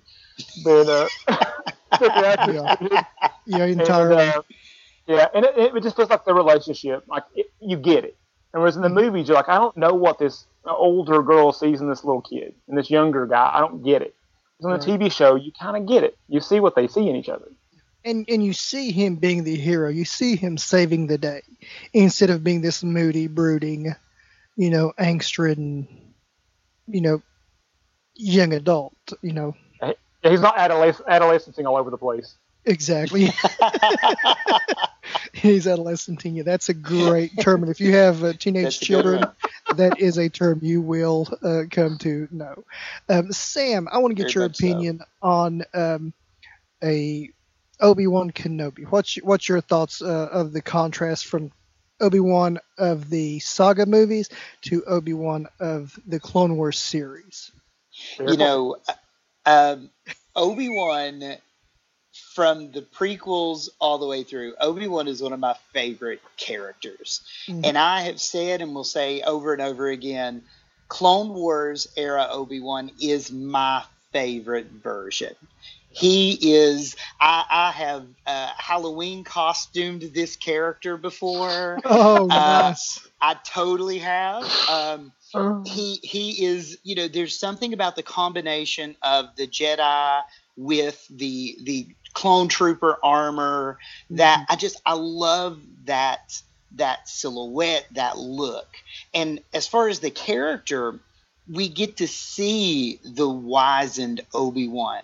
than 0.64 0.90
uh, 0.90 1.08
yeah. 2.02 3.04
yeah, 3.46 3.66
entirely. 3.66 4.24
And, 4.24 4.36
uh, 4.36 4.42
yeah, 5.08 5.28
and 5.34 5.46
it, 5.46 5.76
it, 5.76 5.84
just 5.84 5.96
feels 5.96 6.10
like 6.10 6.26
the 6.26 6.34
relationship, 6.34 7.04
like 7.08 7.24
it, 7.36 7.48
you 7.60 7.78
get 7.78 8.06
it. 8.06 8.16
And 8.54 8.62
whereas 8.62 8.76
in 8.76 8.82
the 8.82 8.90
movies, 8.90 9.28
you're 9.28 9.36
like, 9.36 9.50
I 9.50 9.58
don't 9.58 9.76
know 9.76 9.94
what 9.94 10.20
this 10.20 10.46
older 10.66 11.22
girl 11.24 11.52
sees 11.52 11.82
in 11.82 11.90
this 11.90 12.04
little 12.04 12.22
kid 12.22 12.54
and 12.68 12.78
this 12.78 12.90
younger 12.90 13.26
guy. 13.26 13.52
I 13.54 13.60
don't 13.60 13.84
get 13.84 14.02
it. 14.02 14.16
Because 14.58 14.86
on 14.86 15.00
the 15.00 15.06
TV 15.06 15.12
show, 15.12 15.36
you 15.36 15.52
kind 15.52 15.76
of 15.76 15.88
get 15.88 16.04
it. 16.04 16.18
You 16.30 16.40
see 16.40 16.60
what 16.60 16.76
they 16.76 16.88
see 16.88 17.10
in 17.10 17.16
each 17.16 17.30
other. 17.30 17.48
And 18.06 18.26
and 18.28 18.44
you 18.44 18.54
see 18.54 18.92
him 18.92 19.16
being 19.16 19.44
the 19.44 19.56
hero. 19.56 19.90
You 19.90 20.06
see 20.06 20.36
him 20.36 20.58
saving 20.58 21.08
the 21.08 21.18
day 21.18 21.42
instead 21.94 22.30
of 22.30 22.44
being 22.44 22.62
this 22.62 22.84
moody, 22.84 23.28
brooding, 23.28 23.96
you 24.58 24.70
know, 24.70 24.94
angst-ridden, 25.00 25.88
you 26.88 27.02
know, 27.02 27.22
young 28.16 28.54
adult. 28.54 28.94
You 29.22 29.32
know, 29.32 29.56
he's 30.24 30.42
not 30.42 30.56
adolesc- 30.56 31.06
adolescencing 31.08 31.66
all 31.66 31.78
over 31.78 31.90
the 31.90 31.98
place. 31.98 32.36
Exactly. 32.66 33.30
He's 35.34 35.66
adolescenting 35.66 36.36
you. 36.36 36.44
That's 36.44 36.70
a 36.70 36.74
great 36.74 37.32
term. 37.40 37.64
And 37.64 37.72
if 37.72 37.80
you 37.80 37.94
have 37.94 38.24
uh, 38.24 38.34
teenage 38.34 38.80
children, 38.80 39.26
that 39.76 40.00
is 40.00 40.18
a 40.18 40.30
term 40.30 40.60
you 40.62 40.82
will 40.82 41.28
uh, 41.42 41.64
come 41.70 41.98
to 42.00 42.28
know. 42.32 42.64
Um, 43.10 43.32
Sam, 43.32 43.88
I 43.92 43.98
want 43.98 44.12
to 44.12 44.16
get 44.16 44.34
Very 44.34 44.46
your 44.46 44.46
opinion 44.46 45.00
so. 45.00 45.06
on 45.22 45.64
um, 45.74 46.14
a 46.84 47.30
Obi 47.80 48.08
Wan 48.08 48.32
Kenobi. 48.32 48.90
What's 48.90 49.18
your, 49.18 49.26
what's 49.26 49.50
your 49.50 49.62
thoughts 49.62 50.02
uh, 50.02 50.30
of 50.32 50.54
the 50.54 50.62
contrast 50.62 51.26
from 51.26 51.52
Obi 52.00 52.20
Wan 52.20 52.60
of 52.78 53.10
the 53.10 53.40
saga 53.40 53.86
movies 53.86 54.30
to 54.64 54.84
Obi 54.86 55.14
Wan 55.14 55.48
of 55.60 55.98
the 56.08 56.20
Clone 56.20 56.56
Wars 56.58 56.80
series? 56.80 57.52
You 58.20 58.38
know, 58.38 58.78
um, 59.46 59.90
Obi 60.36 60.70
Wan 60.70 61.38
from 62.36 62.72
the 62.72 62.82
prequels 62.82 63.70
all 63.80 63.98
the 63.98 64.08
way 64.08 64.24
through, 64.24 64.56
Obi 64.60 64.88
Wan 64.88 65.08
is 65.08 65.22
one 65.22 65.34
of 65.34 65.40
my 65.40 65.56
favorite 65.74 66.22
characters. 66.38 67.22
Mm-hmm. 67.48 67.66
And 67.66 67.78
I 67.78 68.02
have 68.02 68.22
said 68.22 68.62
and 68.62 68.76
will 68.76 68.84
say 68.84 69.22
over 69.22 69.54
and 69.54 69.62
over 69.62 69.88
again 69.88 70.44
Clone 70.88 71.34
Wars 71.34 71.88
era 71.98 72.28
Obi 72.30 72.60
Wan 72.60 72.92
is 73.02 73.32
my 73.32 73.84
favorite 74.12 74.68
version. 74.68 75.34
He 75.94 76.54
is. 76.54 76.96
I, 77.20 77.46
I 77.50 77.72
have 77.72 78.08
uh, 78.26 78.52
Halloween 78.58 79.24
costumed 79.24 80.02
this 80.14 80.36
character 80.36 80.98
before. 80.98 81.80
Oh, 81.96 82.24
uh, 82.24 82.28
nice. 82.28 83.00
I 83.22 83.36
totally 83.36 84.00
have. 84.00 84.44
Um, 84.70 85.12
oh. 85.36 85.64
He 85.66 86.00
he 86.02 86.46
is. 86.46 86.78
You 86.84 86.96
know, 86.96 87.08
there's 87.08 87.38
something 87.38 87.74
about 87.74 87.96
the 87.96 88.04
combination 88.04 88.96
of 89.04 89.36
the 89.36 89.48
Jedi 89.48 90.22
with 90.58 91.06
the 91.10 91.58
the 91.64 91.88
clone 92.14 92.48
trooper 92.48 92.98
armor 93.04 93.78
that 94.12 94.40
mm-hmm. 94.40 94.54
I 94.54 94.56
just 94.56 94.82
I 94.86 94.94
love 94.94 95.62
that 95.86 96.42
that 96.76 97.08
silhouette, 97.08 97.86
that 97.92 98.18
look. 98.18 98.68
And 99.14 99.42
as 99.54 99.68
far 99.68 99.88
as 99.90 100.00
the 100.00 100.10
character, 100.10 101.00
we 101.48 101.70
get 101.70 101.98
to 101.98 102.08
see 102.08 103.00
the 103.04 103.30
wizened 103.30 104.22
Obi-Wan. 104.34 105.04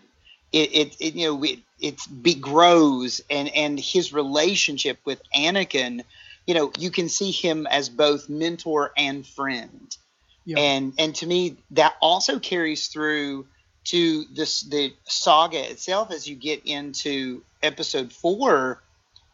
It, 0.52 0.74
it, 0.74 0.96
it 1.00 1.16
you 1.16 1.28
know 1.28 1.44
it, 1.44 1.60
it 1.80 2.00
be, 2.22 2.34
grows 2.34 3.22
and 3.30 3.50
and 3.50 3.80
his 3.80 4.12
relationship 4.14 5.00
with 5.06 5.22
Anakin, 5.36 6.04
you 6.48 6.54
know, 6.54 6.72
you 6.78 6.90
can 6.90 7.10
see 7.10 7.32
him 7.32 7.68
as 7.68 7.90
both 7.90 8.30
mentor 8.30 8.92
and 8.98 9.26
friend. 9.26 9.96
Yeah. 10.46 10.60
And 10.60 10.94
and 10.98 11.16
to 11.16 11.28
me 11.28 11.58
that 11.72 11.96
also 12.02 12.40
carries 12.40 12.88
through 12.88 13.46
to 13.86 14.26
this 14.34 14.62
the 14.62 14.94
saga 15.06 15.70
itself 15.70 16.12
as 16.12 16.28
you 16.28 16.36
get 16.36 16.66
into 16.66 17.44
episode 17.62 18.12
four 18.12 18.82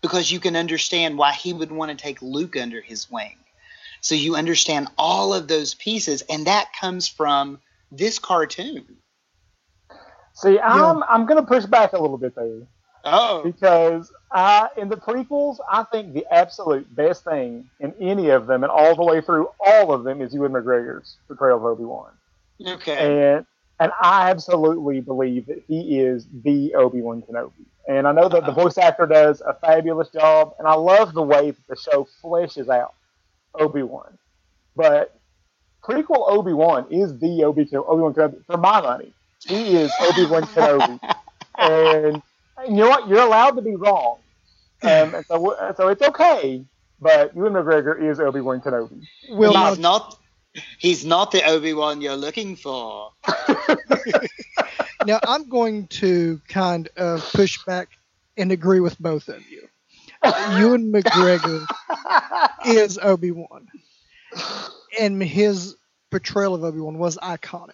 because 0.02 0.32
you 0.32 0.40
can 0.40 0.56
understand 0.56 1.18
why 1.18 1.32
he 1.32 1.52
would 1.52 1.72
want 1.72 1.90
to 1.90 1.98
take 1.98 2.22
Luke 2.22 2.56
under 2.58 2.82
his 2.82 3.10
wing. 3.10 3.38
So 4.02 4.14
you 4.14 4.36
understand 4.36 4.88
all 5.00 5.34
of 5.34 5.48
those 5.48 5.74
pieces, 5.74 6.22
and 6.30 6.46
that 6.46 6.74
comes 6.80 7.08
from 7.08 7.60
this 7.92 8.20
cartoon. 8.20 8.98
See, 10.36 10.60
I'm 10.60 10.98
yeah. 11.00 11.06
I'm 11.10 11.26
going 11.26 11.42
to 11.42 11.48
push 11.48 11.66
back 11.66 11.94
a 11.94 12.00
little 12.00 12.18
bit 12.18 12.36
there. 12.36 12.62
Oh, 13.06 13.44
because 13.44 14.12
I 14.32 14.70
in 14.78 14.90
the 14.90 14.98
prequels, 14.98 15.58
I 15.72 15.84
think 15.84 16.14
the 16.14 16.26
absolute 16.32 16.94
best 16.96 17.24
thing 17.24 17.70
in 17.80 17.94
any 18.02 18.30
of 18.30 18.46
them, 18.46 18.64
and 18.64 18.72
all 18.72 18.96
the 18.96 19.04
way 19.04 19.22
through 19.22 19.50
all 19.66 19.94
of 19.94 20.04
them, 20.04 20.22
is 20.22 20.34
Ewan 20.34 20.52
McGregor's 20.52 21.18
portrayal 21.28 21.58
of 21.58 21.66
Obi 21.66 21.86
Wan. 21.86 22.12
Okay. 22.66 23.36
And 23.36 23.46
and 23.80 23.92
I 24.02 24.30
absolutely 24.30 25.02
believe 25.02 25.46
that 25.48 25.64
he 25.68 26.00
is 26.00 26.28
the 26.44 26.76
Obi 26.76 27.02
Wan 27.02 27.22
Kenobi. 27.22 27.66
And 27.88 28.08
I 28.08 28.12
know 28.12 28.28
that 28.28 28.46
the 28.46 28.52
voice 28.52 28.78
actor 28.78 29.06
does 29.06 29.42
a 29.42 29.54
fabulous 29.54 30.10
job, 30.10 30.56
and 30.58 30.68
I 30.68 30.74
love 30.74 31.14
the 31.14 31.22
way 31.22 31.52
that 31.52 31.68
the 31.68 31.76
show 31.76 32.08
fleshes 32.24 32.70
out 32.70 32.94
Obi 33.54 33.84
Wan. 33.84 34.18
But 34.76 35.18
prequel 35.84 36.28
Obi 36.28 36.54
Wan 36.54 36.88
is 36.90 37.18
the 37.20 37.44
Obi 37.44 37.70
Wan 37.72 38.14
Kenobi 38.14 38.44
for 38.46 38.58
my 38.58 38.82
money. 38.82 39.14
He 39.48 39.76
is 39.76 39.92
Obi 40.02 40.26
Wan 40.26 40.44
Kenobi, 40.44 41.00
and, 41.58 42.22
and, 42.58 42.68
you 42.68 42.76
know 42.76 42.90
what? 42.90 43.08
You're 43.08 43.22
allowed 43.22 43.52
to 43.52 43.62
be 43.62 43.76
wrong, 43.76 44.18
um, 44.84 45.16
and 45.16 45.26
so 45.26 45.56
so 45.78 45.88
it's 45.90 46.02
okay. 46.02 46.64
But 47.00 47.36
Ewan 47.36 47.54
McGregor 47.54 48.02
is 48.02 48.20
Obi 48.20 48.42
Wan 48.42 48.62
Kenobi. 48.62 49.06
Will 49.30 49.54
he's 49.54 49.80
not 49.80 50.18
He's 50.78 51.06
not 51.06 51.32
the 51.32 51.44
Obi 51.44 51.74
Wan 51.74 52.02
you're 52.02 52.16
looking 52.16 52.56
for. 52.56 53.12
now 55.06 55.20
I'm 55.28 55.50
going 55.50 55.88
to 55.88 56.42
kind 56.48 56.90
of 56.96 57.28
push 57.34 57.64
back 57.66 57.90
and 58.38 58.52
agree 58.52 58.80
with 58.80 59.00
both 59.00 59.28
of 59.28 59.42
you. 59.50 59.68
Ewan 60.58 60.92
McGregor 60.92 61.66
is 62.66 62.98
Obi 62.98 63.32
Wan, 63.32 63.68
and 65.00 65.22
his 65.22 65.76
portrayal 66.10 66.56
of 66.56 66.64
Obi 66.64 66.80
Wan 66.80 66.98
was 66.98 67.18
iconic. 67.18 67.74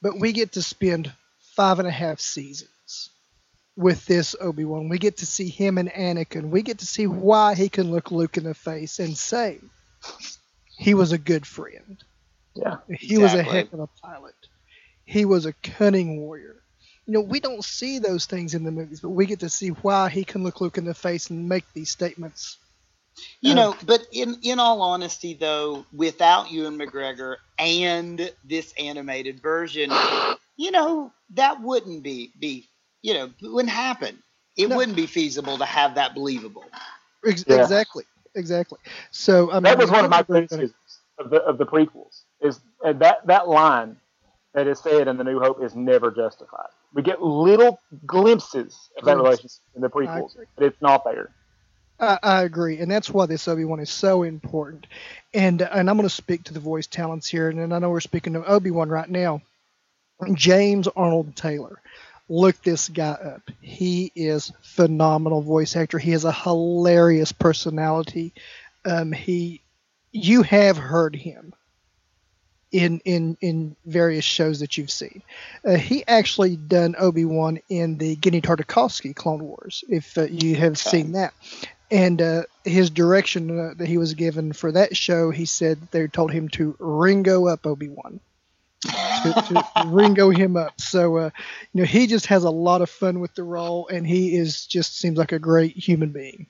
But 0.00 0.18
we 0.18 0.32
get 0.32 0.52
to 0.52 0.62
spend 0.62 1.12
five 1.56 1.78
and 1.78 1.88
a 1.88 1.92
half 1.92 2.20
seasons 2.20 3.10
with 3.76 4.04
this 4.06 4.34
Obi 4.40 4.64
Wan. 4.64 4.88
We 4.88 4.98
get 4.98 5.18
to 5.18 5.26
see 5.26 5.48
him 5.48 5.78
and 5.78 5.90
Anakin. 5.90 6.50
We 6.50 6.62
get 6.62 6.78
to 6.78 6.86
see 6.86 7.06
why 7.06 7.54
he 7.54 7.68
can 7.68 7.90
look 7.90 8.10
Luke 8.10 8.36
in 8.36 8.44
the 8.44 8.54
face 8.54 8.98
and 8.98 9.16
say, 9.16 9.60
he 10.76 10.94
was 10.94 11.12
a 11.12 11.18
good 11.18 11.46
friend. 11.46 11.96
Yeah. 12.54 12.78
He 12.88 13.16
exactly. 13.16 13.18
was 13.18 13.34
a 13.34 13.42
heck 13.42 13.72
of 13.72 13.80
a 13.80 13.88
pilot. 14.02 14.34
He 15.04 15.24
was 15.24 15.46
a 15.46 15.52
cunning 15.52 16.20
warrior. 16.20 16.56
You 17.06 17.14
know, 17.14 17.20
we 17.20 17.40
don't 17.40 17.64
see 17.64 17.98
those 17.98 18.26
things 18.26 18.54
in 18.54 18.64
the 18.64 18.70
movies, 18.70 19.00
but 19.00 19.10
we 19.10 19.26
get 19.26 19.40
to 19.40 19.48
see 19.48 19.68
why 19.68 20.10
he 20.10 20.24
can 20.24 20.42
look 20.42 20.60
Luke 20.60 20.76
in 20.76 20.84
the 20.84 20.94
face 20.94 21.30
and 21.30 21.48
make 21.48 21.64
these 21.72 21.90
statements. 21.90 22.58
You 23.40 23.54
know, 23.54 23.76
but 23.86 24.06
in 24.12 24.38
in 24.42 24.58
all 24.58 24.82
honesty, 24.82 25.34
though, 25.34 25.86
without 25.92 26.50
Ewan 26.50 26.78
McGregor 26.78 27.36
and 27.58 28.32
this 28.44 28.74
animated 28.78 29.40
version, 29.40 29.90
you 30.56 30.70
know, 30.70 31.12
that 31.34 31.62
wouldn't 31.62 32.02
be 32.02 32.32
be 32.38 32.68
you 33.02 33.14
know 33.14 33.30
wouldn't 33.42 33.72
happen. 33.72 34.22
It 34.56 34.68
no. 34.68 34.76
wouldn't 34.76 34.96
be 34.96 35.06
feasible 35.06 35.56
to 35.58 35.64
have 35.64 35.94
that 35.94 36.14
believable. 36.14 36.64
Ex- 37.24 37.44
yeah. 37.46 37.62
Exactly 37.62 38.04
exactly. 38.34 38.78
So 39.10 39.50
I 39.50 39.54
mean, 39.54 39.64
that 39.64 39.78
was 39.78 39.90
one 39.90 40.04
of 40.04 40.10
my 40.10 40.22
criticisms 40.22 40.72
of 41.18 41.30
the 41.30 41.38
of 41.42 41.58
the 41.58 41.66
prequels. 41.66 42.22
Is 42.40 42.60
that 42.82 43.26
that 43.26 43.48
line 43.48 43.96
that 44.54 44.66
is 44.66 44.78
said 44.80 45.08
in 45.08 45.16
the 45.16 45.24
New 45.24 45.40
Hope 45.40 45.62
is 45.62 45.74
never 45.76 46.10
justified. 46.10 46.68
We 46.94 47.02
get 47.02 47.20
little 47.20 47.80
glimpses 48.06 48.88
of 48.96 49.04
that 49.04 49.16
relationship 49.16 49.60
in 49.74 49.82
the 49.82 49.90
prequels, 49.90 50.36
but 50.56 50.64
it's 50.64 50.80
not 50.80 51.04
there. 51.04 51.30
I, 52.00 52.18
I 52.22 52.42
agree, 52.42 52.78
and 52.78 52.90
that's 52.90 53.10
why 53.10 53.26
this 53.26 53.48
Obi 53.48 53.64
Wan 53.64 53.80
is 53.80 53.90
so 53.90 54.22
important. 54.22 54.86
And 55.34 55.60
and 55.62 55.90
I'm 55.90 55.96
going 55.96 56.08
to 56.08 56.14
speak 56.14 56.44
to 56.44 56.54
the 56.54 56.60
voice 56.60 56.86
talents 56.86 57.28
here, 57.28 57.48
and 57.48 57.58
and 57.58 57.74
I 57.74 57.78
know 57.78 57.90
we're 57.90 58.00
speaking 58.00 58.36
of 58.36 58.44
Obi 58.46 58.70
Wan 58.70 58.88
right 58.88 59.08
now. 59.08 59.42
James 60.34 60.88
Arnold 60.88 61.36
Taylor. 61.36 61.80
Look 62.28 62.60
this 62.62 62.88
guy 62.88 63.12
up. 63.12 63.50
He 63.62 64.12
is 64.14 64.52
phenomenal 64.62 65.40
voice 65.40 65.76
actor. 65.76 65.98
He 65.98 66.10
has 66.10 66.24
a 66.24 66.32
hilarious 66.32 67.32
personality. 67.32 68.34
Um, 68.84 69.12
he, 69.12 69.62
you 70.12 70.42
have 70.42 70.76
heard 70.76 71.16
him 71.16 71.54
in 72.70 73.00
in 73.06 73.38
in 73.40 73.76
various 73.86 74.24
shows 74.24 74.60
that 74.60 74.76
you've 74.76 74.90
seen. 74.90 75.22
Uh, 75.64 75.76
he 75.76 76.04
actually 76.06 76.56
done 76.56 76.96
Obi 76.98 77.24
Wan 77.24 77.60
in 77.70 77.96
the 77.96 78.14
Genndy 78.16 78.42
Tartakovsky 78.42 79.14
Clone 79.14 79.42
Wars, 79.42 79.84
if 79.88 80.18
uh, 80.18 80.24
you 80.24 80.54
have 80.56 80.72
okay. 80.72 80.90
seen 80.90 81.12
that. 81.12 81.32
And 81.90 82.20
uh, 82.20 82.42
his 82.64 82.90
direction 82.90 83.58
uh, 83.58 83.74
that 83.76 83.88
he 83.88 83.96
was 83.96 84.14
given 84.14 84.52
for 84.52 84.72
that 84.72 84.96
show, 84.96 85.30
he 85.30 85.46
said 85.46 85.78
they 85.90 86.06
told 86.06 86.32
him 86.32 86.48
to 86.50 86.76
Ringo 86.78 87.46
up 87.46 87.66
Obi 87.66 87.88
Wan. 87.88 88.20
to, 88.82 89.32
to 89.48 89.64
Ringo 89.86 90.30
him 90.30 90.56
up. 90.56 90.80
So, 90.80 91.16
uh, 91.16 91.30
you 91.72 91.80
know, 91.80 91.86
he 91.86 92.06
just 92.06 92.26
has 92.26 92.44
a 92.44 92.50
lot 92.50 92.82
of 92.82 92.90
fun 92.90 93.20
with 93.20 93.34
the 93.34 93.42
role, 93.42 93.88
and 93.88 94.06
he 94.06 94.36
is 94.36 94.66
just 94.66 94.98
seems 94.98 95.18
like 95.18 95.32
a 95.32 95.38
great 95.38 95.76
human 95.76 96.10
being. 96.10 96.46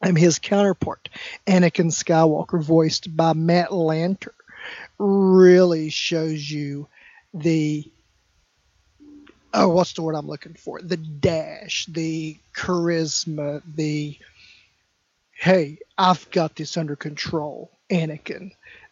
And 0.00 0.16
his 0.16 0.38
counterpart, 0.38 1.08
Anakin 1.46 1.90
Skywalker, 1.90 2.62
voiced 2.62 3.16
by 3.16 3.32
Matt 3.32 3.70
Lanter, 3.70 4.34
really 4.98 5.90
shows 5.90 6.48
you 6.48 6.86
the 7.34 7.90
oh, 9.54 9.68
what's 9.68 9.94
the 9.94 10.02
word 10.02 10.14
I'm 10.14 10.26
looking 10.26 10.54
for? 10.54 10.80
The 10.80 10.96
dash, 10.96 11.86
the 11.86 12.36
charisma, 12.54 13.62
the 13.74 14.16
hey, 15.38 15.78
I've 15.96 16.28
got 16.32 16.56
this 16.56 16.76
under 16.76 16.96
control, 16.96 17.70
Anakin, 17.90 18.50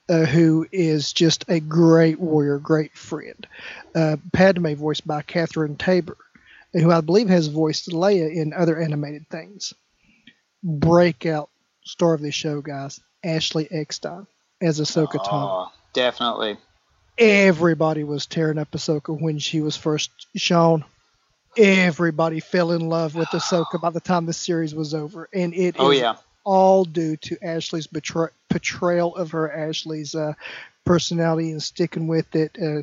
uh, 0.08 0.24
who 0.24 0.66
is 0.70 1.12
just 1.12 1.44
a 1.48 1.58
great 1.58 2.20
warrior, 2.20 2.58
great 2.58 2.96
friend. 2.96 3.46
Uh, 3.94 4.16
Padme, 4.32 4.74
voiced 4.74 5.06
by 5.06 5.22
Catherine 5.22 5.76
Taber, 5.76 6.16
who 6.72 6.92
I 6.92 7.00
believe 7.00 7.28
has 7.28 7.48
voiced 7.48 7.88
Leia 7.88 8.32
in 8.32 8.52
other 8.52 8.80
animated 8.80 9.28
things. 9.28 9.74
Breakout 10.62 11.50
star 11.84 12.14
of 12.14 12.22
this 12.22 12.34
show, 12.34 12.60
guys, 12.60 13.00
Ashley 13.24 13.66
Eckstein 13.70 14.26
as 14.60 14.78
Ahsoka 14.78 15.16
oh, 15.16 15.28
Tano. 15.28 15.70
Definitely. 15.92 16.58
Everybody 17.18 18.04
was 18.04 18.26
tearing 18.26 18.58
up 18.58 18.70
Ahsoka 18.70 19.18
when 19.20 19.40
she 19.40 19.60
was 19.60 19.76
first 19.76 20.10
shown. 20.36 20.84
Everybody 21.56 22.38
fell 22.38 22.70
in 22.70 22.88
love 22.88 23.16
with 23.16 23.28
Ahsoka 23.28 23.80
by 23.80 23.90
the 23.90 24.00
time 24.00 24.26
the 24.26 24.32
series 24.32 24.74
was 24.74 24.94
over, 24.94 25.28
and 25.32 25.54
it 25.54 25.76
oh, 25.78 25.90
yeah 25.90 26.16
all 26.46 26.84
due 26.84 27.16
to 27.16 27.36
Ashley's 27.44 27.88
betray- 27.88 28.30
portrayal 28.48 29.14
of 29.16 29.32
her, 29.32 29.52
Ashley's 29.52 30.14
uh, 30.14 30.32
personality 30.84 31.50
and 31.50 31.62
sticking 31.62 32.06
with 32.06 32.34
it, 32.36 32.56
uh, 32.62 32.82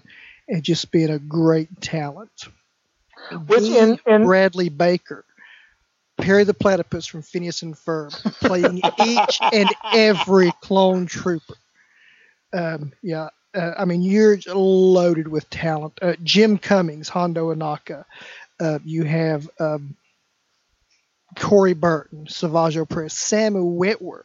and 0.50 0.62
just 0.62 0.92
being 0.92 1.10
a 1.10 1.18
great 1.18 1.82
talent. 1.82 2.48
Which 3.48 3.64
in, 3.64 3.98
in 4.06 4.26
Bradley 4.26 4.68
Baker, 4.68 5.24
Perry 6.18 6.44
the 6.44 6.54
Platypus 6.54 7.08
from 7.08 7.22
Phineas 7.22 7.62
and 7.62 7.74
Ferb, 7.74 8.12
playing 8.42 8.82
each 9.02 9.40
and 9.54 9.70
every 9.94 10.52
clone 10.62 11.06
trooper. 11.06 11.56
Um, 12.52 12.92
yeah, 13.02 13.30
uh, 13.56 13.72
I 13.78 13.86
mean 13.86 14.02
you're 14.02 14.38
loaded 14.54 15.30
with 15.30 15.50
talent. 15.50 15.98
Uh, 16.02 16.16
Jim 16.22 16.58
Cummings, 16.58 17.08
Hondo 17.08 17.56
Ohnaka. 17.56 18.04
Uh, 18.60 18.80
you 18.84 19.04
have 19.04 19.50
um, 19.60 19.96
Corey 21.38 21.74
Burton, 21.74 22.28
Savage 22.28 22.76
Opress, 22.76 23.12
Sam 23.12 23.54
Witwer 23.54 24.24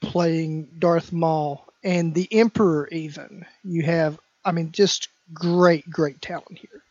playing 0.00 0.68
Darth 0.78 1.12
Maul, 1.12 1.66
and 1.82 2.14
the 2.14 2.28
Emperor. 2.32 2.88
Even 2.88 3.46
you 3.64 3.82
have, 3.82 4.18
I 4.44 4.52
mean, 4.52 4.72
just 4.72 5.08
great, 5.32 5.88
great 5.88 6.20
talent 6.20 6.58
here. 6.58 6.82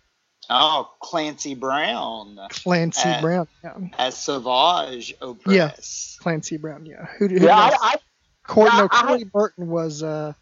Oh, 0.49 0.89
Clancy 0.99 1.53
Brown. 1.53 2.39
Clancy 2.49 3.07
at, 3.07 3.21
Brown, 3.21 3.47
yeah. 3.63 3.77
As 3.99 4.17
Savage 4.17 5.13
Opress. 5.21 5.53
Yeah, 5.53 6.23
Clancy 6.23 6.57
Brown, 6.57 6.85
yeah. 6.85 7.05
Who, 7.17 7.27
who 7.27 7.45
yeah, 7.45 7.55
I, 7.55 7.77
I, 7.81 7.95
Corey, 8.43 8.69
yeah, 8.73 8.79
no, 8.79 8.87
Corey 8.89 9.23
Burton 9.25 9.67
was 9.67 10.01
uh, 10.01 10.33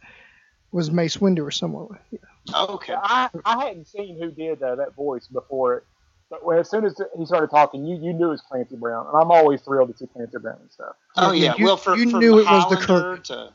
was 0.71 0.91
Mace 0.91 1.17
Windu 1.17 1.45
or 1.45 1.51
someone. 1.51 1.97
Yeah. 2.11 2.19
Okay. 2.55 2.95
I, 2.95 3.29
I 3.43 3.65
hadn't 3.65 3.87
seen 3.87 4.17
who 4.17 4.31
did 4.31 4.63
uh, 4.63 4.75
that 4.75 4.95
voice 4.95 5.27
before 5.27 5.83
but 6.29 6.41
as 6.57 6.69
soon 6.69 6.85
as 6.85 6.99
he 7.17 7.25
started 7.25 7.49
talking, 7.49 7.85
you, 7.85 7.95
you 7.97 8.13
knew 8.13 8.27
it 8.27 8.31
was 8.31 8.41
Clancy 8.41 8.75
Brown, 8.75 9.07
and 9.07 9.15
I'm 9.15 9.31
always 9.31 9.61
thrilled 9.61 9.91
to 9.91 9.97
see 9.97 10.07
Clancy 10.07 10.37
Brown 10.39 10.57
and 10.61 10.71
stuff. 10.71 10.95
Oh 11.15 11.31
yeah, 11.31 11.55
you, 11.57 11.65
well 11.65 11.77
for, 11.77 11.95
you 11.95 12.05
knew 12.05 12.39
it 12.39 12.45
was 12.45 12.69
the 12.69 12.75
Kurgan. 12.75 13.23
To... 13.23 13.53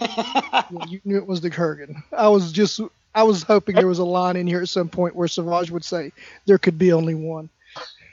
yeah, 0.00 0.62
you 0.88 1.00
knew 1.04 1.16
it 1.16 1.26
was 1.26 1.40
the 1.40 1.50
Kurgan. 1.50 2.02
I 2.12 2.28
was 2.28 2.52
just 2.52 2.80
I 3.14 3.22
was 3.22 3.42
hoping 3.42 3.74
there 3.74 3.86
was 3.86 3.98
a 3.98 4.04
line 4.04 4.36
in 4.36 4.46
here 4.46 4.60
at 4.60 4.68
some 4.68 4.88
point 4.88 5.16
where 5.16 5.28
Savage 5.28 5.70
would 5.70 5.84
say 5.84 6.12
there 6.46 6.58
could 6.58 6.78
be 6.78 6.92
only 6.92 7.14
one. 7.14 7.48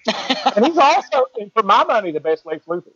and 0.56 0.66
he's 0.66 0.78
also, 0.78 1.26
for 1.54 1.64
my 1.64 1.84
money, 1.84 2.12
the 2.12 2.20
best 2.20 2.46
Lex 2.46 2.66
Luthor. 2.66 2.94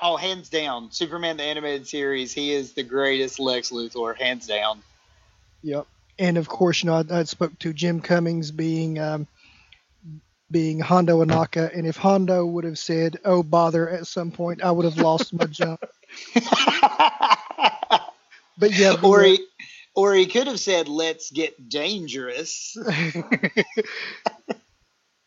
Oh, 0.00 0.16
hands 0.16 0.48
down, 0.48 0.90
Superman 0.90 1.36
the 1.36 1.42
animated 1.44 1.86
series. 1.86 2.32
He 2.32 2.52
is 2.52 2.72
the 2.72 2.82
greatest 2.82 3.38
Lex 3.38 3.70
Luthor, 3.70 4.16
hands 4.16 4.46
down. 4.46 4.82
Yep, 5.62 5.86
and 6.18 6.38
of 6.38 6.48
course, 6.48 6.82
you 6.82 6.90
know, 6.90 7.04
I, 7.08 7.20
I 7.20 7.22
spoke 7.24 7.58
to 7.60 7.72
Jim 7.72 8.00
Cummings 8.00 8.50
being. 8.50 8.98
Um, 8.98 9.26
being 10.50 10.80
Hondo 10.80 11.24
Ohnaka, 11.24 11.76
and 11.76 11.86
if 11.86 11.96
Hondo 11.96 12.44
would 12.44 12.64
have 12.64 12.78
said, 12.78 13.18
"Oh 13.24 13.42
bother," 13.42 13.88
at 13.88 14.06
some 14.06 14.30
point, 14.30 14.62
I 14.62 14.70
would 14.70 14.84
have 14.84 14.98
lost 14.98 15.32
my 15.34 15.46
jump. 15.46 15.84
but 18.58 18.72
yeah, 18.72 18.96
or 19.02 19.22
he, 19.22 19.44
or 19.94 20.14
he 20.14 20.26
could 20.26 20.46
have 20.46 20.60
said, 20.60 20.88
"Let's 20.88 21.30
get 21.30 21.68
dangerous." 21.68 22.76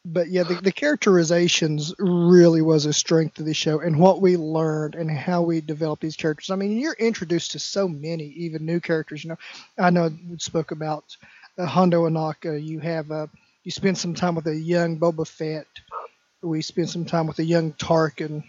but 0.05 0.29
yeah, 0.29 0.43
the, 0.43 0.55
the 0.55 0.71
characterizations 0.71 1.93
really 1.99 2.61
was 2.61 2.85
a 2.85 2.93
strength 2.93 3.39
of 3.39 3.45
the 3.45 3.53
show, 3.53 3.79
and 3.79 3.99
what 3.99 4.21
we 4.21 4.37
learned 4.37 4.95
and 4.95 5.11
how 5.11 5.43
we 5.43 5.61
developed 5.61 6.01
these 6.01 6.15
characters. 6.15 6.49
I 6.49 6.55
mean, 6.55 6.79
you're 6.79 6.93
introduced 6.93 7.51
to 7.51 7.59
so 7.59 7.87
many, 7.87 8.25
even 8.25 8.65
new 8.65 8.79
characters. 8.79 9.23
You 9.23 9.31
know, 9.31 9.37
I 9.77 9.91
know 9.91 10.11
we 10.29 10.39
spoke 10.39 10.71
about 10.71 11.15
uh, 11.59 11.65
Hondo 11.67 12.09
Ohnaka. 12.09 12.63
You 12.63 12.79
have 12.79 13.11
uh, 13.11 13.27
you 13.63 13.71
spend 13.71 13.97
some 13.97 14.13
time 14.13 14.35
with 14.35 14.47
a 14.47 14.55
young 14.55 14.99
Boba 14.99 15.27
Fett. 15.27 15.67
We 16.41 16.61
spend 16.61 16.89
some 16.89 17.05
time 17.05 17.27
with 17.27 17.39
a 17.39 17.43
young 17.43 17.73
Tarkin 17.73 18.43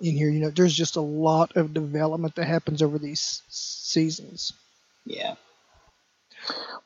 in 0.00 0.16
here. 0.16 0.28
You 0.28 0.40
know, 0.40 0.50
there's 0.50 0.74
just 0.74 0.96
a 0.96 1.00
lot 1.00 1.56
of 1.56 1.72
development 1.72 2.34
that 2.34 2.46
happens 2.46 2.82
over 2.82 2.98
these 2.98 3.42
seasons. 3.48 4.52
Yeah. 5.06 5.36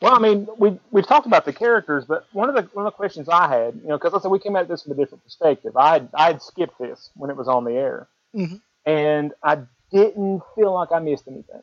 Well, 0.00 0.14
I 0.14 0.20
mean, 0.20 0.46
we 0.59 0.78
we've 0.92 1.07
talked 1.07 1.26
about 1.26 1.44
the 1.44 1.52
characters, 1.52 2.04
but 2.04 2.26
one 2.33 2.48
of 2.48 2.54
the 2.54 2.62
one 2.72 2.87
of 2.87 2.92
the 2.92 2.96
questions 2.96 3.28
I 3.28 3.48
had, 3.48 3.74
you 3.74 3.88
know, 3.88 3.98
because 3.98 4.14
I 4.14 4.20
said 4.20 4.31
we 4.31 4.38
came 4.38 4.54
at 4.54 4.68
this 4.68 4.83
from 4.83 4.92
a 4.92 4.94
different 4.94 5.24
perspective. 5.24 5.76
I 5.76 6.07
I 6.14 6.26
had 6.28 6.42
skipped 6.42 6.78
this 6.78 7.11
when 7.16 7.31
it 7.31 7.37
was 7.37 7.48
on 7.48 7.64
the 7.64 7.72
air, 7.72 8.07
mm-hmm. 8.35 8.57
and 8.87 9.33
I 9.42 9.59
didn't 9.90 10.42
feel 10.54 10.72
like 10.72 10.92
I 10.92 11.00
missed 11.00 11.26
anything. 11.26 11.62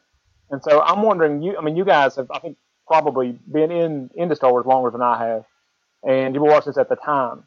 And 0.49 0.61
so 0.63 0.81
I'm 0.81 1.01
wondering, 1.01 1.41
you, 1.41 1.57
I 1.57 1.61
mean, 1.61 1.75
you 1.75 1.85
guys 1.85 2.17
have, 2.17 2.29
I 2.29 2.39
think, 2.39 2.57
probably 2.87 3.37
been 3.51 3.71
in 3.71 4.09
into 4.15 4.35
Star 4.35 4.51
Wars 4.51 4.65
longer 4.65 4.91
than 4.91 5.01
I 5.01 5.25
have, 5.27 5.45
and 6.03 6.35
you 6.35 6.41
were 6.41 6.49
watching 6.49 6.71
this 6.71 6.77
at 6.77 6.89
the 6.89 6.95
time. 6.95 7.43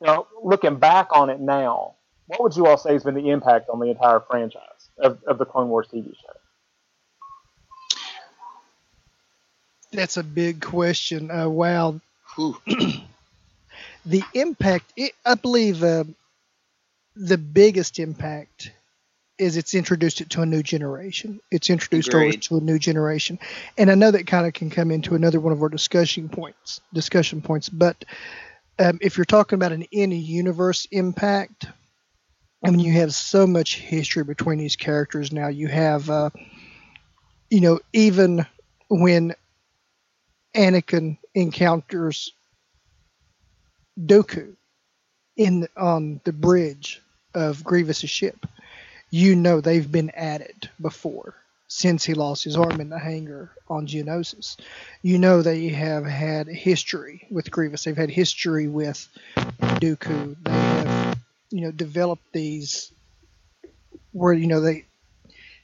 You 0.00 0.08
know, 0.08 0.26
looking 0.42 0.76
back 0.76 1.08
on 1.12 1.30
it 1.30 1.40
now, 1.40 1.94
what 2.26 2.42
would 2.42 2.56
you 2.56 2.66
all 2.66 2.76
say 2.76 2.92
has 2.92 3.04
been 3.04 3.14
the 3.14 3.30
impact 3.30 3.68
on 3.68 3.78
the 3.80 3.86
entire 3.86 4.20
franchise 4.20 4.90
of, 4.98 5.22
of 5.26 5.38
the 5.38 5.44
Clone 5.44 5.68
Wars 5.68 5.88
TV 5.92 6.06
show? 6.06 6.32
That's 9.92 10.16
a 10.16 10.24
big 10.24 10.60
question. 10.60 11.30
Uh, 11.30 11.48
wow. 11.48 12.00
the 12.36 14.22
impact, 14.34 14.92
it, 14.96 15.12
I 15.24 15.34
believe, 15.34 15.84
uh, 15.84 16.04
the 17.14 17.38
biggest 17.38 18.00
impact 18.00 18.72
is 19.38 19.56
it's 19.56 19.74
introduced 19.74 20.20
it 20.20 20.30
to 20.30 20.42
a 20.42 20.46
new 20.46 20.62
generation. 20.62 21.40
It's 21.50 21.70
introduced 21.70 22.08
Agreed. 22.08 22.42
to 22.42 22.58
a 22.58 22.60
new 22.60 22.78
generation, 22.78 23.38
and 23.76 23.90
I 23.90 23.94
know 23.94 24.10
that 24.10 24.26
kind 24.26 24.46
of 24.46 24.52
can 24.52 24.70
come 24.70 24.90
into 24.90 25.14
another 25.14 25.40
one 25.40 25.52
of 25.52 25.62
our 25.62 25.68
discussion 25.68 26.28
points. 26.28 26.80
Discussion 26.92 27.42
points, 27.42 27.68
but 27.68 28.04
um, 28.78 28.98
if 29.00 29.16
you're 29.16 29.24
talking 29.24 29.56
about 29.56 29.72
an 29.72 29.82
in-universe 29.90 30.86
impact, 30.90 31.66
I 32.64 32.70
mean, 32.70 32.80
you 32.80 32.92
have 32.92 33.14
so 33.14 33.46
much 33.46 33.76
history 33.76 34.24
between 34.24 34.58
these 34.58 34.76
characters 34.76 35.32
now. 35.32 35.48
You 35.48 35.68
have, 35.68 36.08
uh, 36.08 36.30
you 37.50 37.60
know, 37.60 37.80
even 37.92 38.46
when 38.88 39.34
Anakin 40.54 41.18
encounters 41.34 42.32
Dooku 44.00 44.56
in 45.36 45.68
on 45.76 46.20
the 46.24 46.32
bridge 46.32 47.02
of 47.34 47.62
Grievous's 47.64 48.10
ship 48.10 48.46
you 49.14 49.36
know 49.36 49.60
they've 49.60 49.92
been 49.92 50.10
at 50.10 50.40
it 50.40 50.68
before 50.80 51.36
since 51.68 52.04
he 52.04 52.14
lost 52.14 52.42
his 52.42 52.56
arm 52.56 52.80
in 52.80 52.88
the 52.88 52.98
hangar 52.98 53.52
on 53.68 53.86
Geonosis. 53.86 54.56
You 55.02 55.20
know 55.20 55.40
they 55.40 55.68
have 55.68 56.04
had 56.04 56.48
history 56.48 57.24
with 57.30 57.48
Grievous. 57.48 57.84
They've 57.84 57.96
had 57.96 58.10
history 58.10 58.66
with 58.66 59.06
Dooku. 59.36 60.34
They 60.42 60.50
have, 60.50 61.18
you 61.50 61.60
know, 61.60 61.70
developed 61.70 62.24
these 62.32 62.90
where 64.10 64.32
you 64.32 64.48
know 64.48 64.60
they 64.60 64.84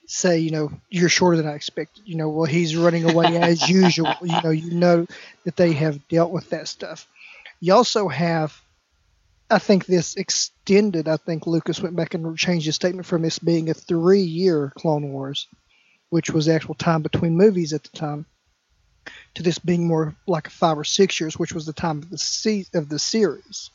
say, 0.07 0.39
you 0.39 0.53
know, 0.53 0.71
you're 0.89 1.09
shorter 1.09 1.37
than 1.37 1.49
I 1.49 1.55
expected. 1.55 2.05
You 2.07 2.19
know, 2.19 2.29
well, 2.29 2.45
he's 2.45 2.77
running 2.77 3.11
away 3.11 3.37
as 3.41 3.69
usual. 3.69 4.15
You 4.23 4.41
know, 4.45 4.51
you 4.51 4.75
know 4.75 5.07
that 5.45 5.57
they 5.57 5.73
have 5.73 6.07
dealt 6.07 6.31
with 6.31 6.51
that 6.51 6.69
stuff. 6.69 7.05
You 7.59 7.75
also 7.75 8.07
have, 8.07 8.57
I 9.51 9.59
think 9.59 9.87
this 9.87 10.17
extended. 10.17 11.09
I 11.09 11.17
think 11.17 11.47
Lucas 11.47 11.81
went 11.81 11.97
back 11.97 12.15
and 12.15 12.39
changed 12.39 12.67
his 12.67 12.77
statement 12.77 13.07
from 13.07 13.23
this 13.23 13.39
being 13.39 13.69
a 13.69 13.75
three-year 13.75 14.73
Clone 14.77 15.13
Wars, 15.13 15.49
which 16.11 16.31
was 16.31 16.47
the 16.47 16.55
actual 16.55 16.75
time 16.75 17.03
between 17.03 17.37
movies 17.37 17.73
at 17.73 17.83
the 17.83 17.97
time, 17.97 18.27
to 19.35 19.43
this 19.43 19.59
being 19.59 19.87
more 19.87 20.15
like 20.27 20.49
five 20.49 20.79
or 20.79 20.85
six 20.85 21.21
years, 21.21 21.39
which 21.39 21.53
was 21.53 21.67
the 21.67 21.73
time 21.73 21.99
of 21.99 22.11
the 22.11 22.19
se- 22.19 22.67
of 22.75 22.89
the 22.89 22.99
series. 22.99 23.71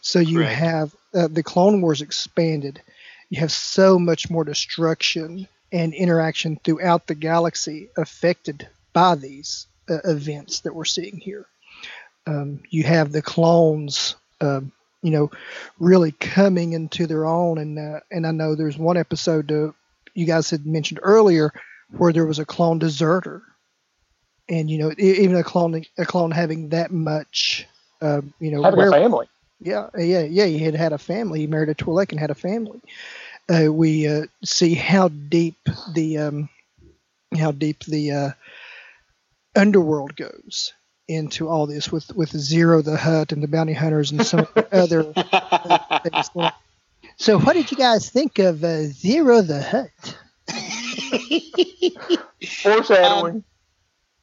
So 0.00 0.18
you 0.18 0.40
right. 0.40 0.48
have 0.48 0.94
uh, 1.14 1.28
the 1.28 1.42
Clone 1.42 1.80
Wars 1.80 2.02
expanded. 2.02 2.82
You 3.30 3.40
have 3.40 3.52
so 3.52 3.98
much 3.98 4.28
more 4.28 4.44
destruction 4.44 5.48
and 5.72 5.94
interaction 5.94 6.60
throughout 6.62 7.06
the 7.06 7.14
galaxy 7.14 7.88
affected 7.96 8.68
by 8.92 9.14
these 9.14 9.66
uh, 9.88 9.98
events 10.04 10.60
that 10.60 10.74
we're 10.74 10.84
seeing 10.84 11.18
here. 11.18 11.46
Um, 12.26 12.60
you 12.68 12.84
have 12.84 13.10
the 13.10 13.22
clones, 13.22 14.16
uh, 14.40 14.60
you 15.02 15.10
know, 15.10 15.30
really 15.78 16.12
coming 16.12 16.72
into 16.72 17.06
their 17.06 17.26
own, 17.26 17.58
and 17.58 17.78
uh, 17.78 18.00
and 18.10 18.26
I 18.26 18.30
know 18.30 18.54
there's 18.54 18.78
one 18.78 18.96
episode 18.96 19.50
uh, 19.50 19.72
you 20.14 20.26
guys 20.26 20.50
had 20.50 20.66
mentioned 20.66 21.00
earlier 21.02 21.52
where 21.90 22.12
there 22.12 22.26
was 22.26 22.38
a 22.38 22.46
clone 22.46 22.78
deserter, 22.78 23.42
and 24.48 24.70
you 24.70 24.78
know, 24.78 24.92
even 24.98 25.36
a 25.36 25.44
clone 25.44 25.84
a 25.98 26.06
clone 26.06 26.30
having 26.30 26.70
that 26.70 26.90
much, 26.90 27.66
um, 28.00 28.32
you 28.40 28.50
know, 28.50 28.62
having 28.62 28.78
where, 28.78 28.88
a 28.88 28.92
family. 28.92 29.28
Yeah, 29.60 29.88
yeah, 29.96 30.22
yeah. 30.22 30.46
He 30.46 30.58
had 30.58 30.74
had 30.74 30.92
a 30.92 30.98
family. 30.98 31.40
He 31.40 31.46
married 31.46 31.68
a 31.68 31.74
Twi'lek 31.74 32.10
and 32.10 32.20
had 32.20 32.30
a 32.30 32.34
family 32.34 32.80
uh, 33.48 33.72
we 33.72 34.06
uh, 34.06 34.26
see 34.44 34.74
how 34.74 35.08
deep 35.08 35.56
the 35.94 36.18
um, 36.18 36.48
how 37.36 37.52
deep 37.52 37.84
the 37.84 38.10
uh, 38.10 38.30
underworld 39.56 40.16
goes 40.16 40.72
into 41.08 41.48
all 41.48 41.66
this 41.66 41.90
with 41.90 42.14
with 42.14 42.32
Ziro 42.32 42.84
the 42.84 42.96
Hutt 42.96 43.32
and 43.32 43.42
the 43.42 43.48
bounty 43.48 43.72
hunters 43.72 44.12
and 44.12 44.24
some 44.24 44.46
other 44.72 45.04
things. 46.02 46.30
So, 47.18 47.38
what 47.38 47.52
did 47.52 47.70
you 47.70 47.76
guys 47.76 48.08
think 48.08 48.38
of 48.38 48.64
uh, 48.64 48.88
Ziro 48.88 49.46
the 49.46 49.62
Hutt? 49.62 50.16
Foreshadowing. 52.62 53.34
Um, 53.36 53.44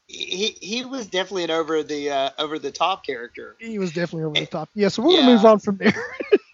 he 0.09 0.57
he 0.59 0.83
was 0.83 1.05
definitely 1.07 1.43
an 1.43 1.51
over 1.51 1.83
the 1.83 2.09
uh, 2.09 2.29
over 2.39 2.57
the 2.57 2.71
top 2.71 3.05
character. 3.05 3.55
He 3.59 3.77
was 3.77 3.93
definitely 3.93 4.23
over 4.23 4.39
the 4.39 4.47
top. 4.47 4.69
Yeah, 4.73 4.87
so 4.87 5.03
we're 5.05 5.17
gonna 5.17 5.33
move 5.33 5.45
on 5.45 5.59
from 5.59 5.77
there. 5.77 5.93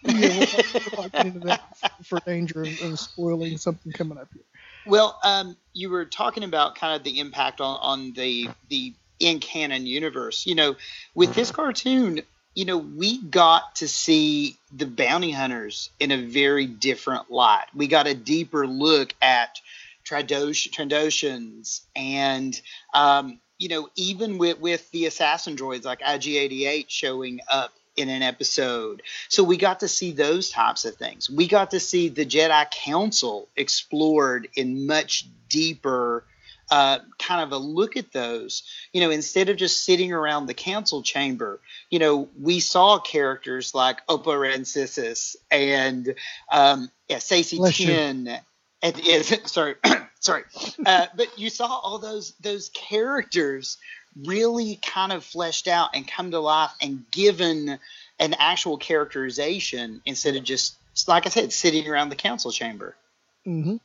yeah, 0.04 0.44
we'll, 0.92 1.32
we'll 1.42 1.58
for 2.04 2.20
danger 2.20 2.62
of, 2.62 2.82
of, 2.82 3.00
spoiling 3.00 3.56
something 3.56 3.92
coming 3.92 4.18
up 4.18 4.28
here. 4.32 4.42
Well, 4.84 5.18
um, 5.24 5.56
you 5.72 5.88
were 5.88 6.04
talking 6.04 6.44
about 6.44 6.74
kind 6.74 6.94
of 6.94 7.02
the 7.02 7.18
impact 7.18 7.62
on, 7.62 7.78
on 7.80 8.12
the 8.12 8.50
the 8.68 8.94
in 9.18 9.40
canon 9.40 9.86
universe. 9.86 10.46
You 10.46 10.54
know, 10.54 10.76
with 11.14 11.34
this 11.34 11.50
cartoon, 11.50 12.22
you 12.54 12.64
know, 12.64 12.78
we 12.78 13.20
got 13.20 13.76
to 13.76 13.88
see 13.88 14.56
the 14.74 14.86
bounty 14.86 15.30
hunters 15.30 15.90
in 16.00 16.10
a 16.10 16.26
very 16.26 16.66
different 16.66 17.30
light. 17.30 17.66
We 17.74 17.86
got 17.86 18.06
a 18.06 18.14
deeper 18.14 18.66
look 18.66 19.14
at 19.20 19.60
Trandoshans 20.04 21.80
and 21.94 22.60
um, 22.94 23.40
you 23.58 23.68
know, 23.68 23.88
even 23.96 24.38
with, 24.38 24.60
with 24.60 24.90
the 24.90 25.06
assassin 25.06 25.56
droids 25.56 25.84
like 25.84 26.00
IG88 26.00 26.86
showing 26.88 27.40
up 27.50 27.72
in 27.96 28.08
an 28.08 28.22
episode. 28.22 29.02
So 29.28 29.42
we 29.42 29.56
got 29.56 29.80
to 29.80 29.88
see 29.88 30.12
those 30.12 30.50
types 30.50 30.84
of 30.84 30.96
things. 30.96 31.30
We 31.30 31.48
got 31.48 31.70
to 31.70 31.80
see 31.80 32.08
the 32.08 32.26
Jedi 32.26 32.70
Council 32.70 33.48
explored 33.56 34.48
in 34.54 34.86
much 34.86 35.26
deeper 35.48 36.24
uh, 36.70 36.98
kind 37.18 37.42
of 37.42 37.52
a 37.52 37.58
look 37.58 37.96
at 37.96 38.12
those. 38.12 38.62
You 38.92 39.00
know, 39.00 39.10
instead 39.10 39.48
of 39.48 39.56
just 39.56 39.84
sitting 39.84 40.12
around 40.12 40.46
the 40.46 40.54
council 40.54 41.02
chamber, 41.02 41.60
you 41.90 41.98
know, 41.98 42.28
we 42.40 42.60
saw 42.60 42.98
characters 42.98 43.74
like 43.74 44.06
Oppo 44.06 44.26
Rancisis 44.26 45.36
and 45.50 46.14
um, 46.50 46.90
yeah, 47.08 47.18
Saesee 47.18 47.58
Tiin. 47.58 48.40
And, 48.82 49.00
and, 49.06 49.24
sorry, 49.48 49.74
sorry, 50.20 50.44
uh, 50.84 51.06
but 51.16 51.38
you 51.38 51.50
saw 51.50 51.66
all 51.66 51.98
those 51.98 52.32
those 52.40 52.68
characters 52.70 53.78
really 54.24 54.78
kind 54.84 55.12
of 55.12 55.24
fleshed 55.24 55.68
out 55.68 55.90
and 55.94 56.06
come 56.06 56.30
to 56.30 56.40
life 56.40 56.70
and 56.80 57.04
given 57.10 57.78
an 58.18 58.34
actual 58.38 58.78
characterization 58.78 60.00
instead 60.06 60.36
of 60.36 60.44
just 60.44 60.76
like 61.06 61.26
I 61.26 61.28
said, 61.28 61.52
sitting 61.52 61.88
around 61.88 62.08
the 62.08 62.16
council 62.16 62.50
chamber. 62.50 62.96
Mm-hmm. 63.46 63.76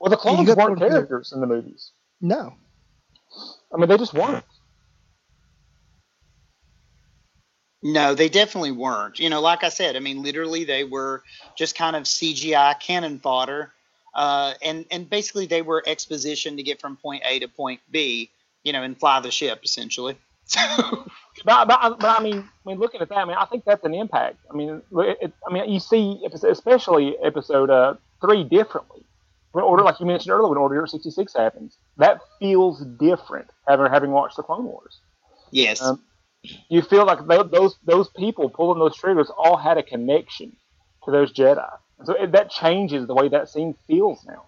Well, 0.00 0.10
the 0.10 0.16
clones 0.16 0.48
weren't 0.48 0.78
characters 0.78 1.32
in 1.32 1.40
the 1.40 1.46
movies. 1.46 1.92
No. 2.20 2.54
I 3.72 3.76
mean, 3.76 3.88
they 3.88 3.96
just 3.96 4.14
weren't. 4.14 4.44
No, 7.82 8.14
they 8.14 8.28
definitely 8.28 8.72
weren't. 8.72 9.18
You 9.18 9.30
know, 9.30 9.40
like 9.40 9.64
I 9.64 9.70
said, 9.70 9.96
I 9.96 10.00
mean, 10.00 10.22
literally, 10.22 10.64
they 10.64 10.84
were 10.84 11.22
just 11.56 11.76
kind 11.76 11.96
of 11.96 12.02
CGI 12.02 12.78
cannon 12.78 13.18
fodder 13.20 13.72
uh, 14.14 14.54
and 14.62 14.84
and 14.90 15.08
basically 15.08 15.46
they 15.46 15.62
were 15.62 15.82
exposition 15.86 16.56
to 16.56 16.62
get 16.62 16.80
from 16.80 16.96
point 16.96 17.22
A 17.26 17.38
to 17.40 17.48
point 17.48 17.80
B, 17.90 18.30
you 18.64 18.72
know, 18.72 18.82
and 18.82 18.98
fly 18.98 19.20
the 19.20 19.30
ship 19.30 19.60
essentially. 19.64 20.16
but, 20.56 21.06
but, 21.44 21.68
but, 22.00 22.04
I 22.04 22.20
mean, 22.20 22.38
I 22.38 22.68
mean, 22.68 22.78
looking 22.78 23.00
at 23.00 23.08
that, 23.08 23.18
I 23.18 23.24
mean, 23.24 23.36
I 23.36 23.44
think 23.44 23.64
that's 23.64 23.84
an 23.84 23.94
impact. 23.94 24.38
I 24.50 24.54
mean, 24.56 24.82
it, 24.92 25.32
I 25.48 25.52
mean, 25.52 25.70
you 25.70 25.78
see, 25.78 26.20
especially 26.24 27.16
episode 27.22 27.70
uh, 27.70 27.94
three 28.20 28.42
differently. 28.42 29.04
When 29.52 29.64
order, 29.64 29.82
like 29.82 29.98
you 29.98 30.06
mentioned 30.06 30.32
earlier, 30.32 30.48
when 30.48 30.58
Order 30.58 30.86
sixty 30.86 31.10
six 31.10 31.34
happens, 31.34 31.76
that 31.96 32.20
feels 32.38 32.84
different. 32.98 33.50
Having 33.66 33.90
having 33.90 34.10
watched 34.12 34.36
the 34.36 34.42
Clone 34.42 34.64
Wars. 34.64 35.00
Yes. 35.50 35.82
Um, 35.82 36.02
you 36.68 36.82
feel 36.82 37.04
like 37.04 37.26
they, 37.26 37.42
those 37.42 37.76
those 37.84 38.08
people 38.10 38.48
pulling 38.48 38.78
those 38.78 38.96
triggers 38.96 39.30
all 39.36 39.56
had 39.56 39.76
a 39.76 39.82
connection 39.82 40.56
to 41.04 41.10
those 41.10 41.32
Jedi. 41.32 41.68
So 42.04 42.14
it, 42.14 42.32
that 42.32 42.50
changes 42.50 43.06
the 43.06 43.14
way 43.14 43.28
that 43.28 43.48
scene 43.48 43.74
feels 43.86 44.24
now. 44.24 44.44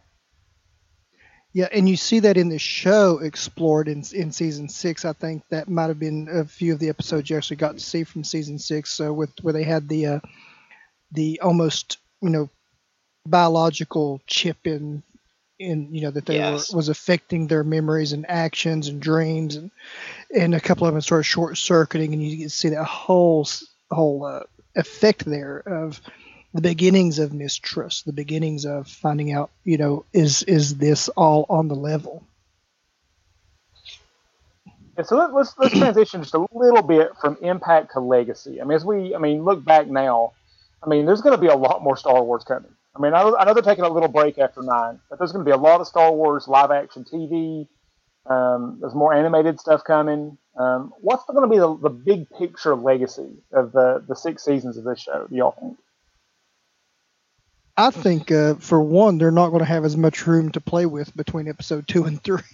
Yeah, 1.55 1.69
and 1.71 1.87
you 1.87 1.97
see 1.99 2.21
that 2.21 2.39
in 2.39 2.49
the 2.49 2.59
show 2.59 3.19
explored 3.19 3.89
in 3.89 4.05
in 4.15 4.33
season 4.33 4.69
six. 4.69 5.05
I 5.05 5.13
think 5.13 5.43
that 5.51 5.69
might 5.69 5.89
have 5.89 5.99
been 5.99 6.29
a 6.31 6.45
few 6.45 6.73
of 6.73 6.79
the 6.79 6.89
episodes 6.89 7.29
you 7.29 7.37
actually 7.37 7.57
got 7.57 7.73
to 7.73 7.81
see 7.81 8.05
from 8.05 8.25
season 8.25 8.59
six. 8.59 8.93
So 8.93 9.13
with 9.13 9.31
where 9.43 9.53
they 9.53 9.65
had 9.65 9.89
the 9.89 10.07
uh, 10.07 10.21
the 11.11 11.41
almost 11.41 11.99
you 12.23 12.31
know 12.31 12.49
biological 13.27 14.21
chip 14.27 14.59
in 14.65 15.03
in 15.59 15.95
you 15.95 16.03
know 16.03 16.11
that 16.11 16.27
they 16.27 16.37
yes. 16.37 16.73
were, 16.73 16.77
was 16.77 16.89
affecting 16.89 17.47
their 17.47 17.63
memories 17.63 18.13
and 18.13 18.29
actions 18.29 18.89
and 18.89 19.01
dreams 19.01 19.55
and 19.55 19.71
and 20.35 20.55
a 20.55 20.61
couple 20.61 20.87
of 20.87 20.95
them 20.95 21.01
sort 21.01 21.21
of 21.21 21.27
short 21.27 21.57
circuiting 21.57 22.13
and 22.13 22.23
you 22.23 22.37
can 22.39 22.49
see 22.49 22.71
that 22.71 22.85
whole 22.85 23.47
whole 23.91 24.25
uh, 24.25 24.41
effect 24.75 25.25
there 25.25 25.59
of 25.59 26.01
the 26.55 26.61
beginnings 26.61 27.19
of 27.19 27.33
mistrust, 27.33 28.05
the 28.05 28.13
beginnings 28.13 28.67
of 28.67 28.87
finding 28.87 29.33
out, 29.33 29.51
you 29.65 29.79
know, 29.79 30.05
is 30.13 30.43
is 30.43 30.77
this 30.77 31.09
all 31.11 31.47
on 31.49 31.69
the 31.69 31.75
level? 31.75 32.25
And 34.95 35.07
so 35.07 35.17
let, 35.17 35.33
let's, 35.33 35.55
let's 35.57 35.77
transition 35.77 36.23
just 36.23 36.35
a 36.35 36.47
little 36.53 36.83
bit 36.83 37.13
from 37.19 37.39
impact 37.41 37.93
to 37.95 38.01
legacy. 38.01 38.61
I 38.61 38.65
mean, 38.65 38.77
as 38.77 38.85
we, 38.85 39.15
I 39.15 39.19
mean, 39.19 39.43
look 39.43 39.65
back 39.65 39.87
now, 39.87 40.33
I 40.83 40.89
mean, 40.89 41.07
there's 41.07 41.23
going 41.23 41.35
to 41.35 41.41
be 41.41 41.47
a 41.47 41.57
lot 41.57 41.83
more 41.83 41.97
Star 41.97 42.23
Wars 42.23 42.45
coming. 42.45 42.71
I 42.95 43.01
mean, 43.01 43.15
I, 43.15 43.23
I 43.23 43.45
know 43.45 43.55
they're 43.55 43.63
taking 43.63 43.85
a 43.85 43.89
little 43.89 44.09
break 44.09 44.39
after 44.39 44.63
nine, 44.63 45.01
but 45.09 45.19
there's 45.19 45.33
going 45.33 45.45
to 45.45 45.49
be 45.49 45.55
a 45.55 45.57
lot 45.57 45.81
of 45.81 45.87
Star 45.87 46.13
Wars 46.13 46.47
live 46.47 46.71
action 46.71 47.05
TV. 47.05 47.67
Um, 48.27 48.79
there's 48.81 48.95
more 48.95 49.15
animated 49.15 49.59
stuff 49.59 49.83
coming. 49.85 50.37
Um, 50.57 50.93
what's 51.01 51.25
going 51.25 51.43
to 51.43 51.49
be 51.49 51.59
the, 51.59 51.77
the 51.77 51.91
big 51.91 52.29
picture 52.31 52.75
legacy 52.75 53.31
of 53.53 53.73
the, 53.73 54.05
the 54.07 54.15
six 54.15 54.45
seasons 54.45 54.77
of 54.77 54.85
this 54.85 55.01
show, 55.01 55.27
do 55.29 55.35
y'all 55.35 55.57
think? 55.59 55.79
I 57.77 57.91
think 57.91 58.31
uh, 58.31 58.57
for 58.57 58.83
one, 58.83 59.17
they're 59.17 59.31
not 59.31 59.49
going 59.49 59.61
to 59.61 59.65
have 59.65 59.87
as 59.87 59.97
much 59.97 60.27
room 60.27 60.53
to 60.53 60.61
play 60.61 60.85
with 60.85 61.17
between 61.17 61.49
episode 61.49 61.89
two 61.89 62.05
and 62.05 62.23
three. 62.23 62.43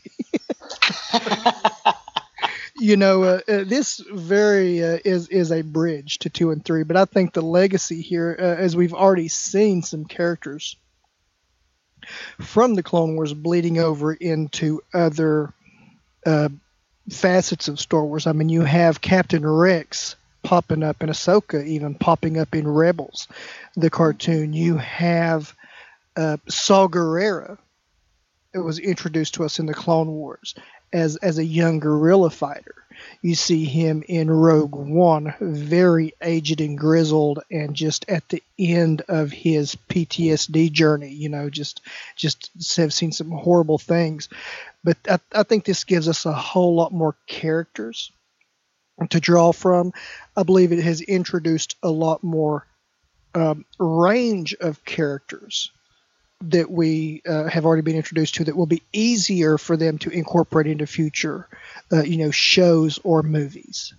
you 2.78 2.96
know, 2.96 3.22
uh, 3.24 3.40
uh, 3.48 3.64
this 3.64 3.98
very 3.98 4.82
uh, 4.82 4.98
is 5.04 5.28
is 5.28 5.52
a 5.52 5.62
bridge 5.62 6.18
to 6.20 6.30
two 6.30 6.50
and 6.50 6.64
three, 6.64 6.84
but 6.84 6.96
I 6.96 7.04
think 7.04 7.32
the 7.32 7.42
legacy 7.42 8.00
here, 8.00 8.36
uh, 8.38 8.42
as 8.42 8.76
we've 8.76 8.94
already 8.94 9.28
seen 9.28 9.82
some 9.82 10.04
characters 10.04 10.76
from 12.40 12.74
the 12.74 12.82
Clone 12.82 13.16
Wars 13.16 13.34
bleeding 13.34 13.78
over 13.78 14.12
into 14.12 14.80
other 14.94 15.52
uh, 16.24 16.48
facets 17.10 17.68
of 17.68 17.80
Star 17.80 18.04
Wars. 18.04 18.26
I 18.26 18.32
mean, 18.32 18.48
you 18.48 18.62
have 18.62 19.00
Captain 19.00 19.46
Rex 19.46 20.16
popping 20.42 20.82
up 20.82 21.02
in 21.02 21.08
Ahsoka, 21.08 21.66
even 21.66 21.94
popping 21.94 22.38
up 22.38 22.54
in 22.54 22.66
Rebels, 22.66 23.28
the 23.76 23.90
cartoon. 23.90 24.52
You 24.52 24.76
have 24.76 25.54
uh, 26.16 26.38
Saw 26.48 26.88
Gerrera. 26.88 27.58
It 28.54 28.58
was 28.58 28.78
introduced 28.78 29.34
to 29.34 29.44
us 29.44 29.58
in 29.58 29.66
the 29.66 29.74
Clone 29.74 30.08
Wars, 30.08 30.54
as 30.92 31.16
as 31.16 31.38
a 31.38 31.44
young 31.44 31.81
guerrilla 31.81 32.31
fighter. 32.31 32.74
You 33.22 33.35
see 33.35 33.64
him 33.64 34.03
in 34.09 34.31
Rogue 34.31 34.74
One, 34.74 35.35
very 35.40 36.14
aged 36.20 36.61
and 36.61 36.77
grizzled, 36.77 37.40
and 37.51 37.74
just 37.74 38.09
at 38.09 38.29
the 38.29 38.42
end 38.59 39.03
of 39.09 39.31
his 39.31 39.77
PTSD 39.88 40.72
journey. 40.72 41.11
You 41.11 41.29
know, 41.29 41.48
just 41.51 41.81
just 42.16 42.51
have 42.77 42.92
seen 42.92 43.12
some 43.12 43.31
horrible 43.31 43.79
things. 43.79 44.29
But 44.83 44.96
I, 45.09 45.18
I 45.33 45.42
think 45.44 45.64
this 45.64 45.85
gives 45.85 46.09
us 46.09 46.27
a 46.27 46.33
whole 46.33 46.74
lot 46.74 46.92
more 46.92 47.14
characters 47.27 48.11
to 49.11 49.20
draw 49.20 49.53
from. 49.53 49.92
I 50.37 50.42
believe 50.42 50.72
it 50.72 50.83
has 50.83 51.01
introduced 51.01 51.77
a 51.83 51.90
lot 51.90 52.24
more 52.24 52.66
um, 53.35 53.64
range 53.79 54.55
of 54.55 54.85
characters 54.85 55.70
that 56.40 56.70
we 56.70 57.22
uh, 57.27 57.44
have 57.44 57.66
already 57.66 57.83
been 57.83 57.96
introduced 57.96 58.37
to 58.37 58.44
that 58.44 58.57
will 58.57 58.66
be 58.66 58.83
easier 58.92 59.59
for 59.59 59.77
them 59.77 59.98
to 59.98 60.11
incorporate 60.11 60.66
into 60.66 60.87
future, 60.87 61.48
uh, 61.92 62.03
you 62.03 62.16
know, 62.16 62.31
shows 62.31 63.01
or 63.03 63.22
movies. 63.22 63.92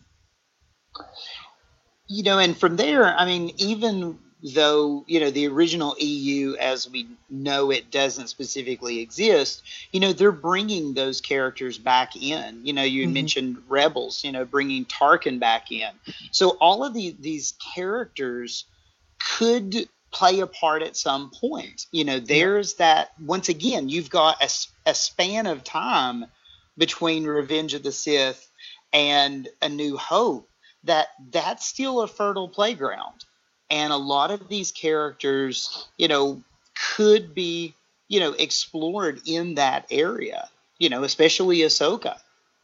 You 2.08 2.24
know, 2.24 2.40
and 2.40 2.58
from 2.58 2.76
there, 2.78 3.06
I 3.06 3.26
mean, 3.26 3.52
even 3.58 4.18
though 4.42 5.04
you 5.06 5.20
know 5.20 5.30
the 5.30 5.48
original 5.48 5.96
EU, 6.00 6.56
as 6.56 6.90
we 6.90 7.08
know 7.30 7.72
it, 7.72 7.92
doesn't 7.92 8.30
specifically 8.30 9.00
exist, 9.00 9.62
you 9.92 10.00
know, 10.00 10.14
they're 10.14 10.32
bringing 10.32 10.94
those 10.94 11.22
characters 11.22 11.78
back 11.78 12.16
in. 12.16 12.66
You 12.66 12.74
know, 12.74 12.84
you 12.84 13.04
mm-hmm. 13.04 13.14
mentioned 13.14 13.58
Rebels, 13.68 14.24
you 14.24 14.32
know, 14.32 14.46
bringing 14.46 14.86
Tarkin 14.86 15.40
back 15.40 15.72
in. 15.72 15.90
So 16.32 16.52
all 16.62 16.84
of 16.86 16.94
the, 16.94 17.16
these 17.20 17.54
characters 17.76 18.66
could 19.38 19.90
play 20.12 20.40
a 20.40 20.48
part 20.48 20.82
at 20.82 20.98
some 20.98 21.32
point. 21.32 21.86
You 21.92 22.04
know, 22.04 22.20
there's 22.20 22.76
that, 22.76 23.12
once 23.24 23.50
again, 23.50 23.90
you've 23.90 24.10
got 24.10 24.42
a, 24.44 24.50
a 24.90 24.94
span 24.94 25.46
of 25.48 25.64
time 25.64 26.26
between 26.78 27.26
Revenge 27.26 27.74
of 27.74 27.84
the 27.84 27.92
Sith 27.92 28.50
and 28.94 29.48
A 29.62 29.70
New 29.70 29.98
Hope 29.98 30.50
that 30.86 31.08
that's 31.32 31.66
still 31.66 32.02
a 32.02 32.08
fertile 32.08 32.48
playground. 32.48 33.26
And 33.70 33.94
a 33.94 33.98
lot 33.98 34.32
of 34.32 34.48
these 34.48 34.72
characters, 34.72 35.88
you 35.98 36.08
know, 36.08 36.42
could 36.96 37.36
be, 37.36 37.76
you 38.08 38.20
know, 38.20 38.32
explored 38.34 39.22
in 39.28 39.56
that 39.56 39.86
area, 39.92 40.50
you 40.80 40.90
know, 40.90 41.04
especially 41.04 41.58
Ahsoka. 41.60 42.18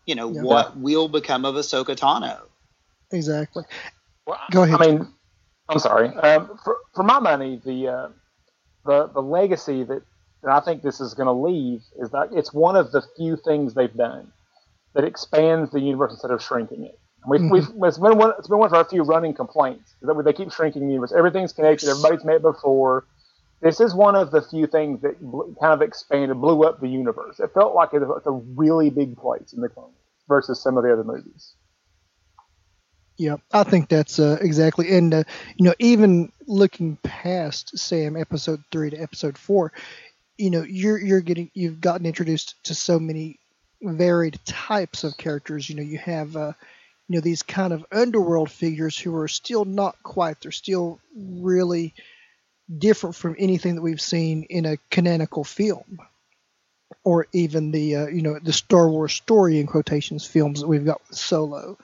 You 0.05 0.15
know, 0.15 0.31
yeah. 0.31 0.41
what 0.41 0.77
will 0.77 1.08
become 1.08 1.45
of 1.45 1.55
Ahsoka 1.55 1.95
Tano? 1.95 2.39
Exactly. 3.12 3.63
Well, 4.25 4.39
Go 4.51 4.63
ahead. 4.63 4.81
I 4.81 4.88
mean, 4.88 5.08
I'm 5.69 5.80
sorry. 5.80 6.10
Um, 6.10 6.60
for, 6.63 6.78
for 6.93 7.04
my 7.04 7.19
money, 7.19 7.62
the 7.65 7.88
uh, 7.88 8.10
the 8.86 9.08
the 9.08 9.21
legacy 9.21 9.84
that, 9.84 10.01
that 10.43 10.51
I 10.51 10.60
think 10.60 10.84
this 10.84 10.99
is 10.99 11.13
going 11.13 11.28
to 11.28 11.34
leave 11.34 11.82
is 11.99 12.12
that 12.12 12.30
it's 12.32 12.54
one 12.54 12.75
of 12.75 12.91
the 12.91 13.01
few 13.17 13.38
things 13.38 13.73
they've 13.73 13.93
done 13.93 14.32
that 14.93 15.04
expands 15.04 15.71
the 15.71 15.80
universe 15.80 16.12
instead 16.12 16.32
of 16.32 16.41
shrinking 16.41 16.86
it. 16.86 16.99
We've, 17.28 17.41
mm-hmm. 17.41 17.51
we've, 17.51 17.88
it's 17.88 17.97
been 17.97 18.17
one 18.17 18.34
it's 18.38 18.47
been 18.47 18.60
one 18.60 18.67
of 18.67 18.73
our 18.73 18.86
few 18.86 19.04
running 19.04 19.34
complaints 19.34 19.95
that 20.01 20.21
they 20.23 20.34
keep 20.34 20.51
shrinking 20.51 20.84
the 20.84 20.93
universe. 20.93 21.13
Everything's 21.15 21.54
connected. 21.54 21.89
Everybody's 21.89 22.23
met 22.23 22.41
before. 22.41 23.06
This 23.62 23.80
is 23.80 23.95
one 23.95 24.15
of 24.15 24.32
the 24.32 24.41
few 24.41 24.67
things 24.67 25.01
that 25.01 25.15
kind 25.60 25.73
of 25.73 25.82
expanded, 25.82 26.39
blew 26.39 26.63
up 26.65 26.82
the 26.82 26.88
universe. 26.88 27.39
It 27.39 27.51
felt 27.54 27.73
like 27.73 27.93
it 27.93 28.01
was 28.01 28.21
a 28.25 28.32
really 28.32 28.89
big 28.91 29.17
place 29.17 29.54
in 29.54 29.62
the 29.62 29.69
Clone 29.69 29.93
versus 30.28 30.62
some 30.62 30.78
of 30.78 30.84
the 30.84 30.93
other 30.93 31.04
movies. 31.04 31.54
Yeah, 33.17 33.38
I 33.54 33.63
think 33.63 33.88
that's 33.88 34.19
uh, 34.19 34.38
exactly, 34.41 34.91
and 34.97 35.13
uh, 35.13 35.23
you 35.56 35.65
know, 35.65 35.73
even 35.80 36.32
looking 36.47 36.97
past 36.97 37.78
Sam 37.78 38.17
episode 38.17 38.62
three 38.71 38.89
to 38.89 38.97
episode 38.97 39.38
four, 39.38 39.71
you 40.38 40.49
know, 40.49 40.63
you're 40.63 40.97
you're 40.99 41.21
getting 41.21 41.49
you've 41.54 41.80
gotten 41.80 42.06
introduced 42.06 42.56
to 42.65 42.75
so 42.75 42.99
many 42.99 43.39
varied 43.82 44.38
types 44.45 45.06
of 45.06 45.15
characters. 45.17 45.69
You 45.69 45.75
know, 45.78 45.82
you 45.84 45.97
have 45.99 46.36
uh, 46.36 46.51
you 47.08 47.15
know 47.15 47.21
these 47.21 47.41
kind 47.41 47.71
of 47.71 47.86
underworld 47.89 48.51
figures 48.51 48.97
who 48.97 49.15
are 49.15 49.30
still 49.30 49.63
not 49.63 49.95
quite. 50.04 50.41
They're 50.41 50.51
still 50.51 50.99
really 51.15 51.93
different 52.78 53.15
from 53.15 53.36
anything 53.39 53.75
that 53.75 53.82
we've 53.82 54.01
seen 54.01 54.43
in 54.49 54.65
a 54.65 54.78
canonical 54.91 55.45
film, 55.45 55.99
or 57.06 57.28
even 57.34 57.71
the 57.71 57.95
uh, 57.95 58.08
you 58.08 58.21
know 58.21 58.39
the 58.39 58.54
Star 58.54 58.89
Wars 58.89 59.13
story 59.13 59.60
in 59.60 59.67
quotations 59.67 60.25
films 60.25 60.60
that 60.62 60.67
we've 60.67 60.86
got 60.86 61.01
with 61.08 61.17
Solo 61.17 61.78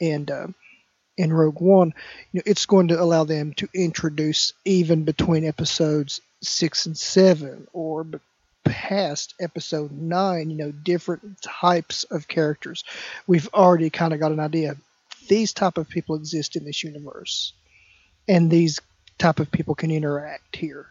and 0.00 0.30
uh, 0.30 0.46
in 1.16 1.32
Rogue 1.32 1.60
One, 1.60 1.94
you 2.32 2.38
know, 2.38 2.42
it's 2.46 2.66
going 2.66 2.88
to 2.88 3.00
allow 3.00 3.24
them 3.24 3.54
to 3.54 3.68
introduce 3.74 4.52
even 4.64 5.04
between 5.04 5.44
episodes 5.44 6.20
six 6.42 6.86
and 6.86 6.96
seven, 6.96 7.66
or 7.72 8.06
past 8.64 9.34
episode 9.40 9.92
nine, 9.92 10.50
you 10.50 10.56
know, 10.56 10.72
different 10.72 11.40
types 11.40 12.04
of 12.04 12.28
characters. 12.28 12.84
We've 13.26 13.48
already 13.54 13.90
kind 13.90 14.12
of 14.12 14.20
got 14.20 14.32
an 14.32 14.40
idea. 14.40 14.76
These 15.28 15.52
type 15.52 15.78
of 15.78 15.88
people 15.88 16.16
exist 16.16 16.56
in 16.56 16.64
this 16.64 16.84
universe, 16.84 17.52
and 18.28 18.50
these 18.50 18.80
type 19.18 19.40
of 19.40 19.50
people 19.50 19.74
can 19.74 19.90
interact 19.90 20.56
here. 20.56 20.86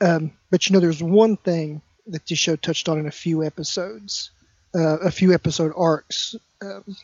Um, 0.00 0.32
but 0.50 0.66
you 0.66 0.72
know, 0.72 0.80
there's 0.80 1.02
one 1.02 1.36
thing 1.36 1.82
that 2.06 2.26
this 2.26 2.38
show 2.38 2.56
touched 2.56 2.88
on 2.88 2.98
in 2.98 3.06
a 3.06 3.12
few 3.12 3.44
episodes, 3.44 4.30
uh, 4.74 4.98
a 4.98 5.10
few 5.10 5.34
episode 5.34 5.72
arcs. 5.76 6.34
Um, 6.62 6.96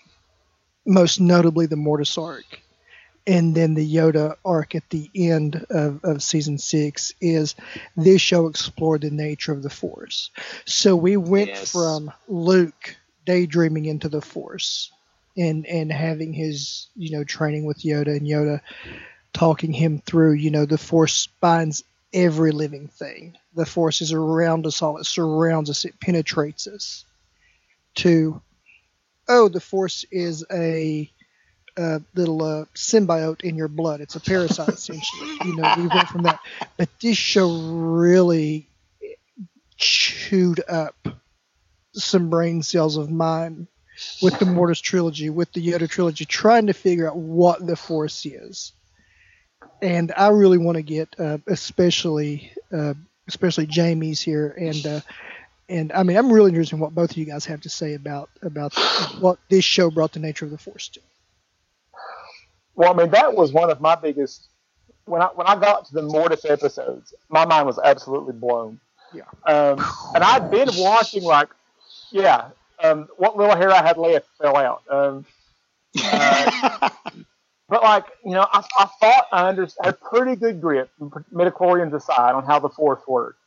most 0.87 1.21
notably 1.21 1.67
the 1.67 1.77
Mortis 1.77 2.17
arc, 2.19 2.61
and 3.27 3.55
then 3.55 3.75
the 3.75 3.95
Yoda 3.95 4.37
arc 4.45 4.75
at 4.75 4.89
the 4.91 5.11
end 5.15 5.65
of, 5.71 6.05
of 6.05 6.23
season 6.23 6.59
six 6.59 7.13
is 7.21 7.55
this 7.97 8.21
show 8.21 8.47
explored 8.47 9.01
the 9.01 9.11
nature 9.11 9.53
of 9.53 9.63
the 9.63 9.71
Force. 9.71 10.31
So 10.65 10.95
we 10.95 11.17
went 11.17 11.49
yes. 11.49 11.73
from 11.73 12.13
Luke 12.29 12.97
daydreaming 13.25 13.87
into 13.87 14.09
the 14.09 14.21
Force 14.21 14.91
and 15.37 15.67
and 15.67 15.91
having 15.91 16.33
his 16.33 16.87
you 16.95 17.11
know 17.11 17.25
training 17.25 17.65
with 17.65 17.79
Yoda 17.79 18.17
and 18.17 18.27
Yoda 18.27 18.61
talking 19.33 19.73
him 19.73 19.99
through 19.99 20.33
you 20.33 20.51
know 20.51 20.67
the 20.67 20.79
Force 20.79 21.29
binds 21.41 21.83
every 22.13 22.53
living 22.53 22.89
thing. 22.89 23.37
The 23.55 23.67
Force 23.67 24.01
is 24.01 24.13
around 24.13 24.67
us 24.67 24.81
all. 24.81 24.99
It 24.99 25.07
surrounds 25.07 25.69
us. 25.69 25.85
It 25.85 25.99
penetrates 26.01 26.67
us. 26.67 27.05
To 27.97 28.41
oh, 29.29 29.49
the 29.49 29.61
Force 29.61 30.05
is 30.11 30.45
a, 30.53 31.11
little 32.15 32.43
uh, 32.43 32.65
symbiote 32.75 33.43
in 33.43 33.57
your 33.57 33.69
blood. 33.69 34.01
It's 34.01 34.15
a 34.15 34.21
parasite, 34.21 34.69
essentially. 34.69 35.39
You 35.45 35.57
know, 35.57 35.75
we 35.77 35.87
went 35.89 36.09
from 36.09 36.23
that. 36.23 36.39
But 36.77 36.89
this 37.01 37.17
show 37.19 37.51
really 37.51 38.69
chewed 39.77 40.63
up 40.69 40.95
some 41.95 42.31
brain 42.31 42.63
cells 42.63 42.97
of 42.97 43.11
mine 43.11 43.67
with 44.23 44.39
the 44.39 44.47
Mortis 44.47 44.81
trilogy, 44.81 45.31
with 45.31 45.53
the 45.53 45.67
Yoda 45.67 45.89
trilogy, 45.89 46.25
trying 46.25 46.67
to 46.67 46.73
figure 46.73 47.09
out 47.09 47.17
what 47.17 47.65
the 47.65 47.77
Force 47.77 48.27
is. 48.27 48.73
And 49.81 50.13
I 50.17 50.29
really 50.29 50.59
want 50.59 50.77
to 50.77 50.83
get, 50.83 51.15
uh, 51.19 51.39
especially, 51.47 52.53
uh, 52.73 52.95
especially 53.29 53.67
Jamie's 53.67 54.21
here, 54.21 54.49
and 54.49 54.87
uh, 54.87 55.01
and 55.69 55.93
I 55.93 56.03
mean, 56.03 56.17
I'm 56.17 56.33
really 56.33 56.51
interested 56.51 56.77
in 56.77 56.81
what 56.81 56.95
both 56.95 57.13
of 57.13 57.17
you 57.17 57.25
guys 57.25 57.45
have 57.47 57.61
to 57.63 57.69
say 57.69 57.95
about 57.95 58.31
about 58.43 58.75
what 59.21 59.39
this 59.49 59.65
show 59.65 59.91
brought 59.91 60.13
the 60.13 60.21
nature 60.21 60.45
of 60.45 60.51
the 60.51 60.59
Force 60.59 60.89
to. 60.91 61.01
Well, 62.75 62.93
I 62.93 62.97
mean, 62.97 63.11
that 63.11 63.35
was 63.35 63.53
one 63.53 63.71
of 63.71 63.81
my 63.81 63.95
biggest 63.95 64.49
when 65.07 65.23
I 65.23 65.27
when 65.27 65.47
I 65.47 65.59
got 65.59 65.87
to 65.87 65.95
the 65.95 66.03
Mortis 66.03 66.45
episodes, 66.45 67.15
my 67.29 67.45
mind 67.45 67.67
was 67.67 67.79
absolutely 67.79 68.33
blown. 68.33 68.81
Yeah. 69.13 69.25
Um, 69.47 69.85
and 70.15 70.25
I'd 70.25 70.51
been 70.51 70.69
watching 70.77 71.23
like, 71.23 71.49
yeah, 72.11 72.49
um, 72.83 73.09
what 73.17 73.37
little 73.37 73.55
hair 73.55 73.71
I 73.71 73.83
had 73.83 73.97
left 73.97 74.27
fell 74.41 74.57
out. 74.57 74.83
Um, 74.91 75.25
uh, 76.05 76.91
but 77.69 77.83
like, 77.83 78.07
you 78.25 78.33
know, 78.33 78.47
I, 78.53 78.65
I 78.79 78.85
thought 79.01 79.27
I 79.31 79.49
understood, 79.49 79.85
had 79.85 80.01
pretty 80.01 80.35
good 80.35 80.61
grip, 80.61 80.91
midichlorians 81.33 81.95
aside, 81.95 82.33
on 82.33 82.45
how 82.45 82.59
the 82.59 82.69
Force 82.69 83.01
worked. 83.07 83.39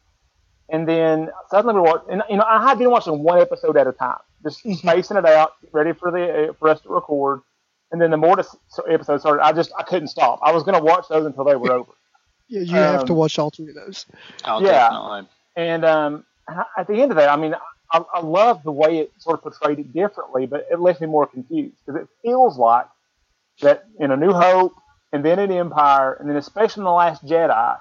And 0.70 0.88
then 0.88 1.30
suddenly 1.50 1.76
we 1.76 1.82
watch, 1.82 2.04
and 2.10 2.22
you 2.30 2.38
know, 2.38 2.46
I 2.46 2.62
had 2.62 2.78
been 2.78 2.90
watching 2.90 3.20
one 3.20 3.40
episode 3.40 3.78
at 3.78 3.88
a 3.88 3.94
time, 3.94 4.18
just 4.44 4.60
mm-hmm. 4.60 4.74
spacing 4.74 5.18
it 5.18 5.26
out, 5.26 5.54
ready 5.72 5.94
for 5.94 6.12
the 6.12 6.50
uh, 6.50 6.54
for 6.54 6.70
us 6.70 6.82
to 6.82 6.90
record. 6.90 7.42
And 7.90 8.02
then 8.02 8.12
the 8.12 8.18
Mortis 8.18 8.54
episode 8.90 9.22
started. 9.22 9.44
I 9.44 9.54
just 9.54 9.72
I 9.78 9.84
couldn't 9.84 10.10
stop. 10.10 10.40
I 10.44 10.52
was 10.52 10.64
going 10.64 10.78
to 10.78 10.84
watch 10.84 11.08
those 11.10 11.26
until 11.26 11.46
they 11.46 11.56
were 11.56 11.72
over. 11.80 11.92
Yeah, 12.50 12.62
you 12.62 12.78
um, 12.78 12.84
have 12.84 13.06
to 13.06 13.14
um, 13.14 13.20
watch 13.20 13.40
all 13.40 13.50
three 13.50 13.70
of 13.70 13.76
those. 13.76 14.06
Oh, 14.44 14.62
yeah, 14.62 14.90
definitely. 14.90 15.30
and 15.56 15.86
um, 15.86 16.26
at 16.78 16.88
the 16.88 17.02
end 17.02 17.12
of 17.12 17.18
that, 17.18 17.30
I 17.30 17.36
mean, 17.38 17.56
I, 17.92 18.04
I 18.14 18.20
love 18.22 18.64
the 18.64 18.72
way 18.72 19.00
it 19.00 19.12
sort 19.20 19.38
of 19.38 19.44
portrayed 19.44 19.80
it 19.80 19.94
differently, 19.94 20.46
but 20.46 20.68
it 20.72 20.80
left 20.80 21.02
me 21.02 21.08
more 21.08 21.28
confused 21.28 21.76
because 21.86 22.02
it 22.02 22.08
feels 22.22 22.58
like 22.58 22.88
that 23.62 23.86
in 24.00 24.12
A 24.12 24.18
New 24.18 24.34
Hope, 24.34 24.74
and 25.12 25.24
then 25.24 25.40
in 25.40 25.52
Empire, 25.52 26.14
and 26.14 26.30
then 26.30 26.36
especially 26.36 26.82
in 26.82 26.86
the 26.86 26.92
Last 26.92 27.26
Jedi, 27.26 27.80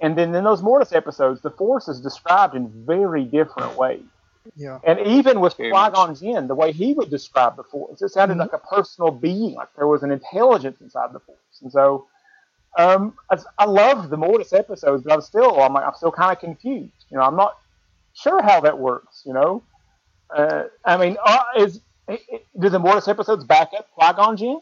and 0.00 0.16
then 0.16 0.34
in 0.34 0.44
those 0.44 0.62
Mortis 0.62 0.92
episodes, 0.92 1.40
the 1.40 1.50
Force 1.50 1.88
is 1.88 2.00
described 2.00 2.54
in 2.54 2.68
very 2.86 3.24
different 3.24 3.76
ways. 3.76 4.04
Yeah. 4.54 4.78
And 4.84 5.00
even 5.00 5.40
with 5.40 5.56
Qui 5.56 5.70
Gon 5.70 6.14
Jinn, 6.14 6.46
the 6.46 6.54
way 6.54 6.70
he 6.72 6.92
would 6.92 7.10
describe 7.10 7.56
the 7.56 7.64
Force, 7.64 8.00
it 8.02 8.10
sounded 8.10 8.34
mm-hmm. 8.34 8.42
like 8.42 8.52
a 8.52 8.58
personal 8.58 9.10
being, 9.10 9.54
like 9.54 9.68
there 9.76 9.88
was 9.88 10.02
an 10.02 10.12
intelligence 10.12 10.80
inside 10.80 11.12
the 11.12 11.20
Force. 11.20 11.60
And 11.62 11.72
so, 11.72 12.06
um, 12.78 13.14
I, 13.30 13.38
I 13.58 13.64
love 13.64 14.10
the 14.10 14.16
Mortis 14.16 14.52
episodes, 14.52 15.02
but 15.02 15.12
I'm 15.12 15.20
still, 15.22 15.60
I'm 15.60 15.72
like, 15.72 15.84
I'm 15.84 15.94
still 15.94 16.12
kind 16.12 16.30
of 16.30 16.38
confused. 16.38 17.06
You 17.10 17.16
know, 17.16 17.24
I'm 17.24 17.36
not 17.36 17.58
sure 18.14 18.42
how 18.42 18.60
that 18.60 18.78
works. 18.78 19.22
You 19.26 19.32
know, 19.32 19.62
Uh, 20.30 20.64
I 20.84 20.96
mean, 20.96 21.16
uh, 21.24 21.42
is 21.56 21.80
do 22.58 22.68
the 22.68 22.78
Mortis 22.78 23.08
episodes 23.08 23.44
back 23.44 23.70
up 23.78 23.90
Qui 23.92 24.12
Gon 24.14 24.36
Jinn, 24.36 24.60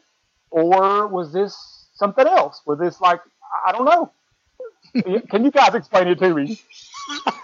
or 0.51 1.07
was 1.07 1.32
this 1.32 1.57
something 1.95 2.26
else? 2.26 2.62
Was 2.66 2.78
this 2.78 3.01
like 3.01 3.20
I 3.66 3.72
don't 3.72 3.87
know? 3.87 4.12
Can 5.30 5.45
you 5.45 5.51
guys 5.51 5.74
explain 5.74 6.09
it 6.09 6.18
to 6.20 6.34
me? 6.34 6.61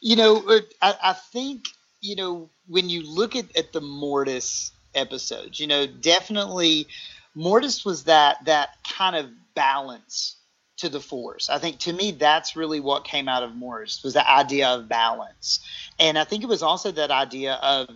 you 0.00 0.16
know, 0.16 0.60
I, 0.82 0.94
I, 1.02 1.12
think 1.14 1.64
you 2.00 2.16
know 2.16 2.50
when 2.68 2.88
you 2.88 3.02
look 3.02 3.34
at, 3.34 3.56
at 3.56 3.72
the 3.72 3.80
Mortis 3.80 4.72
episodes, 4.94 5.58
you 5.58 5.66
know, 5.66 5.86
definitely 5.86 6.86
Mortis 7.34 7.84
was 7.84 8.04
that 8.04 8.44
that 8.44 8.70
kind 8.88 9.16
of 9.16 9.30
balance 9.54 10.36
to 10.76 10.88
the 10.88 11.00
force. 11.00 11.48
I 11.48 11.58
think 11.58 11.78
to 11.80 11.92
me 11.92 12.10
that's 12.10 12.56
really 12.56 12.80
what 12.80 13.04
came 13.04 13.28
out 13.28 13.42
of 13.42 13.54
Mortis 13.54 14.02
was 14.02 14.14
the 14.14 14.28
idea 14.28 14.68
of 14.68 14.88
balance. 14.88 15.60
And 15.98 16.18
I 16.18 16.24
think 16.24 16.42
it 16.42 16.48
was 16.48 16.62
also 16.62 16.90
that 16.92 17.10
idea 17.10 17.54
of 17.54 17.88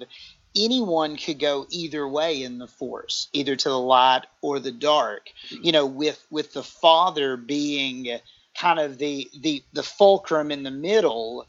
anyone 0.59 1.17
could 1.17 1.39
go 1.39 1.67
either 1.71 2.07
way 2.07 2.43
in 2.43 2.59
the 2.59 2.67
force, 2.67 3.29
either 3.33 3.57
to 3.57 3.69
the 3.69 3.79
light 3.79 4.25
or 4.43 4.59
the 4.59 4.73
dark. 4.73 5.31
Hmm. 5.51 5.57
You 5.63 5.73
know, 5.73 5.87
with 5.87 6.25
with 6.31 6.53
the 6.53 6.63
father 6.63 7.37
being 7.37 8.19
kind 8.59 8.79
of 8.79 8.99
the 8.99 9.31
the 9.41 9.63
the 9.73 9.83
fulcrum 9.83 10.51
in 10.51 10.63
the 10.63 10.71
middle 10.71 11.47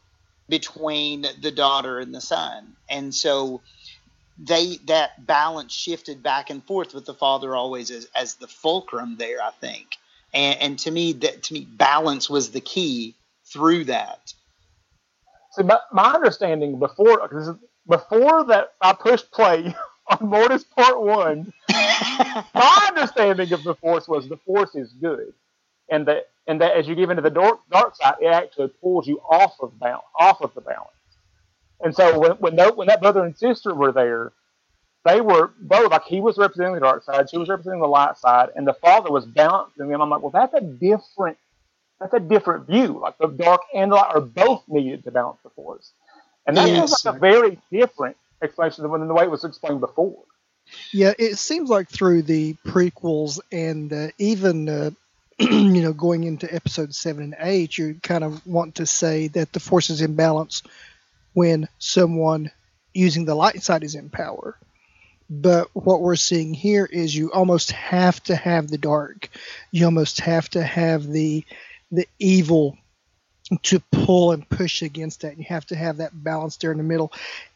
between 0.47 1.25
the 1.41 1.51
daughter 1.51 1.99
and 1.99 2.13
the 2.13 2.21
son. 2.21 2.75
And 2.89 3.13
so 3.13 3.61
they 4.37 4.77
that 4.85 5.25
balance 5.25 5.73
shifted 5.73 6.23
back 6.23 6.49
and 6.49 6.63
forth 6.63 6.93
with 6.93 7.05
the 7.05 7.13
father 7.13 7.55
always 7.55 7.91
as, 7.91 8.07
as 8.15 8.35
the 8.35 8.47
fulcrum 8.47 9.17
there, 9.17 9.41
I 9.41 9.51
think. 9.51 9.97
And, 10.33 10.59
and 10.59 10.79
to 10.79 10.91
me, 10.91 11.13
that 11.13 11.43
to 11.43 11.53
me, 11.53 11.67
balance 11.69 12.29
was 12.29 12.51
the 12.51 12.61
key 12.61 13.15
through 13.45 13.85
that. 13.85 14.33
So 15.51 15.63
my, 15.63 15.79
my 15.91 16.13
understanding 16.13 16.79
before 16.79 17.21
before 17.89 18.45
that 18.45 18.73
I 18.81 18.93
pushed 18.93 19.31
play 19.31 19.75
on 20.07 20.29
Mortis 20.29 20.63
Part 20.63 21.01
One, 21.01 21.53
my 21.71 22.85
understanding 22.89 23.51
of 23.53 23.63
the 23.63 23.75
Force 23.75 24.07
was 24.07 24.29
the 24.29 24.37
Force 24.37 24.75
is 24.75 24.93
good, 24.93 25.33
and 25.89 26.07
that 26.07 26.29
and 26.47 26.61
that 26.61 26.77
as 26.77 26.87
you 26.87 26.95
get 26.95 27.09
into 27.09 27.21
the 27.21 27.29
dark, 27.29 27.59
dark 27.71 27.95
side, 27.95 28.15
it 28.21 28.27
actually 28.27 28.69
pulls 28.81 29.07
you 29.07 29.19
off 29.29 29.55
of 29.61 29.79
balance, 29.79 30.05
off 30.19 30.41
of 30.41 30.53
the 30.55 30.61
balance. 30.61 30.91
And 31.81 31.95
so 31.95 32.19
when 32.19 32.31
when, 32.33 32.55
that, 32.57 32.77
when 32.77 32.87
that 32.87 33.01
brother 33.01 33.23
and 33.25 33.37
sister 33.37 33.73
were 33.73 33.91
there, 33.91 34.33
they 35.05 35.21
were 35.21 35.53
both 35.61 35.91
like 35.91 36.05
he 36.05 36.21
was 36.21 36.37
representing 36.37 36.75
the 36.75 36.81
dark 36.81 37.03
side, 37.03 37.29
she 37.29 37.37
was 37.37 37.49
representing 37.49 37.81
the 37.81 37.87
light 37.87 38.17
side, 38.17 38.49
and 38.55 38.67
the 38.67 38.73
father 38.73 39.11
was 39.11 39.25
balancing 39.25 39.87
them. 39.89 40.01
I'm 40.01 40.09
like, 40.09 40.21
well, 40.21 40.31
that's 40.31 40.53
a 40.53 40.61
different 40.61 41.37
that's 41.99 42.13
a 42.13 42.19
different 42.19 42.67
view. 42.67 42.99
Like 43.01 43.17
the 43.17 43.27
dark 43.27 43.61
and 43.73 43.91
the 43.91 43.95
light 43.95 44.15
are 44.15 44.21
both 44.21 44.63
needed 44.67 45.03
to 45.05 45.11
balance 45.11 45.39
the 45.43 45.49
force, 45.51 45.93
and 46.49 46.57
that 46.57 46.67
feels 46.67 47.05
like 47.05 47.15
a 47.15 47.19
very 47.19 47.59
different 47.71 48.17
explanation 48.41 48.89
than 48.89 49.07
the 49.07 49.13
way 49.13 49.23
it 49.23 49.31
was 49.31 49.43
explained 49.43 49.81
before. 49.81 50.23
Yeah, 50.91 51.13
it 51.17 51.37
seems 51.37 51.69
like 51.69 51.89
through 51.89 52.23
the 52.23 52.55
prequels 52.65 53.39
and 53.51 53.93
uh, 53.93 54.07
even 54.17 54.67
uh, 54.67 54.91
you 55.39 55.81
know 55.81 55.93
going 55.93 56.23
into 56.23 56.53
episode 56.53 56.95
seven 56.95 57.23
and 57.23 57.35
eight, 57.39 57.77
you 57.77 57.99
kind 58.01 58.23
of 58.23 58.45
want 58.47 58.75
to 58.75 58.85
say 58.85 59.27
that 59.29 59.53
the 59.53 59.59
force 59.59 59.89
is 59.89 60.01
in 60.01 60.15
balance 60.15 60.63
when 61.33 61.67
someone 61.77 62.51
using 62.93 63.25
the 63.25 63.35
light 63.35 63.61
side 63.61 63.83
is 63.83 63.95
in 63.95 64.09
power. 64.09 64.57
But 65.29 65.69
what 65.73 66.01
we're 66.01 66.15
seeing 66.15 66.55
here 66.55 66.85
is 66.91 67.15
you 67.15 67.31
almost 67.31 67.71
have 67.71 68.21
to 68.23 68.35
have 68.35 68.67
the 68.67 68.79
dark. 68.79 69.29
You 69.71 69.85
almost 69.85 70.21
have 70.21 70.49
to 70.49 70.63
have 70.63 71.05
the 71.05 71.45
the 71.91 72.07
evil 72.17 72.77
to 73.63 73.79
pull 73.91 74.31
and 74.31 74.47
push 74.47 74.81
against 74.81 75.21
that. 75.21 75.37
You 75.37 75.45
have 75.45 75.65
to 75.67 75.75
have 75.75 75.97
that 75.97 76.11
balance 76.13 76.57
there 76.57 76.71
in 76.71 76.77
the 76.77 76.83
middle. 76.83 77.11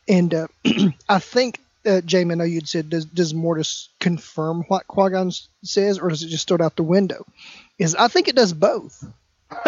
And 0.07 0.33
uh, 0.33 0.47
I 1.09 1.19
think, 1.19 1.59
uh, 1.85 2.01
Jamie, 2.01 2.33
I 2.33 2.35
know 2.35 2.43
you'd 2.43 2.67
said, 2.67 2.89
does, 2.89 3.05
does 3.05 3.33
Mortis 3.33 3.89
confirm 3.99 4.63
what 4.67 4.87
Qui 4.87 5.09
Gon 5.11 5.31
says, 5.63 5.99
or 5.99 6.09
does 6.09 6.23
it 6.23 6.29
just 6.29 6.47
throw 6.47 6.55
it 6.55 6.61
out 6.61 6.75
the 6.75 6.83
window? 6.83 7.25
Is 7.77 7.95
I 7.95 8.07
think 8.07 8.27
it 8.27 8.35
does 8.35 8.53
both. 8.53 9.03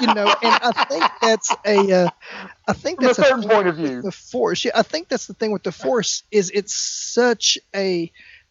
you 0.00 0.14
know, 0.14 0.34
and 0.42 0.60
I 0.62 0.84
think 0.88 1.04
that's 1.20 1.54
a, 1.64 1.92
uh, 1.92 2.10
I 2.66 2.72
think 2.72 3.00
that's 3.00 3.18
a 3.18 3.24
certain 3.24 3.48
point 3.48 3.68
of 3.68 3.76
view. 3.76 4.02
The 4.02 4.12
force, 4.12 4.64
yeah, 4.64 4.72
I 4.74 4.82
think 4.82 5.08
that's 5.08 5.26
the 5.26 5.34
thing 5.34 5.52
with 5.52 5.62
the 5.62 5.72
force 5.72 6.22
is 6.30 6.50
it's 6.50 6.74
such 6.74 7.58
a 7.74 8.10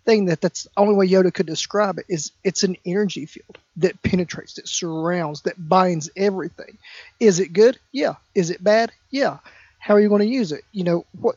thing 0.09 0.25
that 0.25 0.41
that's 0.41 0.63
the 0.63 0.69
only 0.75 0.95
way 0.95 1.07
Yoda 1.07 1.31
could 1.31 1.45
describe 1.45 1.99
it 1.99 2.05
is 2.09 2.31
it's 2.43 2.63
an 2.63 2.75
energy 2.83 3.27
field 3.27 3.59
that 3.77 4.01
penetrates, 4.01 4.55
that 4.55 4.67
surrounds, 4.67 5.41
that 5.43 5.69
binds 5.69 6.09
everything. 6.15 6.79
Is 7.19 7.39
it 7.39 7.53
good? 7.53 7.77
Yeah. 7.91 8.15
Is 8.33 8.49
it 8.49 8.63
bad? 8.63 8.91
Yeah. 9.11 9.37
How 9.77 9.93
are 9.93 9.99
you 9.99 10.09
going 10.09 10.27
to 10.27 10.35
use 10.39 10.51
it? 10.51 10.63
You 10.71 10.83
know 10.83 11.05
what? 11.19 11.35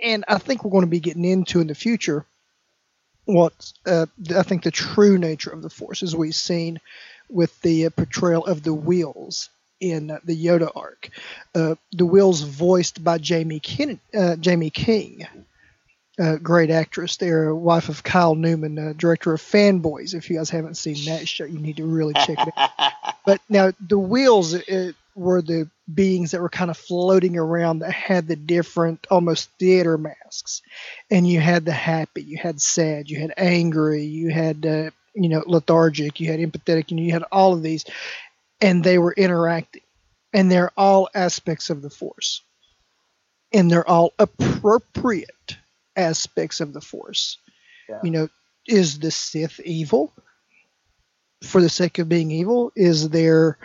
And 0.00 0.24
I 0.26 0.38
think 0.38 0.64
we're 0.64 0.70
going 0.70 0.86
to 0.86 0.90
be 0.90 1.00
getting 1.00 1.26
into 1.26 1.60
in 1.60 1.66
the 1.66 1.74
future 1.74 2.24
what 3.26 3.72
uh, 3.86 4.06
I 4.34 4.42
think 4.42 4.62
the 4.62 4.70
true 4.70 5.18
nature 5.18 5.50
of 5.50 5.60
the 5.60 5.70
Force, 5.70 6.02
as 6.02 6.16
we've 6.16 6.34
seen 6.34 6.80
with 7.28 7.58
the 7.60 7.90
portrayal 7.90 8.46
of 8.46 8.62
the 8.62 8.74
Whills 8.74 9.50
in 9.80 10.06
the 10.24 10.46
Yoda 10.46 10.70
arc. 10.74 11.10
Uh, 11.54 11.74
the 11.92 12.06
Whills 12.06 12.44
voiced 12.44 13.04
by 13.04 13.18
Jamie, 13.18 13.60
Ken- 13.60 14.00
uh, 14.14 14.36
Jaime 14.42 14.70
King, 14.70 15.26
great 16.42 16.70
actress 16.70 17.16
there, 17.16 17.54
wife 17.54 17.88
of 17.88 18.02
Kyle 18.02 18.34
Newman, 18.34 18.78
uh, 18.78 18.92
director 18.96 19.32
of 19.32 19.40
Fanboys. 19.40 20.14
If 20.14 20.30
you 20.30 20.36
guys 20.36 20.50
haven't 20.50 20.76
seen 20.76 21.04
that 21.06 21.28
show, 21.28 21.44
you 21.44 21.58
need 21.58 21.78
to 21.78 21.86
really 21.86 22.14
check 22.14 22.38
it 22.38 22.54
out. 22.56 22.92
but 23.26 23.40
now 23.48 23.72
the 23.80 23.98
Whills 23.98 24.54
it, 24.54 24.94
were 25.16 25.42
the 25.42 25.68
beings 25.92 26.30
that 26.30 26.40
were 26.40 26.48
kind 26.48 26.70
of 26.70 26.76
floating 26.76 27.36
around 27.36 27.80
that 27.80 27.92
had 27.92 28.26
the 28.26 28.36
different, 28.36 29.06
almost 29.10 29.50
theater 29.58 29.98
masks, 29.98 30.62
and 31.10 31.26
you 31.26 31.40
had 31.40 31.64
the 31.64 31.72
happy, 31.72 32.22
you 32.22 32.38
had 32.38 32.60
sad, 32.60 33.10
you 33.10 33.18
had 33.18 33.34
angry, 33.36 34.04
you 34.04 34.30
had 34.30 34.64
uh, 34.64 34.90
you 35.14 35.28
know 35.28 35.42
lethargic, 35.46 36.20
you 36.20 36.30
had 36.30 36.40
empathetic, 36.40 36.90
and 36.90 37.00
you 37.00 37.12
had 37.12 37.24
all 37.30 37.52
of 37.52 37.62
these, 37.62 37.84
and 38.60 38.82
they 38.82 38.98
were 38.98 39.12
interacting, 39.12 39.82
and 40.32 40.50
they're 40.50 40.72
all 40.76 41.08
aspects 41.14 41.70
of 41.70 41.82
the 41.82 41.90
Force, 41.90 42.40
and 43.52 43.70
they're 43.70 43.88
all 43.88 44.12
appropriate 44.18 45.56
aspects 45.96 46.60
of 46.60 46.72
the 46.72 46.80
Force. 46.80 47.38
Yeah. 47.88 48.00
You 48.02 48.10
know, 48.10 48.28
is 48.66 48.98
the 48.98 49.10
Sith 49.10 49.60
evil 49.60 50.12
for 51.42 51.60
the 51.60 51.68
sake 51.68 51.98
of 51.98 52.08
being 52.08 52.30
evil? 52.30 52.72
Is 52.74 53.10
there, 53.10 53.58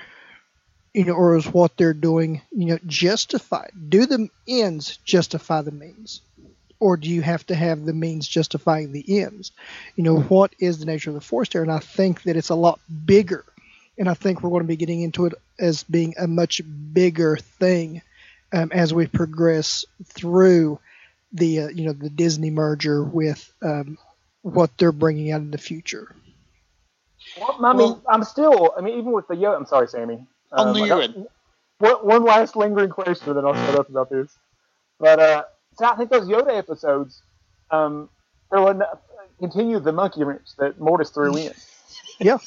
you 0.93 1.05
know, 1.05 1.13
or 1.13 1.37
is 1.37 1.47
what 1.47 1.77
they're 1.77 1.93
doing, 1.93 2.41
you 2.51 2.67
know, 2.67 2.79
justified? 2.85 3.71
Do 3.89 4.05
the 4.05 4.29
ends 4.47 4.97
justify 4.97 5.61
the 5.61 5.71
means? 5.71 6.21
Or 6.81 6.95
do 6.95 7.09
you 7.09 7.21
have 7.21 7.45
to 7.47 7.55
have 7.55 7.85
the 7.85 7.93
means 7.93 8.27
justifying 8.27 8.93
the 8.93 9.21
ends? 9.21 9.51
You 9.95 10.03
know, 10.03 10.21
what 10.21 10.53
is 10.59 10.79
the 10.79 10.85
nature 10.85 11.09
of 11.09 11.13
the 11.13 11.21
Force 11.21 11.49
there? 11.49 11.61
And 11.61 11.71
I 11.71 11.79
think 11.79 12.23
that 12.23 12.37
it's 12.37 12.49
a 12.49 12.55
lot 12.55 12.79
bigger. 13.05 13.43
And 13.97 14.07
I 14.07 14.13
think 14.13 14.41
we're 14.41 14.49
going 14.49 14.63
to 14.63 14.67
be 14.67 14.77
getting 14.77 15.01
into 15.01 15.25
it 15.25 15.33
as 15.59 15.83
being 15.83 16.15
a 16.17 16.25
much 16.25 16.61
bigger 16.93 17.35
thing 17.35 18.01
um, 18.53 18.71
as 18.71 18.93
we 18.93 19.07
progress 19.07 19.83
through 20.05 20.79
the 21.31 21.61
uh, 21.61 21.67
you 21.69 21.85
know 21.85 21.93
the 21.93 22.09
Disney 22.09 22.49
merger 22.49 23.03
with 23.03 23.51
um, 23.61 23.97
what 24.41 24.77
they're 24.77 24.91
bringing 24.91 25.31
out 25.31 25.41
in 25.41 25.51
the 25.51 25.57
future. 25.57 26.15
Well, 27.37 27.57
I 27.63 27.73
mean, 27.73 27.77
well, 27.77 28.03
I'm 28.09 28.23
still. 28.23 28.73
I 28.77 28.81
mean, 28.81 28.97
even 28.97 29.11
with 29.11 29.27
the 29.27 29.35
Yoda. 29.35 29.57
I'm 29.57 29.65
sorry, 29.65 29.87
Sammy. 29.87 30.25
Um, 30.51 30.75
oh, 30.75 30.85
no, 30.85 31.25
one, 31.79 31.93
one 31.95 32.23
last 32.23 32.55
lingering 32.55 32.89
question, 32.89 33.33
then 33.35 33.45
I'll 33.45 33.53
shut 33.53 33.75
up 33.75 33.89
about 33.89 34.09
this. 34.09 34.35
But 34.99 35.19
uh, 35.19 35.43
so 35.77 35.85
I 35.85 35.95
think 35.95 36.09
those 36.09 36.27
Yoda 36.27 36.57
episodes, 36.57 37.21
um, 37.71 38.09
they'll 38.51 38.81
continue 39.39 39.79
the 39.79 39.91
monkey 39.91 40.23
wrench 40.23 40.55
that 40.57 40.79
Mortis 40.79 41.09
threw 41.09 41.35
in. 41.37 41.53
yeah, 42.19 42.37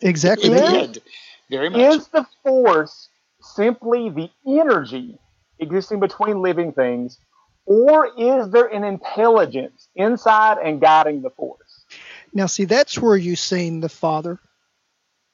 exactly. 0.00 0.50
It 0.50 0.92
did. 0.92 1.02
Very 1.50 1.68
much. 1.68 1.80
Is 1.80 2.08
the 2.08 2.26
Force 2.42 3.08
simply 3.40 4.10
the 4.10 4.30
energy 4.46 5.18
existing 5.58 6.00
between 6.00 6.40
living 6.42 6.72
things 6.72 7.18
or 7.66 8.10
is 8.18 8.50
there 8.50 8.66
an 8.66 8.84
intelligence 8.84 9.88
inside 9.94 10.58
and 10.58 10.80
guiding 10.80 11.22
the 11.22 11.30
force? 11.30 11.84
Now, 12.32 12.46
see, 12.46 12.64
that's 12.64 12.98
where 12.98 13.16
you've 13.16 13.38
seen 13.38 13.80
the 13.80 13.88
father, 13.88 14.38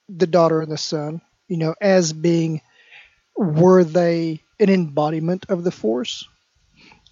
the 0.09 0.27
daughter, 0.27 0.61
and 0.61 0.71
the 0.71 0.79
son, 0.79 1.21
you 1.49 1.57
know, 1.57 1.75
as 1.81 2.13
being 2.13 2.63
were 3.37 3.85
they 3.85 4.43
an 4.59 4.71
embodiment 4.71 5.47
of 5.49 5.65
the 5.65 5.71
force? 5.71 6.27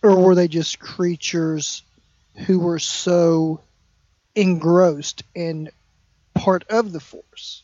Or 0.02 0.18
were 0.18 0.34
they 0.34 0.48
just 0.48 0.78
creatures 0.78 1.82
who 2.46 2.58
were 2.58 2.78
so 2.78 3.60
engrossed 4.34 5.22
in 5.34 5.70
part 6.34 6.64
of 6.68 6.92
the 6.92 7.00
force? 7.00 7.62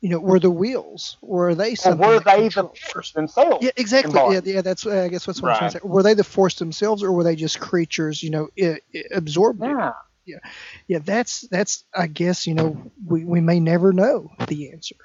You 0.00 0.08
know, 0.08 0.18
were 0.18 0.40
the 0.40 0.50
Whills? 0.50 1.16
Were 1.20 1.54
they 1.54 1.74
something? 1.74 2.04
Or 2.04 2.14
were 2.14 2.20
they 2.20 2.48
the 2.48 2.68
force 2.92 3.12
themselves? 3.12 3.64
Yeah, 3.64 3.72
exactly. 3.76 4.14
Yeah, 4.14 4.40
yeah, 4.44 4.62
that's 4.62 4.86
I 4.86 5.08
guess 5.08 5.26
that's 5.26 5.42
what 5.42 5.48
right. 5.48 5.54
I'm 5.54 5.58
trying 5.58 5.70
to 5.72 5.78
say. 5.78 5.80
Were 5.84 6.02
they 6.02 6.14
the 6.14 6.24
force 6.24 6.54
themselves, 6.54 7.02
or 7.02 7.12
were 7.12 7.24
they 7.24 7.36
just 7.36 7.60
creatures? 7.60 8.22
You 8.22 8.30
know, 8.30 8.48
it, 8.56 8.82
it 8.92 9.06
absorbed. 9.14 9.62
Yeah. 9.62 9.92
Yeah, 10.26 10.38
yeah. 10.86 10.98
That's 10.98 11.48
that's. 11.48 11.84
I 11.94 12.06
guess 12.06 12.46
you 12.46 12.54
know 12.54 12.90
we, 13.04 13.24
we 13.24 13.40
may 13.40 13.58
never 13.58 13.92
know 13.92 14.30
the 14.46 14.70
answer, 14.70 14.96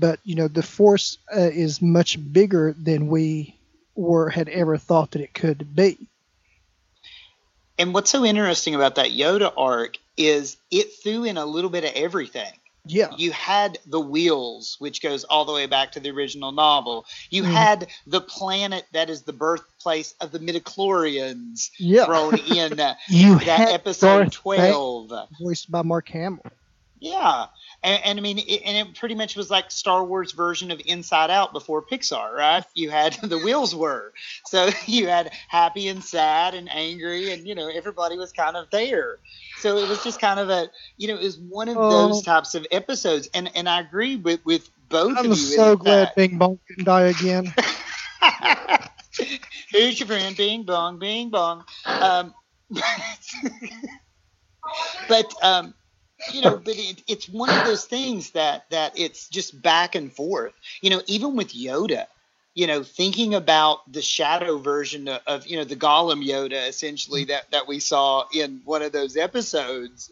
but 0.00 0.18
you 0.24 0.34
know 0.34 0.48
the 0.48 0.62
force 0.62 1.18
uh, 1.34 1.40
is 1.40 1.82
much 1.82 2.18
bigger 2.32 2.74
than 2.76 3.08
we 3.08 3.60
were 3.94 4.30
had 4.30 4.48
ever 4.48 4.76
thought 4.78 5.12
that 5.12 5.20
it 5.20 5.34
could 5.34 5.76
be. 5.76 6.08
And 7.78 7.92
what's 7.92 8.10
so 8.10 8.24
interesting 8.24 8.74
about 8.74 8.94
that 8.94 9.10
Yoda 9.10 9.52
arc 9.56 9.98
is 10.16 10.56
it 10.70 10.94
threw 11.02 11.24
in 11.24 11.36
a 11.36 11.44
little 11.44 11.70
bit 11.70 11.84
of 11.84 11.92
everything. 11.94 12.52
Yeah. 12.88 13.10
You 13.16 13.32
had 13.32 13.78
the 13.86 14.00
Whills, 14.00 14.80
which 14.80 15.02
goes 15.02 15.24
all 15.24 15.44
the 15.44 15.52
way 15.52 15.66
back 15.66 15.92
to 15.92 16.00
the 16.00 16.10
original 16.10 16.52
novel. 16.52 17.06
You 17.30 17.42
mm. 17.42 17.52
had 17.52 17.88
the 18.06 18.20
planet 18.20 18.84
that 18.92 19.10
is 19.10 19.22
the 19.22 19.32
birthplace 19.32 20.14
of 20.20 20.32
the 20.32 20.38
midichlorians 20.38 21.70
yeah. 21.78 22.04
thrown 22.04 22.38
in 22.38 22.76
you 23.08 23.38
that 23.40 23.68
episode 23.72 24.18
Darth 24.18 24.32
12. 24.32 25.12
Voiced 25.40 25.70
by 25.70 25.82
Mark 25.82 26.08
Hamill. 26.08 26.40
Yeah. 27.00 27.46
And, 27.82 28.02
and 28.04 28.18
I 28.18 28.22
mean, 28.22 28.38
it, 28.38 28.62
and 28.64 28.76
it 28.76 28.94
pretty 28.98 29.14
much 29.14 29.36
was 29.36 29.50
like 29.50 29.70
Star 29.70 30.04
Wars 30.04 30.32
version 30.32 30.70
of 30.70 30.80
Inside 30.84 31.30
Out 31.30 31.52
before 31.52 31.82
Pixar, 31.82 32.32
right? 32.32 32.64
You 32.74 32.90
had 32.90 33.12
the 33.22 33.38
Whills 33.38 33.74
were, 33.74 34.12
so 34.46 34.70
you 34.86 35.08
had 35.08 35.32
happy 35.48 35.88
and 35.88 36.02
sad 36.02 36.54
and 36.54 36.68
angry, 36.72 37.32
and 37.32 37.46
you 37.46 37.54
know 37.54 37.68
everybody 37.68 38.16
was 38.16 38.32
kind 38.32 38.56
of 38.56 38.70
there. 38.70 39.18
So 39.58 39.76
it 39.76 39.88
was 39.88 40.02
just 40.02 40.20
kind 40.20 40.40
of 40.40 40.50
a, 40.50 40.70
you 40.96 41.08
know, 41.08 41.14
it 41.14 41.22
was 41.22 41.38
one 41.38 41.68
of 41.68 41.76
oh. 41.78 41.90
those 41.90 42.22
types 42.22 42.54
of 42.54 42.66
episodes, 42.70 43.28
and 43.34 43.50
and 43.54 43.68
I 43.68 43.80
agree 43.80 44.16
with 44.16 44.44
with 44.44 44.70
both 44.88 45.18
I'm 45.18 45.26
of 45.26 45.26
you. 45.26 45.34
so 45.36 45.76
glad 45.76 46.08
that. 46.08 46.16
Bing 46.16 46.38
Bong 46.38 46.58
didn't 46.68 46.84
die 46.84 47.08
again. 47.08 47.52
Who's 49.72 49.98
your 49.98 50.06
friend? 50.06 50.36
Bing 50.36 50.62
Bong, 50.64 50.98
Bing 50.98 51.30
Bong. 51.30 51.64
Um, 51.84 52.34
but 55.08 55.32
um, 55.42 55.74
you 56.32 56.40
know, 56.40 56.56
but 56.56 56.74
it, 56.76 57.02
it's 57.06 57.28
one 57.28 57.50
of 57.50 57.64
those 57.64 57.84
things 57.84 58.30
that 58.30 58.68
that 58.70 58.98
it's 58.98 59.28
just 59.28 59.60
back 59.60 59.94
and 59.94 60.12
forth. 60.12 60.54
You 60.80 60.90
know, 60.90 61.02
even 61.06 61.36
with 61.36 61.48
Yoda, 61.54 62.06
you 62.54 62.66
know, 62.66 62.82
thinking 62.82 63.34
about 63.34 63.90
the 63.92 64.02
shadow 64.02 64.58
version 64.58 65.08
of, 65.08 65.20
of, 65.26 65.46
you 65.46 65.56
know 65.56 65.64
the 65.64 65.76
Gollum 65.76 66.26
Yoda, 66.26 66.68
essentially 66.68 67.24
that 67.26 67.50
that 67.50 67.68
we 67.68 67.80
saw 67.80 68.24
in 68.34 68.60
one 68.64 68.82
of 68.82 68.92
those 68.92 69.16
episodes. 69.16 70.10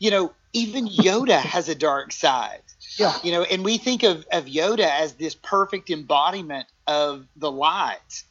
You 0.00 0.10
know, 0.10 0.32
even 0.52 0.88
Yoda 0.88 1.40
has 1.40 1.68
a 1.68 1.74
dark 1.74 2.12
side. 2.12 2.62
Yeah. 2.98 3.14
You 3.22 3.32
know, 3.32 3.42
and 3.42 3.64
we 3.64 3.78
think 3.78 4.02
of 4.02 4.26
of 4.32 4.46
Yoda 4.46 4.88
as 4.88 5.14
this 5.14 5.34
perfect 5.34 5.90
embodiment 5.90 6.66
of 6.86 7.26
the 7.36 7.50
light. 7.50 8.24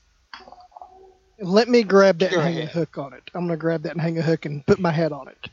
Let 1.40 1.68
me 1.68 1.84
grab 1.84 2.20
that 2.20 2.32
Go 2.32 2.40
and 2.40 2.44
hang 2.46 2.58
ahead. 2.58 2.70
a 2.70 2.72
hook 2.72 2.98
on 2.98 3.14
it. 3.14 3.30
I'm 3.34 3.46
gonna 3.48 3.58
grab 3.58 3.84
that 3.84 3.94
and 3.94 4.02
hang 4.02 4.18
a 4.18 4.22
hook 4.22 4.46
and 4.46 4.66
put 4.66 4.80
my 4.80 4.92
head 4.92 5.12
on 5.12 5.28
it. 5.30 5.50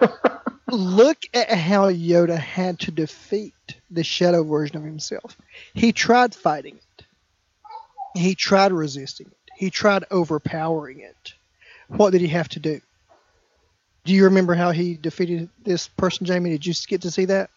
look 0.70 1.18
at 1.34 1.50
how 1.50 1.90
Yoda 1.90 2.38
had 2.38 2.78
to 2.80 2.90
defeat 2.90 3.54
the 3.90 4.04
shadow 4.04 4.42
version 4.44 4.76
of 4.76 4.84
himself. 4.84 5.36
He 5.74 5.92
tried 5.92 6.34
fighting 6.34 6.76
it. 6.76 7.04
He 8.14 8.34
tried 8.34 8.72
resisting 8.72 9.26
it. 9.26 9.52
He 9.56 9.70
tried 9.70 10.04
overpowering 10.10 11.00
it. 11.00 11.34
What 11.88 12.10
did 12.10 12.20
he 12.20 12.28
have 12.28 12.48
to 12.50 12.60
do? 12.60 12.80
Do 14.04 14.14
you 14.14 14.24
remember 14.24 14.54
how 14.54 14.70
he 14.70 14.94
defeated 14.94 15.48
this 15.64 15.88
person, 15.88 16.26
Jamie? 16.26 16.50
Did 16.50 16.64
you 16.64 16.74
get 16.86 17.02
to 17.02 17.10
see 17.10 17.26
that? 17.26 17.50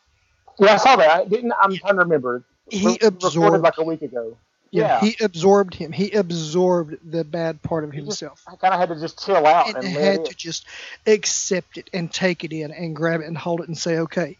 Yeah, 0.59 0.73
I 0.73 0.77
saw 0.77 0.95
that. 0.95 1.09
I 1.09 1.25
didn't 1.25 1.53
I'm 1.61 1.75
trying 1.75 1.95
to 1.95 2.01
remember. 2.01 2.43
He 2.69 2.87
Re- 2.87 2.97
absorbed 3.01 3.63
like 3.63 3.77
a 3.77 3.83
week 3.83 4.01
ago. 4.01 4.37
Yeah, 4.71 5.01
he 5.01 5.17
absorbed 5.19 5.75
him. 5.75 5.91
He 5.91 6.11
absorbed 6.11 6.97
the 7.03 7.25
bad 7.25 7.61
part 7.61 7.83
of 7.83 7.91
himself. 7.91 8.41
I 8.47 8.55
kind 8.55 8.73
of 8.73 8.79
had 8.79 8.89
to 8.89 8.99
just 8.99 9.23
chill 9.23 9.45
out 9.45 9.67
and, 9.67 9.83
and 9.83 9.87
had 9.87 10.25
to 10.25 10.33
just 10.33 10.65
accept 11.05 11.77
it 11.77 11.89
and 11.93 12.11
take 12.11 12.45
it 12.45 12.53
in 12.53 12.71
and 12.71 12.95
grab 12.95 13.19
it 13.19 13.27
and 13.27 13.37
hold 13.37 13.59
it 13.59 13.67
and 13.67 13.77
say, 13.77 13.99
okay, 13.99 14.37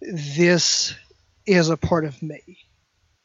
this 0.00 0.94
is 1.46 1.68
a 1.68 1.76
part 1.76 2.04
of 2.04 2.22
me. 2.22 2.40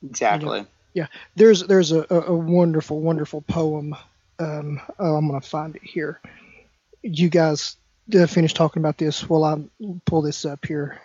Exactly. 0.03 0.57
You 0.57 0.64
know? 0.64 0.68
Yeah, 0.93 1.07
there's 1.36 1.62
there's 1.68 1.91
a, 1.91 2.05
a, 2.10 2.36
wonderful 2.36 2.99
wonderful 2.99 3.41
poem. 3.41 3.95
Um, 4.39 4.82
oh, 4.97 5.16
I'm 5.16 5.28
gonna 5.28 5.41
find 5.41 5.76
it 5.76 5.84
here. 5.84 6.20
You 7.03 7.30
guys 7.30 7.78
uh, 8.18 8.26
finish 8.26 8.55
talking 8.55 8.82
about 8.82 8.97
this 8.97 9.30
while 9.30 9.43
I 9.43 9.64
pull 10.05 10.24
this 10.24 10.45
up 10.45 10.66
here. 10.66 10.99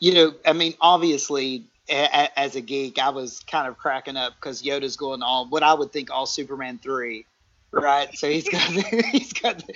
You 0.00 0.14
know, 0.14 0.34
I 0.44 0.52
mean, 0.52 0.74
obviously, 0.80 1.64
as 1.88 2.56
a 2.56 2.60
geek, 2.60 2.98
I 2.98 3.10
was 3.10 3.40
kind 3.40 3.68
of 3.68 3.78
cracking 3.78 4.16
up 4.16 4.34
because 4.34 4.62
Yoda's 4.62 4.96
going 4.96 5.22
all 5.22 5.48
what 5.48 5.62
I 5.62 5.74
would 5.74 5.92
think 5.92 6.10
all 6.10 6.26
Superman 6.26 6.78
three, 6.82 7.26
right? 7.72 8.08
So 8.16 8.28
he's 8.28 8.48
got 8.48 8.62
he's 9.12 9.32
got 9.32 9.66
the, 9.66 9.74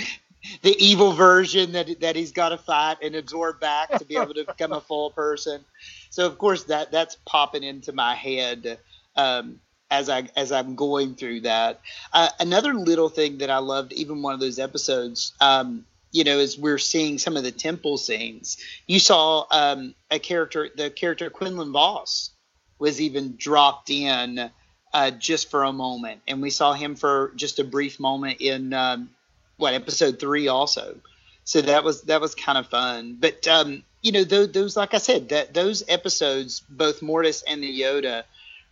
the 0.63 0.85
evil 0.85 1.13
version 1.13 1.73
that 1.73 2.01
that 2.01 2.17
he's 2.17 2.33
got 2.33 2.51
to 2.51 2.59
fight 2.59 2.99
and 3.03 3.15
absorb 3.15 3.61
back 3.61 3.91
to 3.91 4.05
be 4.05 4.17
able 4.17 4.35
to 4.35 4.45
become 4.45 4.73
a 4.73 4.81
full 4.81 5.11
person. 5.11 5.65
So 6.11 6.27
of 6.27 6.39
course 6.39 6.65
that 6.65 6.93
that's 6.93 7.17
popping 7.27 7.63
into 7.63 7.93
my 7.93 8.15
head 8.15 8.79
um, 9.17 9.61
as 9.91 10.09
I 10.09 10.29
as 10.37 10.53
I'm 10.53 10.75
going 10.75 11.15
through 11.15 11.43
that. 11.43 11.81
Uh, 12.13 12.29
another 12.41 12.75
little 12.75 13.09
thing 13.09 13.39
that 13.39 13.51
I 13.51 13.59
loved, 13.59 13.93
even 13.93 14.23
one 14.23 14.35
of 14.35 14.41
those 14.41 14.59
episodes. 14.59 15.33
Um, 15.41 15.87
you 16.13 16.25
know, 16.25 16.39
as 16.39 16.59
we're 16.59 16.79
seeing 16.79 17.19
some 17.19 17.37
of 17.37 17.43
the 17.43 17.51
temple 17.51 17.97
scenes, 17.97 18.59
you 18.87 18.99
saw 18.99 19.47
um, 19.51 19.95
a 20.11 20.19
character, 20.19 20.69
the 20.75 20.91
character 20.91 21.31
Quinlan 21.31 21.73
Vos 21.73 22.31
was 22.79 23.01
even 23.01 23.35
dropped 23.37 23.91
in 23.91 24.51
uh, 24.93 25.11
just 25.11 25.51
for 25.51 25.65
a 25.65 25.73
moment, 25.73 26.21
and 26.29 26.43
we 26.43 26.51
saw 26.51 26.75
him 26.75 26.95
for 26.95 27.33
just 27.35 27.59
a 27.59 27.65
brief 27.65 27.99
moment 27.99 28.41
in 28.41 28.75
um, 28.75 29.11
what 29.57 29.75
episode 29.75 30.21
three 30.21 30.49
also. 30.49 30.97
So 31.45 31.63
that 31.63 31.83
was 31.83 32.03
that 32.03 32.21
was 32.21 32.35
kind 32.35 32.59
of 32.59 32.69
fun, 32.69 33.17
but 33.19 33.49
um, 33.49 33.83
you 34.03 34.13
know, 34.13 34.25
those, 34.25 34.53
those 34.53 34.77
like 34.77 34.95
I 34.95 34.99
said, 34.99 35.31
that 35.31 35.55
those 35.55 35.83
episodes, 35.89 36.61
both 36.69 37.03
Mortis 37.03 37.43
and 37.43 37.63
the 37.63 37.81
Yoda, 37.81 38.25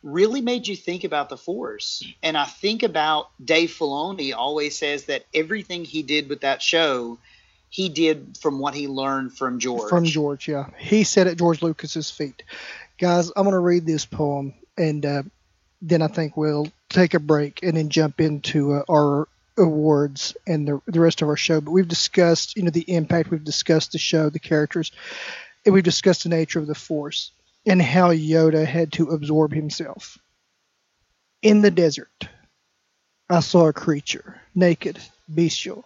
really 0.03 0.41
made 0.41 0.67
you 0.67 0.77
think 0.77 1.05
about 1.05 1.29
the 1.29 1.37
Force. 1.37 2.03
And 2.23 2.37
I 2.37 2.45
think 2.45 2.83
about 2.83 3.31
Dave 3.45 3.71
Filoni 3.71 4.35
always 4.35 4.79
says 4.79 5.05
that 5.05 5.27
everything 5.35 5.85
he 5.85 6.03
did 6.03 6.29
with 6.29 6.41
that 6.41 6.63
show 6.63 7.19
he 7.69 7.89
did 7.89 8.37
from 8.39 8.59
what 8.59 8.75
he 8.75 8.89
learned 8.89 9.37
from 9.37 9.61
George. 9.61 9.89
From 9.89 10.05
George, 10.05 10.49
yeah. 10.49 10.67
He 10.77 11.05
sat 11.05 11.29
at 11.29 11.39
George 11.39 11.63
Lucas's 11.63 12.11
feet. 12.11 12.43
Guys, 12.99 13.31
I'm 13.37 13.45
going 13.45 13.53
to 13.53 13.61
read 13.61 13.87
this 13.87 14.05
poem, 14.05 14.55
and 14.77 15.07
uh, 15.07 15.23
then 15.81 16.03
I 16.03 16.09
think 16.09 16.37
we'll 16.37 16.67
take 16.89 17.15
a 17.15 17.21
break 17.21 17.63
and 17.63 17.77
then 17.77 17.89
jump 17.89 18.21
into 18.21 18.73
uh, 18.73 18.83
our 18.91 19.29
awards 19.57 20.37
and 20.47 20.67
the, 20.67 20.81
the 20.87 21.01
rest 21.01 21.23
of 21.23 21.29
our 21.29 21.37
show. 21.37 21.61
But 21.61 21.71
we've 21.71 21.87
discussed, 21.87 22.57
you 22.57 22.65
know, 22.65 22.71
the 22.71 22.93
impact. 22.93 23.31
We've 23.31 23.45
discussed 23.45 23.93
the 23.93 23.99
show, 23.99 24.31
the 24.31 24.41
characters, 24.41 24.91
and 25.65 25.73
we've 25.73 25.85
discussed 25.85 26.25
the 26.25 26.29
nature 26.29 26.59
of 26.59 26.67
the 26.67 26.75
Force 26.75 27.31
and 27.67 27.81
how 27.81 28.11
Yoda 28.11 28.65
had 28.65 28.93
to 28.93 29.11
absorb 29.11 29.53
himself. 29.53 30.19
In 31.43 31.61
the 31.63 31.71
desert, 31.71 32.29
I 33.29 33.41
saw 33.41 33.69
a 33.69 33.73
creature, 33.73 34.41
naked, 34.55 34.99
bestial, 35.29 35.85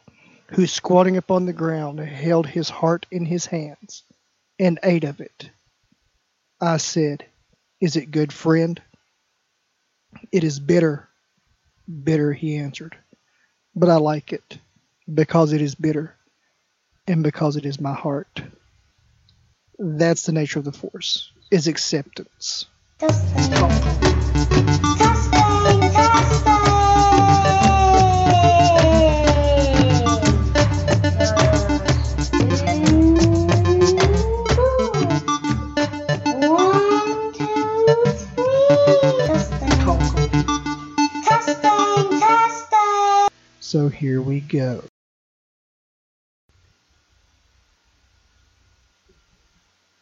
who 0.49 0.67
squatting 0.67 1.17
upon 1.17 1.47
the 1.47 1.53
ground 1.53 1.99
held 2.01 2.47
his 2.47 2.69
heart 2.69 3.07
in 3.11 3.25
his 3.27 3.47
hands 3.47 4.03
and 4.59 4.79
ate 4.83 5.05
of 5.05 5.21
it. 5.21 5.51
I 6.61 6.77
said, 6.79 7.27
Is 7.81 7.97
it 7.97 8.11
good, 8.11 8.33
friend? 8.33 8.81
It 10.33 10.45
is 10.45 10.59
bitter. 10.59 11.09
Bitter, 12.03 12.33
he 12.33 12.57
answered. 12.57 12.97
But 13.75 13.91
I 13.91 13.97
like 13.97 14.33
it 14.33 14.59
because 15.13 15.53
it 15.53 15.61
is 15.61 15.75
bitter 15.75 16.17
and 17.07 17.23
because 17.23 17.57
it 17.57 17.67
is 17.67 17.81
my 17.81 17.93
heart. 17.93 18.43
That's 19.79 20.23
the 20.23 20.33
nature 20.33 20.61
of 20.61 20.65
the 20.65 20.73
force, 20.73 21.31
is 21.51 21.67
acceptance. 21.67 22.67
So 43.75 43.89
here 43.89 44.23
we 44.23 44.39
go. 44.39 44.85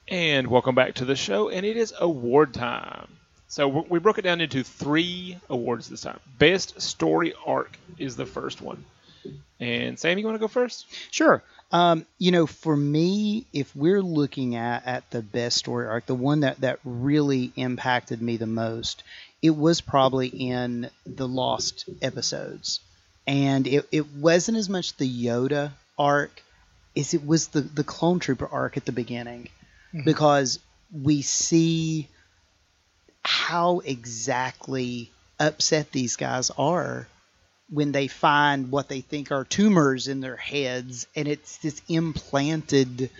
And 0.08 0.41
welcome 0.52 0.74
back 0.74 0.92
to 0.92 1.06
the 1.06 1.16
show, 1.16 1.48
and 1.48 1.64
it 1.64 1.78
is 1.78 1.94
award 1.98 2.52
time. 2.52 3.08
So 3.48 3.68
we 3.68 3.98
broke 3.98 4.18
it 4.18 4.22
down 4.22 4.42
into 4.42 4.62
three 4.62 5.38
awards 5.48 5.88
this 5.88 6.02
time. 6.02 6.20
Best 6.38 6.78
story 6.80 7.32
arc 7.46 7.78
is 7.96 8.16
the 8.16 8.26
first 8.26 8.60
one. 8.60 8.84
And 9.60 9.98
Sam, 9.98 10.18
you 10.18 10.26
want 10.26 10.34
to 10.34 10.40
go 10.40 10.48
first? 10.48 10.86
Sure. 11.10 11.42
Um, 11.70 12.04
you 12.18 12.32
know, 12.32 12.46
for 12.46 12.76
me, 12.76 13.46
if 13.54 13.74
we're 13.74 14.02
looking 14.02 14.56
at, 14.56 14.86
at 14.86 15.10
the 15.10 15.22
best 15.22 15.56
story 15.56 15.86
arc, 15.86 16.04
the 16.04 16.14
one 16.14 16.40
that, 16.40 16.60
that 16.60 16.80
really 16.84 17.50
impacted 17.56 18.20
me 18.20 18.36
the 18.36 18.46
most, 18.46 19.04
it 19.40 19.56
was 19.56 19.80
probably 19.80 20.28
in 20.28 20.90
the 21.06 21.26
Lost 21.26 21.88
episodes 22.02 22.80
and 23.26 23.66
it, 23.66 23.88
it 23.90 24.06
wasn't 24.16 24.58
as 24.58 24.68
much 24.68 24.96
the 24.96 25.08
Yoda 25.08 25.72
arc 25.98 26.42
as 26.96 27.14
it 27.14 27.26
was 27.26 27.48
the 27.48 27.62
the 27.62 27.84
Clone 27.84 28.18
Trooper 28.18 28.48
arc 28.50 28.76
at 28.76 28.84
the 28.84 28.92
beginning, 28.92 29.48
mm-hmm. 29.92 30.04
because 30.04 30.58
we 30.92 31.22
see 31.22 32.08
how 33.24 33.80
exactly 33.80 35.10
upset 35.38 35.90
these 35.92 36.16
guys 36.16 36.50
are 36.50 37.06
when 37.70 37.92
they 37.92 38.06
find 38.06 38.70
what 38.70 38.88
they 38.88 39.00
think 39.00 39.32
are 39.32 39.44
tumors 39.44 40.06
in 40.08 40.20
their 40.20 40.36
heads 40.36 41.06
and 41.16 41.26
it's 41.26 41.56
this 41.58 41.80
implanted 41.88 43.10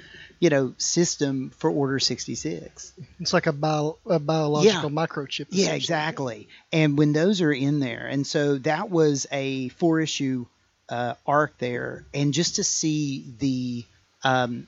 you 0.40 0.50
know 0.50 0.74
system 0.76 1.50
for 1.56 1.70
order 1.70 1.98
66 1.98 2.92
It's 3.20 3.32
like 3.32 3.46
a, 3.46 3.52
bio, 3.52 3.98
a 4.06 4.18
biological 4.18 4.90
microchip. 4.90 5.46
yeah 5.50 5.72
exactly 5.72 6.48
and 6.72 6.98
when 6.98 7.12
those 7.12 7.40
are 7.40 7.52
in 7.52 7.80
there 7.80 8.06
and 8.06 8.26
so 8.26 8.58
that 8.58 8.90
was 8.90 9.26
a 9.32 9.68
four 9.70 10.00
issue 10.00 10.46
uh, 10.88 11.14
arc 11.26 11.56
there 11.58 12.04
and 12.12 12.34
just 12.34 12.56
to 12.56 12.64
see 12.64 13.24
the 13.38 13.84
um, 14.24 14.66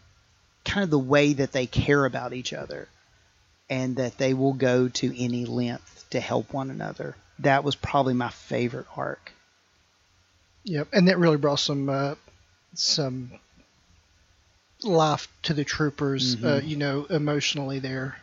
kind 0.65 0.85
of 0.85 0.91
the 0.91 0.99
way 0.99 1.33
that 1.35 1.53
they 1.53 1.67
care 1.67 2.05
about 2.05 2.33
each 2.33 2.53
other 2.53 2.89
and 3.71 3.97
that 3.97 4.19
they 4.19 4.35
will 4.35 4.53
go 4.53 4.89
to 4.89 5.19
any 5.23 5.45
length 5.47 6.07
to 6.11 6.21
help 6.21 6.53
one 6.53 6.71
another 6.71 7.17
that 7.39 7.65
was 7.65 7.75
probably 7.75 8.15
my 8.15 8.31
favorite 8.31 8.87
arc 8.97 9.33
Yep, 10.65 10.89
and 10.95 11.09
that 11.09 11.19
really 11.19 11.37
brought 11.37 11.61
some 11.61 11.91
uh, 11.91 12.15
some 12.73 13.33
life 14.83 15.29
to 15.43 15.53
the 15.55 15.65
troopers. 15.65 16.37
Uh, 16.43 16.61
Mhm. 16.61 16.69
you 16.69 16.77
know, 16.77 17.05
emotionally 17.05 17.79
there. 17.79 18.17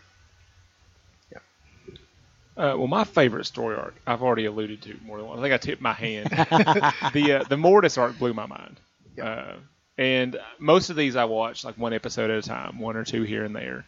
Uh, 2.58 2.76
well, 2.78 2.88
my 2.88 3.06
favorite 3.06 3.46
story 3.46 3.78
arc, 3.78 3.96
I've 4.06 4.22
already 4.22 4.46
alluded 4.46 4.82
to 4.84 4.98
more 5.06 5.18
than 5.18 5.26
once. 5.26 5.40
I 5.40 5.42
think 5.44 5.54
I 5.54 5.58
tipped 5.58 5.82
my 5.82 5.94
hand. 5.94 6.30
the 7.14 7.34
uh, 7.40 7.44
the 7.46 7.58
Mortis 7.58 7.98
arc 7.98 8.20
blew 8.20 8.34
my 8.34 8.46
mind. 8.46 8.80
Uh, 9.22 9.54
and 10.02 10.40
most 10.58 10.90
of 10.90 10.96
these 10.96 11.16
I 11.16 11.26
watched 11.26 11.64
like 11.64 11.78
one 11.78 11.94
episode 11.94 12.32
at 12.32 12.40
a 12.40 12.42
time, 12.42 12.80
one 12.80 12.98
or 12.98 13.04
two 13.04 13.22
here 13.22 13.44
and 13.44 13.56
there. 13.56 13.86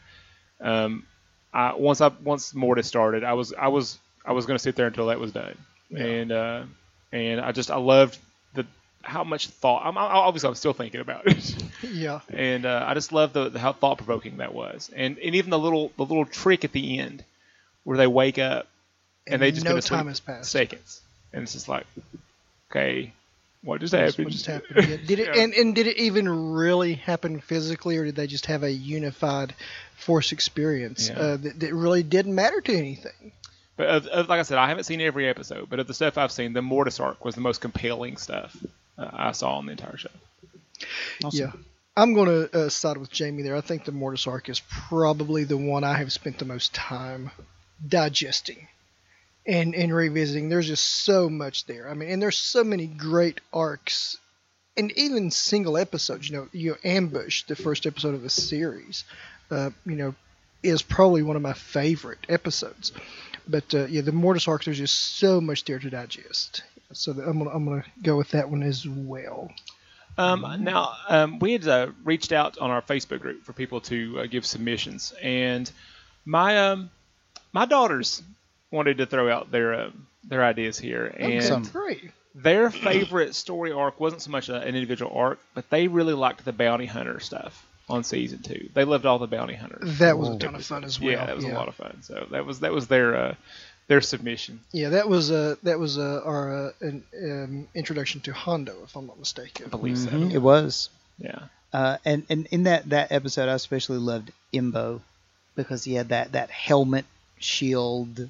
Um, 0.61 1.07
I, 1.51 1.74
once 1.74 2.01
I 2.01 2.09
once 2.09 2.53
Mortis 2.53 2.86
started, 2.86 3.24
I 3.24 3.34
was 3.34 3.51
I 3.51 3.70
was 3.70 3.97
I 4.24 4.34
was 4.34 4.45
going 4.45 4.55
to 4.55 4.61
sit 4.61 4.76
there 4.76 4.86
until 4.86 5.07
that 5.07 5.20
was 5.20 5.32
done, 5.32 5.57
and 5.89 6.32
uh, 6.32 6.64
and 7.11 7.41
I 7.41 7.51
just 7.51 7.72
I 7.72 7.78
loved 7.78 8.20
the 8.53 8.68
how 9.01 9.24
much 9.24 9.47
thought. 9.47 9.88
I'm, 9.88 9.97
I, 9.97 10.01
obviously 10.01 10.49
I'm 10.49 10.55
still 10.55 10.74
thinking 10.74 11.01
about 11.01 11.26
it, 11.26 11.55
Yeah, 11.82 12.20
and 12.30 12.68
uh, 12.68 12.86
I 12.88 12.93
just 12.93 13.11
love 13.11 13.34
the, 13.34 13.49
the 13.49 13.57
how 13.57 13.74
thought 13.74 13.97
provoking 13.97 14.38
that 14.38 14.53
was, 14.53 14.91
and 14.95 15.18
and 15.18 15.34
even 15.34 15.49
the 15.49 15.59
little 15.59 15.91
the 15.97 16.05
little 16.05 16.26
trick 16.26 16.64
at 16.64 16.74
the 16.74 16.99
end 16.99 17.26
where 17.86 17.97
they 17.97 18.07
wake 18.07 18.38
up 18.38 18.68
and, 19.26 19.41
they 19.41 19.51
just 19.51 19.66
no 19.66 19.80
time 19.80 20.07
has 20.07 20.20
passed. 20.20 20.51
seconds, 20.51 21.01
and 21.34 21.41
it's 21.41 21.53
just 21.53 21.68
like, 21.68 21.88
okay, 22.70 23.14
what 23.64 23.80
just 23.82 23.93
What 23.93 24.01
happened? 24.03 24.32
just 24.32 24.45
happened? 24.45 24.88
Yeah. 24.88 24.97
Did 25.05 25.20
it 25.20 25.28
Yeah. 25.36 25.41
and, 25.43 25.53
and 25.53 25.76
did 25.76 25.88
it 25.88 25.97
even 25.97 26.51
really 26.51 26.93
happen 26.95 27.39
physically, 27.39 27.97
or 27.97 28.05
did 28.05 28.16
they 28.16 28.28
just 28.28 28.45
have 28.47 28.64
a 28.64 28.72
unified 28.72 29.55
force 29.95 30.32
experience 30.32 31.09
Yeah. 31.09 31.20
uh, 31.20 31.38
that, 31.38 31.59
that 31.61 31.74
really 31.74 32.03
didn't 32.03 32.36
matter 32.36 32.61
to 32.61 32.76
anything? 32.78 33.32
But 33.76 33.88
of, 33.89 34.07
of, 34.07 34.30
like 34.30 34.39
I 34.39 34.43
said, 34.43 34.57
I 34.59 34.68
haven't 34.68 34.84
seen 34.84 35.01
every 35.01 35.28
episode, 35.28 35.68
but 35.70 35.80
of 35.80 35.88
the 35.88 35.93
stuff 35.95 36.18
I've 36.18 36.32
seen, 36.32 36.53
the 36.53 36.61
Mortis 36.61 36.99
arc 36.99 37.26
was 37.26 37.34
the 37.36 37.41
most 37.41 37.59
compelling 37.61 38.18
stuff 38.18 38.55
uh, 38.99 39.09
I 39.11 39.32
saw 39.32 39.57
on 39.57 39.66
the 39.66 39.72
entire 39.72 39.97
show. 39.97 40.09
Awesome. 41.24 41.39
Yeah. 41.39 41.51
I'm 41.95 42.14
going 42.14 42.28
to 42.49 42.66
uh, 42.66 42.70
side 42.70 42.97
with 42.97 43.11
Jamie 43.11 43.43
there. 43.43 43.55
I 43.55 43.61
think 43.61 43.86
the 43.86 43.91
Mortis 43.91 44.28
arc 44.28 44.49
is 44.49 44.61
probably 44.68 45.43
the 45.43 45.57
one 45.57 45.84
I 45.84 45.93
have 45.97 46.11
spent 46.11 46.38
the 46.39 46.45
most 46.45 46.74
time 46.74 47.32
digesting 47.88 48.68
and, 49.46 49.76
and 49.76 49.94
revisiting. 49.94 50.50
There's 50.50 50.68
just 50.68 50.86
so 50.86 51.30
much 51.30 51.66
there. 51.66 51.89
I 51.89 51.94
mean, 51.94 52.10
and 52.10 52.22
there's 52.22 52.38
so 52.38 52.64
many 52.64 52.88
great 52.88 53.41
arcs 53.52 54.18
and 54.78 54.91
even 54.98 55.32
single 55.32 55.78
episodes. 55.78 56.30
You 56.30 56.38
know, 56.38 56.48
you 56.52 56.76
Ambush, 56.84 57.44
the 57.44 57.56
first 57.56 57.86
episode 57.86 58.16
of 58.16 58.24
a 58.24 58.30
series, 58.30 59.04
uh, 59.52 59.72
you 59.86 59.96
know, 59.96 60.16
is 60.62 60.82
probably 60.82 61.24
one 61.24 61.36
of 61.36 61.41
my 61.41 61.54
favorite 61.54 62.26
episodes. 62.30 62.91
But 63.48 63.74
uh, 63.74 63.86
yeah, 63.86 64.02
the 64.02 64.12
Mortis 64.14 64.48
arc, 64.48 64.64
there's 64.64 64.78
just 64.78 65.18
so 65.18 65.41
much 65.41 65.66
there 65.66 65.80
to 65.80 65.89
digest. 65.89 66.64
So 66.94 67.12
I'm 67.12 67.39
gonna, 67.39 67.50
I'm 67.50 67.66
gonna 67.66 67.86
go 68.02 68.16
with 68.16 68.32
that 68.32 68.50
one 68.50 68.64
as 68.64 68.88
well. 68.88 69.52
Um, 70.18 70.46
now, 70.60 70.96
um, 71.10 71.39
we 71.39 71.54
had 71.54 71.68
uh, 71.68 71.88
reached 72.04 72.32
out 72.32 72.60
on 72.60 72.70
our 72.70 72.84
Facebook 72.84 73.20
group 73.20 73.44
for 73.44 73.54
people 73.54 73.82
to 73.82 74.20
uh, 74.20 74.26
give 74.28 74.46
submissions, 74.46 75.12
and 75.22 75.70
my 76.24 76.70
um, 76.70 76.91
my 77.52 77.66
daughters 77.66 78.22
wanted 78.74 78.98
to 78.98 79.06
throw 79.06 79.32
out 79.32 79.52
their 79.52 79.74
uh, 79.74 79.90
their 80.26 80.44
ideas 80.44 80.78
here, 80.78 81.06
and 81.18 81.36
Awesome. 81.40 81.64
Great. 81.64 82.12
their 82.36 82.70
favorite 82.72 83.36
story 83.36 83.72
arc 83.72 84.00
wasn't 84.00 84.22
so 84.22 84.32
much 84.32 84.50
an 84.50 84.62
individual 84.64 85.12
arc, 85.16 85.40
but 85.54 85.70
they 85.70 85.88
really 85.88 86.14
liked 86.14 86.44
the 86.44 86.52
bounty 86.54 86.86
hunter 86.86 87.20
stuff 87.20 87.66
on 87.90 88.04
season 88.04 88.40
two. 88.42 88.70
They 88.74 88.84
loved 88.86 89.06
all 89.06 89.20
the 89.20 89.28
bounty 89.28 89.54
hunters. 89.56 90.00
That 90.00 90.18
was 90.18 90.30
a 90.30 90.40
ton 90.40 90.56
of 90.56 90.66
fun 90.66 90.84
as 90.84 91.00
well. 91.00 91.12
yeah, 91.12 91.26
that 91.26 91.36
was 91.36 91.46
yeah. 91.46 91.54
a 91.54 91.56
lot 91.56 91.68
of 91.68 91.76
fun. 91.76 92.02
So 92.02 92.28
that 92.32 92.46
was 92.46 92.60
that 92.62 92.72
was 92.74 92.88
their 92.88 93.16
uh, 93.16 93.36
their 93.88 94.02
submission. 94.02 94.62
Yeah, 94.72 94.90
that 94.90 95.08
was 95.10 95.30
uh, 95.32 95.56
that 95.64 95.78
was 95.80 95.98
uh, 95.98 96.22
our 96.26 96.68
uh, 96.68 96.72
an, 96.82 97.04
um, 97.22 97.68
introduction 97.76 98.22
to 98.22 98.34
Hondo, 98.34 98.76
if 98.84 98.96
I'm 98.96 99.08
not 99.08 99.20
mistaken. 99.20 99.66
I 99.68 99.70
believe 99.70 99.98
Mhm, 99.98 100.30
so. 100.30 100.36
It 100.36 100.42
was. 100.42 100.90
Yeah. 101.20 101.40
Uh, 101.74 101.98
and, 102.06 102.24
and 102.30 102.46
in 102.52 102.64
that, 102.64 102.88
that 102.92 103.12
episode, 103.12 103.50
I 103.50 103.54
especially 103.54 103.98
loved 103.98 104.32
Embo 104.54 105.02
because 105.56 105.84
he 105.84 105.96
had 105.96 106.10
that, 106.10 106.34
that 106.34 106.52
helmet 106.52 107.04
shield 107.44 108.30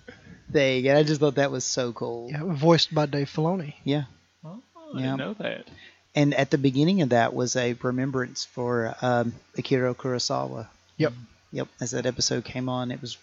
thing. 0.51 0.87
And 0.87 0.97
I 0.97 1.03
just 1.03 1.19
thought 1.19 1.35
that 1.35 1.51
was 1.51 1.63
so 1.63 1.91
cool. 1.93 2.29
Yeah, 2.31 2.41
voiced 2.43 2.93
by 2.93 3.05
Dave 3.05 3.29
Filoni. 3.29 3.73
Yeah. 3.83 4.03
Oh, 4.43 4.61
I 4.93 4.99
Yeah. 4.99 5.01
didn't 5.05 5.17
know 5.17 5.33
that. 5.35 5.67
And 6.15 6.33
at 6.35 6.51
the 6.51 6.57
beginning 6.59 7.01
of 7.01 7.09
that 7.09 7.33
was 7.33 7.55
a 7.55 7.73
remembrance 7.81 8.45
for 8.45 8.95
um, 9.01 9.33
Akira 9.57 9.95
Kurosawa. 9.95 10.67
Yep. 10.97 11.13
Yep. 11.51 11.67
As 11.81 11.91
that 11.91 12.05
episode 12.05 12.43
came 12.45 12.69
on, 12.69 12.91
it 12.91 13.01
was 13.01 13.17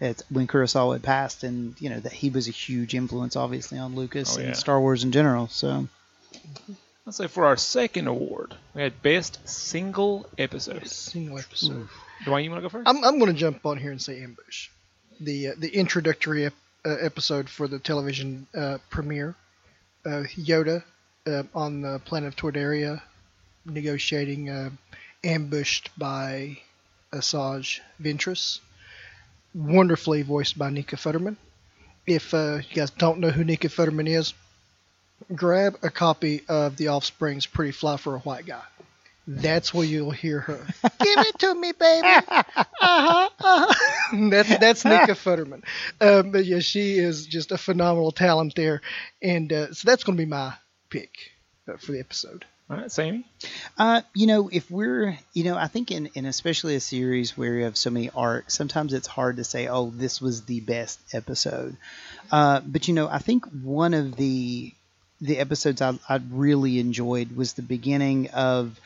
it's 0.00 0.22
when 0.30 0.46
Kurosawa 0.46 0.92
had 0.94 1.02
passed, 1.02 1.42
and 1.42 1.74
you 1.80 1.90
know 1.90 1.98
that 1.98 2.12
he 2.12 2.30
was 2.30 2.46
a 2.46 2.52
huge 2.52 2.94
influence, 2.94 3.34
obviously, 3.34 3.78
on 3.78 3.96
Lucas 3.96 4.36
Oh, 4.36 4.38
and 4.40 4.48
yeah. 4.50 4.54
Star 4.54 4.80
Wars 4.80 5.02
in 5.02 5.10
general. 5.10 5.48
So 5.48 5.88
Let's 7.04 7.16
say 7.16 7.26
for 7.26 7.46
our 7.46 7.56
second 7.56 8.06
award, 8.06 8.54
we 8.74 8.82
had 8.82 9.02
best 9.02 9.40
single 9.48 10.26
episode. 10.36 10.86
Single 10.86 11.38
episode. 11.38 11.88
Dwayne, 12.24 12.44
you 12.44 12.50
want 12.50 12.62
to 12.62 12.62
go 12.62 12.68
first? 12.68 12.86
I'm, 12.88 13.02
I'm 13.02 13.18
going 13.18 13.32
to 13.32 13.38
jump 13.38 13.64
on 13.64 13.78
here 13.78 13.90
and 13.90 14.00
say 14.00 14.22
Ambush, 14.22 14.68
the 15.20 15.48
uh, 15.48 15.52
the 15.58 15.68
introductory 15.68 16.46
ep- 16.46 16.54
uh, 16.84 16.96
episode 17.00 17.48
for 17.48 17.68
the 17.68 17.78
television 17.78 18.46
uh, 18.54 18.78
premiere. 18.90 19.34
Yoda 20.06 20.82
on 21.54 21.82
the 21.82 21.98
planet 22.06 22.28
of 22.28 22.36
Toydaria, 22.36 23.02
negotiating, 23.66 24.72
ambushed 25.22 25.90
by 25.98 26.56
Asajj 27.12 27.80
Ventress. 28.00 28.60
Wonderfully 29.54 30.22
voiced 30.22 30.56
by 30.56 30.70
Nika 30.70 30.96
Futterman. 30.96 31.36
If 32.06 32.32
uh, 32.32 32.60
you 32.68 32.74
guys 32.74 32.90
don't 32.90 33.18
know 33.18 33.30
who 33.30 33.44
Nika 33.44 33.68
Futterman 33.68 34.08
is, 34.08 34.32
grab 35.34 35.76
a 35.82 35.90
copy 35.90 36.42
of 36.48 36.76
The 36.76 36.88
Offspring's 36.88 37.44
Pretty 37.44 37.72
Fly 37.72 37.96
for 37.98 38.14
a 38.14 38.20
White 38.20 38.46
Guy. 38.46 38.62
That's 39.30 39.74
where 39.74 39.84
you'll 39.84 40.10
hear 40.10 40.40
her. 40.40 40.56
Give 40.82 41.18
it 41.18 41.38
to 41.40 41.54
me, 41.54 41.72
baby. 41.72 42.06
Uh-huh, 42.06 43.28
uh-huh. 43.38 43.74
that's 44.30 44.56
that's 44.56 44.84
Nika 44.86 45.12
Futterman. 45.12 45.64
Um, 46.00 46.30
but 46.30 46.46
yeah, 46.46 46.60
she 46.60 46.98
is 46.98 47.26
just 47.26 47.52
a 47.52 47.58
phenomenal 47.58 48.10
talent 48.10 48.54
there, 48.56 48.80
and 49.20 49.52
uh, 49.52 49.74
so 49.74 49.84
that's 49.84 50.02
going 50.02 50.16
to 50.16 50.22
be 50.22 50.28
my 50.28 50.54
pick 50.88 51.10
uh, 51.68 51.76
for 51.76 51.92
the 51.92 52.00
episode. 52.00 52.46
All 52.70 52.78
right, 52.78 52.90
Sammy. 52.90 53.26
Uh, 53.76 54.00
you 54.14 54.26
know, 54.26 54.48
if 54.50 54.70
we're, 54.70 55.18
you 55.34 55.44
know, 55.44 55.56
I 55.56 55.68
think 55.68 55.90
in, 55.90 56.06
in 56.14 56.24
especially 56.24 56.74
a 56.74 56.80
series 56.80 57.36
where 57.36 57.54
you 57.54 57.64
have 57.64 57.76
so 57.76 57.90
many 57.90 58.08
arcs, 58.10 58.54
sometimes 58.54 58.94
it's 58.94 59.06
hard 59.06 59.36
to 59.36 59.44
say, 59.44 59.68
oh, 59.68 59.90
this 59.90 60.22
was 60.22 60.44
the 60.44 60.60
best 60.60 61.00
episode. 61.12 61.76
Uh, 62.32 62.60
but 62.60 62.88
you 62.88 62.94
know, 62.94 63.08
I 63.08 63.18
think 63.18 63.44
one 63.62 63.92
of 63.92 64.16
the 64.16 64.72
the 65.20 65.38
episodes 65.38 65.82
I, 65.82 65.98
I 66.08 66.20
really 66.30 66.78
enjoyed 66.78 67.36
was 67.36 67.54
the 67.54 67.62
beginning 67.62 68.28
of 68.30 68.78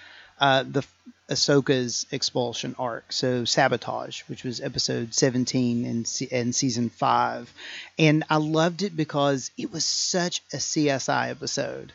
uh, 0.43 0.65
the 0.65 0.85
Ahsoka's 1.31 2.05
expulsion 2.11 2.75
arc. 2.77 3.13
So 3.13 3.45
sabotage, 3.45 4.23
which 4.23 4.43
was 4.43 4.61
episode 4.61 5.15
17 5.15 5.87
in, 5.87 6.05
se- 6.05 6.29
in 6.33 6.53
season 6.53 6.91
five, 6.91 7.51
and 7.97 8.25
I 8.29 8.37
loved 8.37 8.83
it 8.83 8.97
because 8.97 9.53
it 9.57 9.73
was 9.73 9.85
such 9.85 10.43
a 10.53 10.57
CSI 10.57 11.31
episode. 11.31 11.93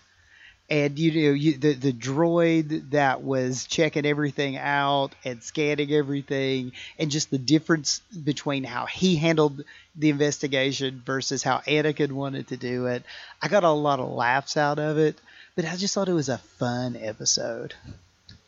And 0.70 0.98
you 0.98 1.12
know 1.12 1.34
you, 1.34 1.58
the 1.58 1.74
the 1.74 1.94
droid 1.94 2.92
that 2.92 3.22
was 3.22 3.66
checking 3.66 4.06
everything 4.06 4.58
out 4.58 5.12
and 5.24 5.42
scanning 5.42 5.94
everything 5.94 6.74
and 7.00 7.10
just 7.10 7.32
the 7.32 7.38
difference 7.38 8.02
between 8.24 8.66
how 8.66 8.86
he 8.86 9.16
handled 9.16 9.64
the 9.96 10.10
investigation 10.10 11.02
versus 11.06 11.42
how 11.42 11.60
Anakin 11.60 12.12
wanted 12.12 12.50
to 12.50 12.58
do 12.58 12.88
it. 12.88 13.04
I 13.42 13.48
got 13.48 13.64
a 13.64 13.70
lot 13.70 14.02
of 14.02 14.10
laughs 14.10 14.58
out 14.58 14.78
of 14.78 14.98
it 14.98 15.18
but 15.58 15.66
I 15.66 15.76
just 15.76 15.94
thought 15.96 16.08
it 16.08 16.14
was 16.14 16.30
a 16.30 16.38
fun 16.38 16.96
episode 16.96 17.74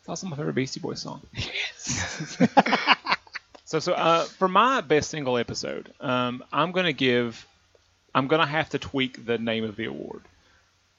It's 0.00 0.08
also 0.08 0.26
my 0.26 0.36
favorite 0.36 0.54
Beastie 0.54 0.80
Boys 0.80 1.00
song. 1.00 1.22
So, 3.70 3.78
so 3.78 3.92
uh, 3.92 4.24
for 4.24 4.48
my 4.48 4.80
best 4.80 5.10
single 5.10 5.38
episode, 5.38 5.94
um, 6.00 6.42
I'm 6.52 6.72
gonna 6.72 6.92
give, 6.92 7.46
I'm 8.12 8.26
gonna 8.26 8.44
have 8.44 8.68
to 8.70 8.80
tweak 8.80 9.24
the 9.24 9.38
name 9.38 9.62
of 9.62 9.76
the 9.76 9.84
award. 9.84 10.22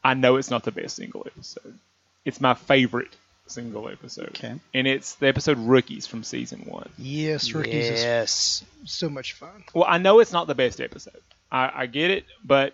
I 0.02 0.14
know 0.14 0.38
it's 0.38 0.50
not 0.50 0.64
the 0.64 0.72
best 0.72 0.96
single 0.96 1.28
episode. 1.28 1.78
It's 2.24 2.40
my 2.40 2.54
favorite 2.54 3.14
single 3.46 3.90
episode, 3.90 4.38
Okay. 4.38 4.56
and 4.74 4.88
it's 4.88 5.16
the 5.16 5.28
episode 5.28 5.58
Rookies 5.58 6.08
from 6.08 6.24
season 6.24 6.60
one. 6.60 6.88
Yes, 6.98 7.52
Rookies 7.52 7.74
yes 7.90 8.64
is 8.86 8.90
so 8.90 9.10
much 9.10 9.34
fun. 9.34 9.66
Well, 9.74 9.86
I 9.86 9.98
know 9.98 10.22
it's 10.22 10.32
not 10.32 10.48
the 10.48 10.56
best 10.56 10.80
episode. 10.80 11.20
I, 11.52 11.72
I 11.76 11.86
get 11.88 12.10
it, 12.10 12.24
but 12.42 12.74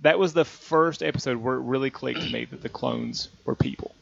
that 0.00 0.18
was 0.18 0.32
the 0.32 0.44
first 0.44 1.04
episode 1.04 1.36
where 1.36 1.54
it 1.54 1.60
really 1.60 1.90
clicked 1.90 2.20
to 2.22 2.32
me 2.32 2.46
that 2.46 2.62
the 2.62 2.68
clones 2.68 3.28
were 3.44 3.54
people 3.54 3.94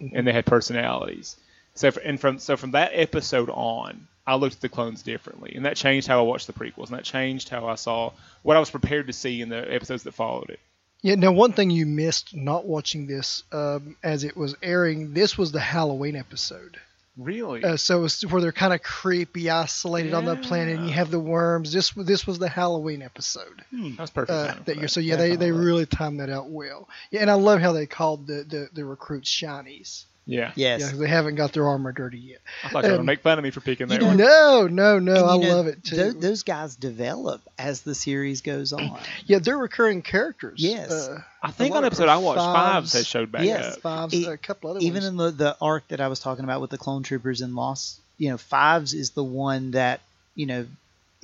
and 0.00 0.26
they 0.26 0.32
had 0.32 0.46
personalities. 0.46 1.36
So 1.74 1.90
for, 1.90 2.00
and 2.00 2.20
from 2.20 2.38
so 2.38 2.56
from 2.56 2.72
that 2.72 2.92
episode 2.94 3.50
on, 3.50 4.08
I 4.26 4.34
looked 4.34 4.56
at 4.56 4.60
the 4.60 4.68
clones 4.68 5.02
differently, 5.02 5.52
and 5.54 5.64
that 5.64 5.76
changed 5.76 6.06
how 6.06 6.18
I 6.18 6.22
watched 6.22 6.46
the 6.46 6.52
prequels, 6.52 6.88
and 6.88 6.98
that 6.98 7.04
changed 7.04 7.48
how 7.48 7.66
I 7.68 7.74
saw 7.74 8.12
what 8.42 8.56
I 8.56 8.60
was 8.60 8.70
prepared 8.70 9.06
to 9.06 9.12
see 9.12 9.40
in 9.40 9.48
the 9.48 9.72
episodes 9.72 10.02
that 10.04 10.12
followed 10.12 10.50
it. 10.50 10.60
Yeah. 11.02 11.14
Now, 11.14 11.32
one 11.32 11.52
thing 11.52 11.70
you 11.70 11.86
missed 11.86 12.34
not 12.34 12.66
watching 12.66 13.06
this 13.06 13.42
um, 13.52 13.96
as 14.02 14.24
it 14.24 14.36
was 14.36 14.54
airing. 14.62 15.14
This 15.14 15.38
was 15.38 15.52
the 15.52 15.60
Halloween 15.60 16.16
episode. 16.16 16.78
Really? 17.20 17.62
Uh, 17.62 17.76
so 17.76 18.04
it's 18.04 18.24
where 18.24 18.40
they're 18.40 18.50
kind 18.50 18.72
of 18.72 18.82
creepy, 18.82 19.50
isolated 19.50 20.14
on 20.14 20.24
the 20.24 20.36
planet, 20.36 20.78
and 20.78 20.86
you 20.88 20.94
have 20.94 21.10
the 21.10 21.20
worms. 21.20 21.70
This 21.70 21.90
this 21.90 22.26
was 22.26 22.38
the 22.38 22.48
Halloween 22.48 23.02
episode 23.02 23.62
that 23.70 23.98
was 23.98 24.10
perfect. 24.10 24.30
uh, 24.30 24.54
that 24.64 24.76
year. 24.76 24.82
that. 24.82 24.88
So 24.88 25.00
yeah, 25.00 25.16
they, 25.16 25.36
they 25.36 25.52
really 25.52 25.84
timed 25.84 26.20
that 26.20 26.30
out 26.30 26.48
well. 26.48 26.88
Yeah, 27.10 27.20
and 27.20 27.30
I 27.30 27.34
love 27.34 27.60
how 27.60 27.72
they 27.72 27.86
called 27.86 28.26
the 28.26 28.44
the, 28.48 28.68
the 28.72 28.84
recruits 28.86 29.30
shinies. 29.30 30.06
Yeah. 30.26 30.52
Yes. 30.54 30.80
Yeah, 30.80 30.90
'cause 30.90 30.98
they 30.98 31.08
haven't 31.08 31.34
got 31.34 31.52
their 31.52 31.66
armor 31.66 31.90
dirty 31.92 32.18
yet. 32.18 32.38
I 32.62 32.68
thought 32.68 32.84
you 32.84 32.90
were 32.90 32.94
Um, 32.94 32.98
gonna 32.98 33.06
make 33.06 33.22
fun 33.22 33.38
of 33.38 33.42
me 33.44 33.50
for 33.50 33.60
picking 33.60 33.88
that 33.88 34.00
you 34.00 34.06
one. 34.06 34.16
No, 34.16 34.68
no, 34.70 34.98
no. 34.98 35.14
And, 35.14 35.24
I 35.30 35.34
you 35.36 35.40
know, 35.50 35.56
love 35.56 35.66
it 35.66 35.82
too. 35.82 35.96
tho- 35.96 36.12
those 36.12 36.42
guys 36.44 36.76
develop 36.76 37.40
as 37.58 37.80
the 37.82 37.94
series 37.94 38.40
goes 38.42 38.72
on. 38.72 38.98
yeah, 39.26 39.38
they're 39.40 39.58
recurring 39.58 40.02
characters. 40.02 40.54
Yes. 40.62 40.90
Uh, 40.90 41.20
I 41.42 41.50
think 41.50 41.74
on 41.74 41.84
episode 41.84 42.08
I 42.08 42.18
watched, 42.18 42.38
Fives. 42.38 42.54
Fives 42.54 42.92
has 42.92 43.06
showed 43.08 43.32
back 43.32 43.44
Yes. 43.44 43.74
up. 43.76 43.80
fives, 43.80 44.14
E- 44.14 44.26
a 44.26 44.36
couple 44.36 44.70
other 44.70 44.80
Even 44.80 45.02
ones. 45.02 45.06
in 45.06 45.16
the, 45.16 45.30
the 45.30 45.56
arc 45.60 45.88
that 45.88 46.00
I 46.00 46.08
was 46.08 46.20
talking 46.20 46.44
about 46.44 46.60
with 46.60 46.70
the 46.70 46.78
clone 46.78 47.02
troopers 47.02 47.40
and 47.40 47.56
Lost, 47.56 47.98
you 48.18 48.28
know, 48.30 48.36
Fives 48.38 48.94
is 48.94 49.10
the 49.10 49.24
one 49.24 49.72
that, 49.72 50.00
you 50.36 50.46
know, 50.46 50.66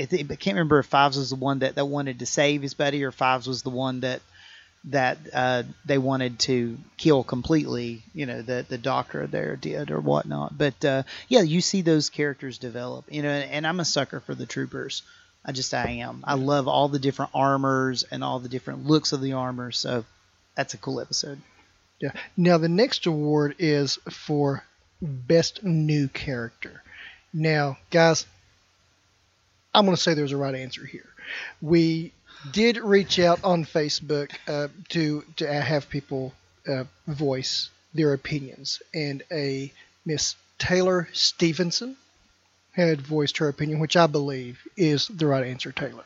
I, 0.00 0.04
think, 0.06 0.30
I 0.32 0.34
can't 0.36 0.54
remember 0.56 0.78
if 0.80 0.86
Fives 0.86 1.16
was 1.16 1.30
the 1.30 1.36
one 1.36 1.60
that, 1.60 1.76
that 1.76 1.84
wanted 1.86 2.18
to 2.20 2.26
save 2.26 2.60
his 2.62 2.74
buddy 2.74 3.04
or 3.04 3.12
Fives 3.12 3.46
was 3.46 3.62
the 3.62 3.70
one 3.70 4.00
that 4.00 4.20
that 4.86 5.18
uh, 5.32 5.64
they 5.84 5.98
wanted 5.98 6.38
to 6.38 6.78
kill 6.96 7.24
completely, 7.24 8.02
you 8.14 8.26
know, 8.26 8.42
the 8.42 8.64
the 8.68 8.78
doctor 8.78 9.26
there 9.26 9.56
did 9.56 9.90
or 9.90 10.00
whatnot. 10.00 10.56
But 10.56 10.84
uh, 10.84 11.02
yeah, 11.28 11.42
you 11.42 11.60
see 11.60 11.82
those 11.82 12.08
characters 12.08 12.58
develop, 12.58 13.06
you 13.10 13.22
know, 13.22 13.30
and, 13.30 13.50
and 13.50 13.66
I'm 13.66 13.80
a 13.80 13.84
sucker 13.84 14.20
for 14.20 14.34
the 14.34 14.46
troopers. 14.46 15.02
I 15.44 15.52
just 15.52 15.74
I 15.74 15.90
am. 15.90 16.24
I 16.24 16.34
love 16.34 16.68
all 16.68 16.88
the 16.88 16.98
different 16.98 17.32
armors 17.34 18.04
and 18.10 18.22
all 18.22 18.38
the 18.38 18.48
different 18.48 18.86
looks 18.86 19.12
of 19.12 19.20
the 19.20 19.34
armor. 19.34 19.72
So 19.72 20.04
that's 20.56 20.74
a 20.74 20.78
cool 20.78 21.00
episode. 21.00 21.40
Yeah. 22.00 22.12
Now 22.36 22.58
the 22.58 22.68
next 22.68 23.06
award 23.06 23.56
is 23.58 23.98
for 24.10 24.64
best 25.00 25.62
new 25.62 26.08
character. 26.08 26.82
Now, 27.32 27.78
guys, 27.90 28.26
I'm 29.74 29.84
going 29.84 29.96
to 29.96 30.02
say 30.02 30.14
there's 30.14 30.32
a 30.32 30.36
right 30.36 30.54
answer 30.54 30.84
here. 30.86 31.08
We 31.60 32.12
did 32.52 32.76
reach 32.78 33.18
out 33.18 33.42
on 33.44 33.64
Facebook 33.64 34.32
uh, 34.46 34.68
to 34.90 35.24
to 35.36 35.52
have 35.52 35.88
people 35.88 36.34
uh, 36.66 36.84
voice 37.06 37.70
their 37.94 38.12
opinions, 38.12 38.82
and 38.94 39.22
a 39.30 39.72
Miss 40.04 40.36
Taylor 40.58 41.08
Stevenson 41.12 41.96
had 42.72 43.00
voiced 43.00 43.38
her 43.38 43.48
opinion, 43.48 43.78
which 43.78 43.96
I 43.96 44.06
believe 44.06 44.60
is 44.76 45.08
the 45.08 45.26
right 45.26 45.46
answer. 45.46 45.72
Taylor, 45.72 46.04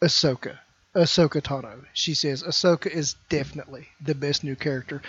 Ahsoka, 0.00 0.58
Ahsoka 0.94 1.42
Tano. 1.42 1.84
She 1.92 2.14
says 2.14 2.42
Ahsoka 2.42 2.86
is 2.86 3.16
definitely 3.28 3.88
the 4.00 4.14
best 4.14 4.44
new 4.44 4.56
character. 4.56 5.02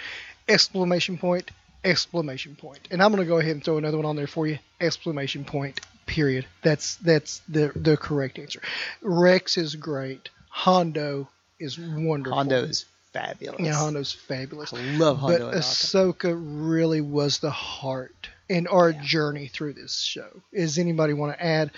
Exclamation 0.48 1.18
point! 1.18 1.52
Exclamation 1.84 2.56
point! 2.56 2.88
And 2.92 3.02
I'm 3.02 3.12
to 3.16 3.26
go 3.26 3.38
ahead 3.38 3.52
and 3.52 3.64
throw 3.64 3.78
another 3.78 3.98
one 3.98 4.06
on 4.06 4.16
there 4.16 4.28
for 4.28 4.48
you. 4.48 4.60
Exclamation 4.80 5.46
point! 5.46 5.80
Period. 6.06 6.46
That's 6.62 6.96
that's 6.96 7.40
the 7.50 7.72
the 7.76 7.98
correct 7.98 8.38
answer. 8.40 8.62
Rex 9.02 9.58
is 9.58 9.76
great. 9.76 10.30
Hondo 10.50 11.28
is 11.60 11.80
wonderful. 11.80 12.36
Hondo 12.38 12.64
is 12.64 12.86
fabulous. 13.14 13.60
Yeah, 13.60 13.74
Hondo's 13.76 14.12
fabulous. 14.12 14.74
I 14.74 14.82
love 14.98 15.22
But 15.22 15.40
Hondo. 15.42 15.50
and 15.50 15.58
Ahsoka. 15.62 16.34
Ahsoka 16.34 16.68
really 16.70 17.02
was 17.02 17.40
the 17.40 17.50
heart 17.52 18.30
in 18.50 18.68
our 18.68 18.92
journey 18.94 19.48
through 19.48 19.74
this 19.74 20.00
show. 20.00 20.28
Is 20.52 20.78
anybody 20.78 21.14
want 21.14 21.34
to 21.38 21.44
add, 21.44 21.72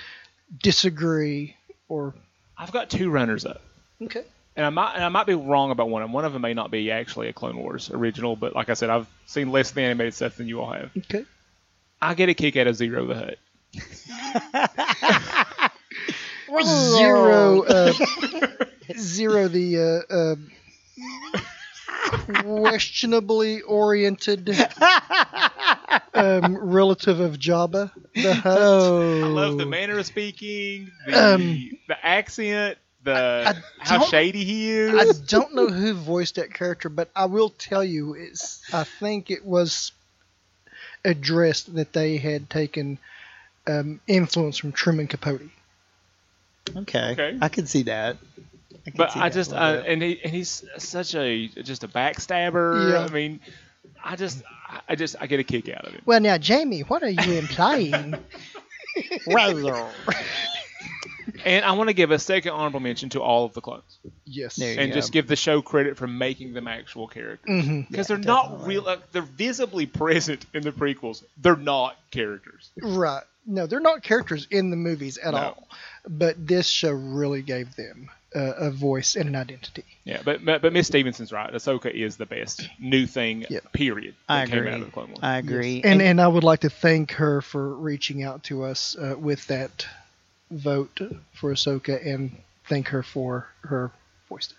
disagree, 0.61 1.55
or 1.87 2.13
I've 2.57 2.71
got 2.71 2.89
two 2.89 3.09
runners 3.09 3.45
up. 3.45 3.61
okay? 4.01 4.23
And 4.57 4.65
I 4.65 4.69
might 4.69 4.95
and 4.95 5.03
I 5.03 5.09
might 5.09 5.27
be 5.27 5.33
wrong 5.35 5.71
about 5.71 5.89
one 5.89 6.01
of 6.01 6.07
them. 6.07 6.13
One 6.13 6.23
of 6.25 6.31
them 6.33 6.41
may 6.41 6.53
not 6.53 6.71
be 6.71 6.89
actually 6.89 7.27
a 7.27 7.33
Clone 7.33 7.57
Wars 7.57 7.91
original, 7.91 8.35
but 8.37 8.55
like 8.55 8.69
I 8.69 8.73
said, 8.73 8.89
I've 8.89 9.07
seen 9.25 9.51
less 9.51 9.69
of 9.69 9.75
the 9.75 9.81
animated 9.81 10.13
stuff 10.13 10.37
than 10.37 10.47
you 10.47 10.61
all 10.61 10.71
have. 10.71 10.91
Okay. 10.97 11.25
I 12.01 12.13
get 12.13 12.29
a 12.29 12.33
kick 12.33 12.55
out 12.55 12.67
of 12.67 12.75
Ziro 12.77 13.05
the 13.07 13.15
Hutt. 13.15 13.37
Ziro, 16.63 17.63
uh, 17.67 17.93
zero. 18.97 19.47
The 19.47 20.03
uh, 20.09 20.13
uh, 20.13 20.35
questionably 22.41 23.61
oriented 23.61 24.49
um, 26.13 26.57
relative 26.57 27.19
of 27.19 27.37
Jabba 27.37 27.91
the 28.13 28.33
Hutt. 28.33 28.57
Oh, 28.57 29.23
I 29.23 29.27
love 29.27 29.57
the 29.57 29.65
manner 29.65 29.99
of 29.99 30.05
speaking, 30.05 30.91
the 31.05 31.33
Um, 31.33 31.71
the 31.87 32.05
accent, 32.05 32.77
the 33.03 33.13
I 33.47 33.55
how 33.79 34.05
shady 34.05 34.43
he 34.43 34.69
is. 34.71 34.93
I 34.93 35.25
don't 35.25 35.53
know 35.53 35.67
who 35.67 35.93
voiced 35.93 36.35
that 36.35 36.53
character, 36.53 36.89
but 36.89 37.09
I 37.15 37.25
will 37.25 37.49
tell 37.49 37.83
you, 37.83 38.13
it's. 38.13 38.61
I 38.73 38.83
think 38.83 39.31
it 39.31 39.45
was 39.45 39.91
addressed 41.03 41.75
that 41.75 41.93
they 41.93 42.17
had 42.17 42.49
taken 42.49 42.97
um, 43.67 43.99
influence 44.07 44.57
from 44.57 44.71
Truman 44.71 45.07
Capote. 45.07 45.41
Okay. 46.75 47.11
Okay. 47.11 47.37
I 47.41 47.49
can 47.49 47.65
see 47.67 47.83
that. 47.83 48.17
I 48.85 48.89
can 48.91 48.97
But 48.97 49.11
see 49.11 49.19
I 49.19 49.29
that 49.29 49.33
just 49.35 49.51
a 49.51 49.61
uh, 49.61 49.65
little 49.65 49.79
I, 49.79 49.83
bit. 49.83 49.91
and 49.93 50.01
he 50.03 50.19
and 50.23 50.33
he's 50.33 50.63
such 50.77 51.15
a 51.15 51.47
just 51.47 51.83
a 51.83 51.87
backstabber. 51.87 52.91
Yeah. 52.91 53.05
I 53.05 53.09
mean, 53.09 53.39
I 54.03 54.15
just 54.15 54.43
I 54.87 54.95
just 54.95 55.15
I 55.19 55.27
get 55.27 55.39
a 55.39 55.43
kick 55.43 55.69
out 55.69 55.85
of 55.87 55.93
it. 55.95 56.01
Well, 56.05 56.19
now, 56.19 56.37
Jamie, 56.37 56.81
what 56.81 57.03
are 57.03 57.09
you 57.09 57.33
implying? 57.37 58.15
Rather. 59.27 59.87
and 61.43 61.65
I 61.65 61.73
want 61.73 61.89
to 61.89 61.93
give 61.93 62.11
a 62.11 62.19
second 62.19 62.51
honorable 62.53 62.79
mention 62.79 63.09
to 63.09 63.21
all 63.21 63.43
of 63.45 63.53
the 63.53 63.59
clones, 63.61 63.97
yes. 64.25 64.55
There 64.55 64.73
you 64.73 64.79
and 64.79 64.91
go. 64.91 64.95
just 64.95 65.11
give 65.11 65.27
the 65.27 65.35
show 65.35 65.61
credit 65.61 65.97
for 65.97 66.07
making 66.07 66.53
them 66.53 66.67
actual 66.67 67.07
characters. 67.07 67.49
Mm-hmm. 67.49 67.81
Because 67.91 68.09
Yeah, 68.09 68.15
they're 68.15 68.25
not 68.25 68.65
real. 68.65 68.83
Like, 68.83 69.11
they're 69.11 69.21
visibly 69.21 69.85
present 70.01 70.45
in 70.53 70.63
the 70.63 70.71
prequels. 70.71 71.23
They're 71.37 71.57
not 71.57 71.97
characters. 72.11 72.69
Right. 72.81 73.23
No, 73.45 73.67
they're 73.67 73.79
not 73.79 74.01
characters 74.03 74.47
in 74.49 74.69
the 74.71 74.75
movies 74.75 75.17
at 75.17 75.33
No. 75.33 75.37
all. 75.39 75.67
But 76.07 76.47
this 76.47 76.67
show 76.67 76.91
really 76.91 77.41
gave 77.41 77.75
them 77.75 78.09
uh, 78.35 78.39
a 78.57 78.71
voice 78.71 79.15
and 79.15 79.27
an 79.29 79.35
identity. 79.35 79.85
Yeah, 80.03 80.21
but 80.23 80.43
but, 80.43 80.61
but 80.61 80.73
Miss 80.73 80.87
Stevenson's 80.87 81.31
right. 81.31 81.51
Ahsoka 81.53 81.89
is 81.91 82.17
the 82.17 82.25
best 82.25 82.67
new 82.79 83.05
thing. 83.07 83.45
Yeah. 83.49 83.59
Period. 83.73 84.15
I 84.27 84.45
came 84.45 84.59
agree. 84.59 84.71
out 84.71 84.79
of 84.81 84.85
the 84.87 84.91
Clone 84.91 85.07
Wars. 85.09 85.19
I 85.21 85.37
agree. 85.37 85.81
And 85.83 86.01
and 86.01 86.19
I 86.19 86.27
would 86.27 86.43
like 86.43 86.61
to 86.61 86.69
thank 86.69 87.11
her 87.13 87.41
for 87.41 87.73
reaching 87.75 88.23
out 88.23 88.43
to 88.45 88.63
us 88.63 88.95
uh, 88.97 89.15
with 89.17 89.45
that 89.47 89.87
vote 90.51 90.99
for 91.33 91.51
Ahsoka 91.53 92.05
and 92.05 92.35
thank 92.67 92.89
her 92.89 93.03
for 93.03 93.47
her 93.61 93.91
voice. 94.29 94.53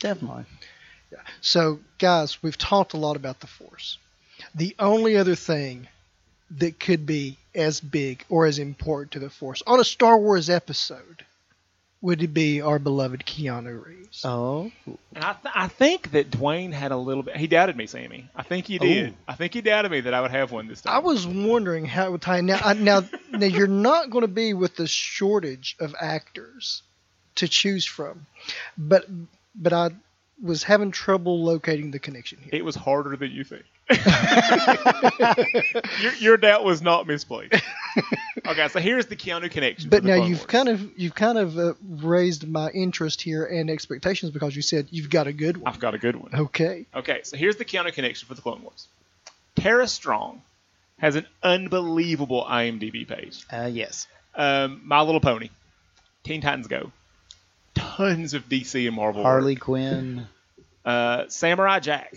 definitely. 0.00 0.44
So, 1.40 1.80
guys, 1.98 2.42
we've 2.42 2.56
talked 2.58 2.92
a 2.94 2.96
lot 2.96 3.16
about 3.16 3.40
the 3.40 3.46
Force. 3.48 3.98
The 4.54 4.76
only 4.78 5.16
other 5.16 5.34
thing 5.34 5.88
that 6.58 6.80
could 6.80 7.06
be 7.06 7.36
as 7.54 7.80
big 7.80 8.24
or 8.28 8.46
as 8.46 8.58
important 8.58 9.12
to 9.12 9.18
the 9.18 9.30
Force 9.30 9.62
on 9.66 9.80
a 9.80 9.84
Star 9.84 10.18
Wars 10.18 10.50
episode 10.50 11.24
would 12.02 12.22
it 12.22 12.32
be 12.32 12.62
our 12.62 12.78
beloved 12.78 13.24
Keanu 13.26 13.84
Reeves. 13.84 14.24
Oh, 14.24 14.72
And 14.86 15.22
I, 15.22 15.34
th- 15.34 15.54
I 15.54 15.68
think 15.68 16.12
that 16.12 16.30
Dwayne 16.30 16.72
had 16.72 16.92
a 16.92 16.96
little 16.96 17.22
bit. 17.22 17.36
He 17.36 17.46
doubted 17.46 17.76
me, 17.76 17.86
Sammy. 17.86 18.26
I 18.34 18.42
think 18.42 18.66
he 18.66 18.78
did. 18.78 19.12
Ooh. 19.12 19.14
I 19.28 19.34
think 19.34 19.52
he 19.52 19.60
doubted 19.60 19.90
me 19.92 20.00
that 20.00 20.14
I 20.14 20.22
would 20.22 20.30
have 20.30 20.50
one 20.50 20.66
this 20.66 20.80
time. 20.80 20.94
I 20.94 20.98
was 21.00 21.26
wondering 21.26 21.84
how 21.84 22.06
it 22.06 22.12
would 22.12 22.22
tie. 22.22 22.40
Now, 22.40 22.58
I, 22.64 22.72
now, 22.72 23.02
now 23.30 23.46
you're 23.46 23.66
not 23.66 24.08
going 24.10 24.22
to 24.22 24.28
be 24.28 24.54
with 24.54 24.76
the 24.76 24.86
shortage 24.86 25.76
of 25.78 25.94
actors 26.00 26.82
to 27.36 27.48
choose 27.48 27.84
from, 27.84 28.26
but 28.78 29.06
but 29.54 29.72
I 29.72 29.90
was 30.42 30.62
having 30.62 30.90
trouble 30.90 31.42
locating 31.44 31.90
the 31.90 31.98
connection 31.98 32.38
here. 32.40 32.50
It 32.52 32.64
was 32.64 32.74
harder 32.74 33.16
than 33.16 33.30
you 33.30 33.44
think. 33.44 33.64
your, 36.00 36.14
your 36.14 36.36
doubt 36.36 36.64
was 36.64 36.82
not 36.82 37.06
misplaced. 37.06 37.54
Okay, 38.46 38.68
so 38.68 38.80
here's 38.80 39.06
the 39.06 39.16
Keanu 39.16 39.50
connection. 39.50 39.90
But 39.90 40.04
now 40.04 40.14
you've 40.14 40.38
Wars. 40.38 40.46
kind 40.46 40.68
of 40.68 40.98
you've 40.98 41.14
kind 41.14 41.38
of 41.38 41.58
uh, 41.58 41.74
raised 41.88 42.48
my 42.48 42.70
interest 42.70 43.22
here 43.22 43.44
and 43.44 43.70
expectations 43.70 44.30
because 44.30 44.54
you 44.56 44.62
said 44.62 44.88
you've 44.90 45.10
got 45.10 45.26
a 45.26 45.32
good 45.32 45.56
one. 45.56 45.72
I've 45.72 45.80
got 45.80 45.94
a 45.94 45.98
good 45.98 46.16
one. 46.16 46.30
Okay. 46.34 46.86
Okay, 46.94 47.20
so 47.24 47.36
here's 47.36 47.56
the 47.56 47.64
Keanu 47.64 47.92
connection 47.92 48.28
for 48.28 48.34
the 48.34 48.42
Clone 48.42 48.62
Wars. 48.62 48.86
Tara 49.56 49.86
Strong 49.88 50.42
has 50.98 51.16
an 51.16 51.26
unbelievable 51.42 52.44
IMDb 52.48 53.06
page. 53.06 53.44
uh, 53.52 53.68
yes. 53.72 54.06
Um, 54.34 54.82
My 54.84 55.02
Little 55.02 55.20
Pony, 55.20 55.50
Teen 56.22 56.40
Titans 56.40 56.68
Go, 56.68 56.92
tons 57.74 58.34
of 58.34 58.48
DC 58.48 58.86
and 58.86 58.94
Marvel. 58.94 59.22
work. 59.22 59.26
Harley 59.30 59.56
Quinn. 59.56 60.26
uh, 60.84 61.24
Samurai 61.28 61.80
Jack, 61.80 62.14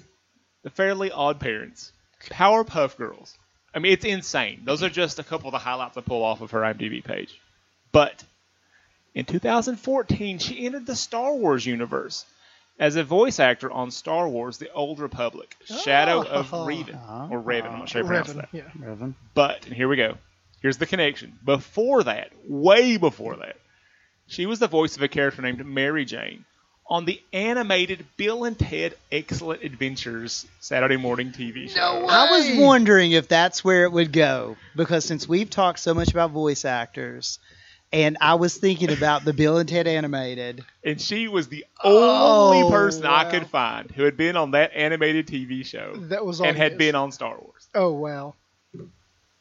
The 0.64 0.70
Fairly 0.70 1.12
Odd 1.12 1.40
Parents, 1.40 1.92
Powerpuff 2.30 2.96
Girls. 2.98 3.38
I 3.76 3.80
mean, 3.80 3.92
it's 3.94 4.06
insane. 4.06 4.62
Those 4.64 4.84
are 4.84 4.90
just 4.90 5.20
a 5.20 5.24
couple 5.24 5.48
of 5.48 5.52
the 5.54 5.58
highlights 5.60 5.98
I 5.98 6.02
pull 6.02 6.24
off 6.24 6.42
of 6.42 6.52
her 6.52 6.62
IMDb 6.62 7.04
page. 7.04 7.40
But 7.92 8.24
in 9.14 9.26
2014, 9.26 10.40
she 10.40 10.66
entered 10.66 10.86
the 10.86 10.96
Star 10.96 11.34
Wars 11.34 11.66
universe 11.66 12.26
as 12.80 12.96
a 12.96 13.04
voice 13.04 13.40
actor 13.40 13.70
on 13.72 13.92
Star 13.92 14.28
Wars: 14.30 14.58
The 14.58 14.72
Old 14.74 15.00
Republic, 15.00 15.56
Shadow 15.66 16.20
oh. 16.20 16.40
of 16.40 16.54
Oh. 16.54 16.66
Revan 16.66 17.00
Oh. 17.08 17.30
or 17.32 17.40
Raven. 17.40 17.72
I'm 17.72 17.80
not 17.80 17.90
sure 17.90 18.04
how 18.04 18.24
to 18.24 18.24
pronounce 18.24 18.30
Revan, 18.30 18.52
that. 18.52 18.58
yeah. 18.80 18.88
Revan. 18.88 19.14
But 19.34 19.66
and 19.66 19.74
here 19.76 19.88
we 19.88 19.96
go. 19.98 20.18
Here's 20.62 20.78
the 20.78 20.86
connection. 20.88 21.38
Before 21.44 22.04
that, 22.04 22.32
way 22.48 22.98
before 22.98 23.36
that, 23.38 23.58
she 24.28 24.46
was 24.46 24.60
the 24.60 24.68
voice 24.68 24.96
of 24.96 25.04
a 25.04 25.08
character 25.10 25.42
named 25.42 25.64
Mary 25.66 26.06
Jane 26.06 26.46
on 26.94 27.06
the 27.06 27.20
animated 27.34 28.06
Bill 28.18 28.44
and 28.44 28.58
Ted 28.58 28.94
Excellent 29.12 29.64
Adventures 29.64 30.46
Saturday 30.60 30.96
morning 30.96 31.32
TV 31.32 31.68
show. 31.68 31.80
No 31.80 32.06
way. 32.06 32.08
I 32.14 32.30
was 32.30 32.60
wondering 32.60 33.14
if 33.14 33.28
that's 33.28 33.64
where 33.64 33.84
it 33.86 33.92
would 33.92 34.14
go 34.14 34.58
because 34.76 35.04
since 35.04 35.28
we've 35.28 35.50
talked 35.50 35.80
so 35.80 35.96
much 35.96 36.12
about 36.12 36.30
voice 36.30 36.66
actors, 36.66 37.40
and 37.92 38.16
I 38.22 38.36
was 38.36 38.56
thinking 38.58 38.92
about 38.92 39.26
the 39.26 39.34
Bill 39.34 39.58
and 39.58 39.68
Ted 39.68 39.88
animated. 39.88 40.64
And 40.84 41.02
she 41.02 41.28
was 41.28 41.48
the 41.48 41.66
only 41.84 42.62
Oh, 42.62 42.70
person 42.70 43.08
I 43.08 43.30
could 43.32 43.48
find 43.48 43.90
who 43.90 44.04
had 44.04 44.16
been 44.16 44.38
on 44.38 44.52
that 44.52 44.72
animated 44.76 45.26
TV 45.26 45.66
show 45.66 45.96
That 45.96 46.24
was 46.24 46.42
on 46.42 46.48
and 46.50 46.58
had 46.58 46.74
his. 46.74 46.78
been 46.78 46.94
on 46.94 47.12
Star 47.12 47.36
Wars. 47.40 47.68
Oh 47.74 47.92
wow, 47.92 48.36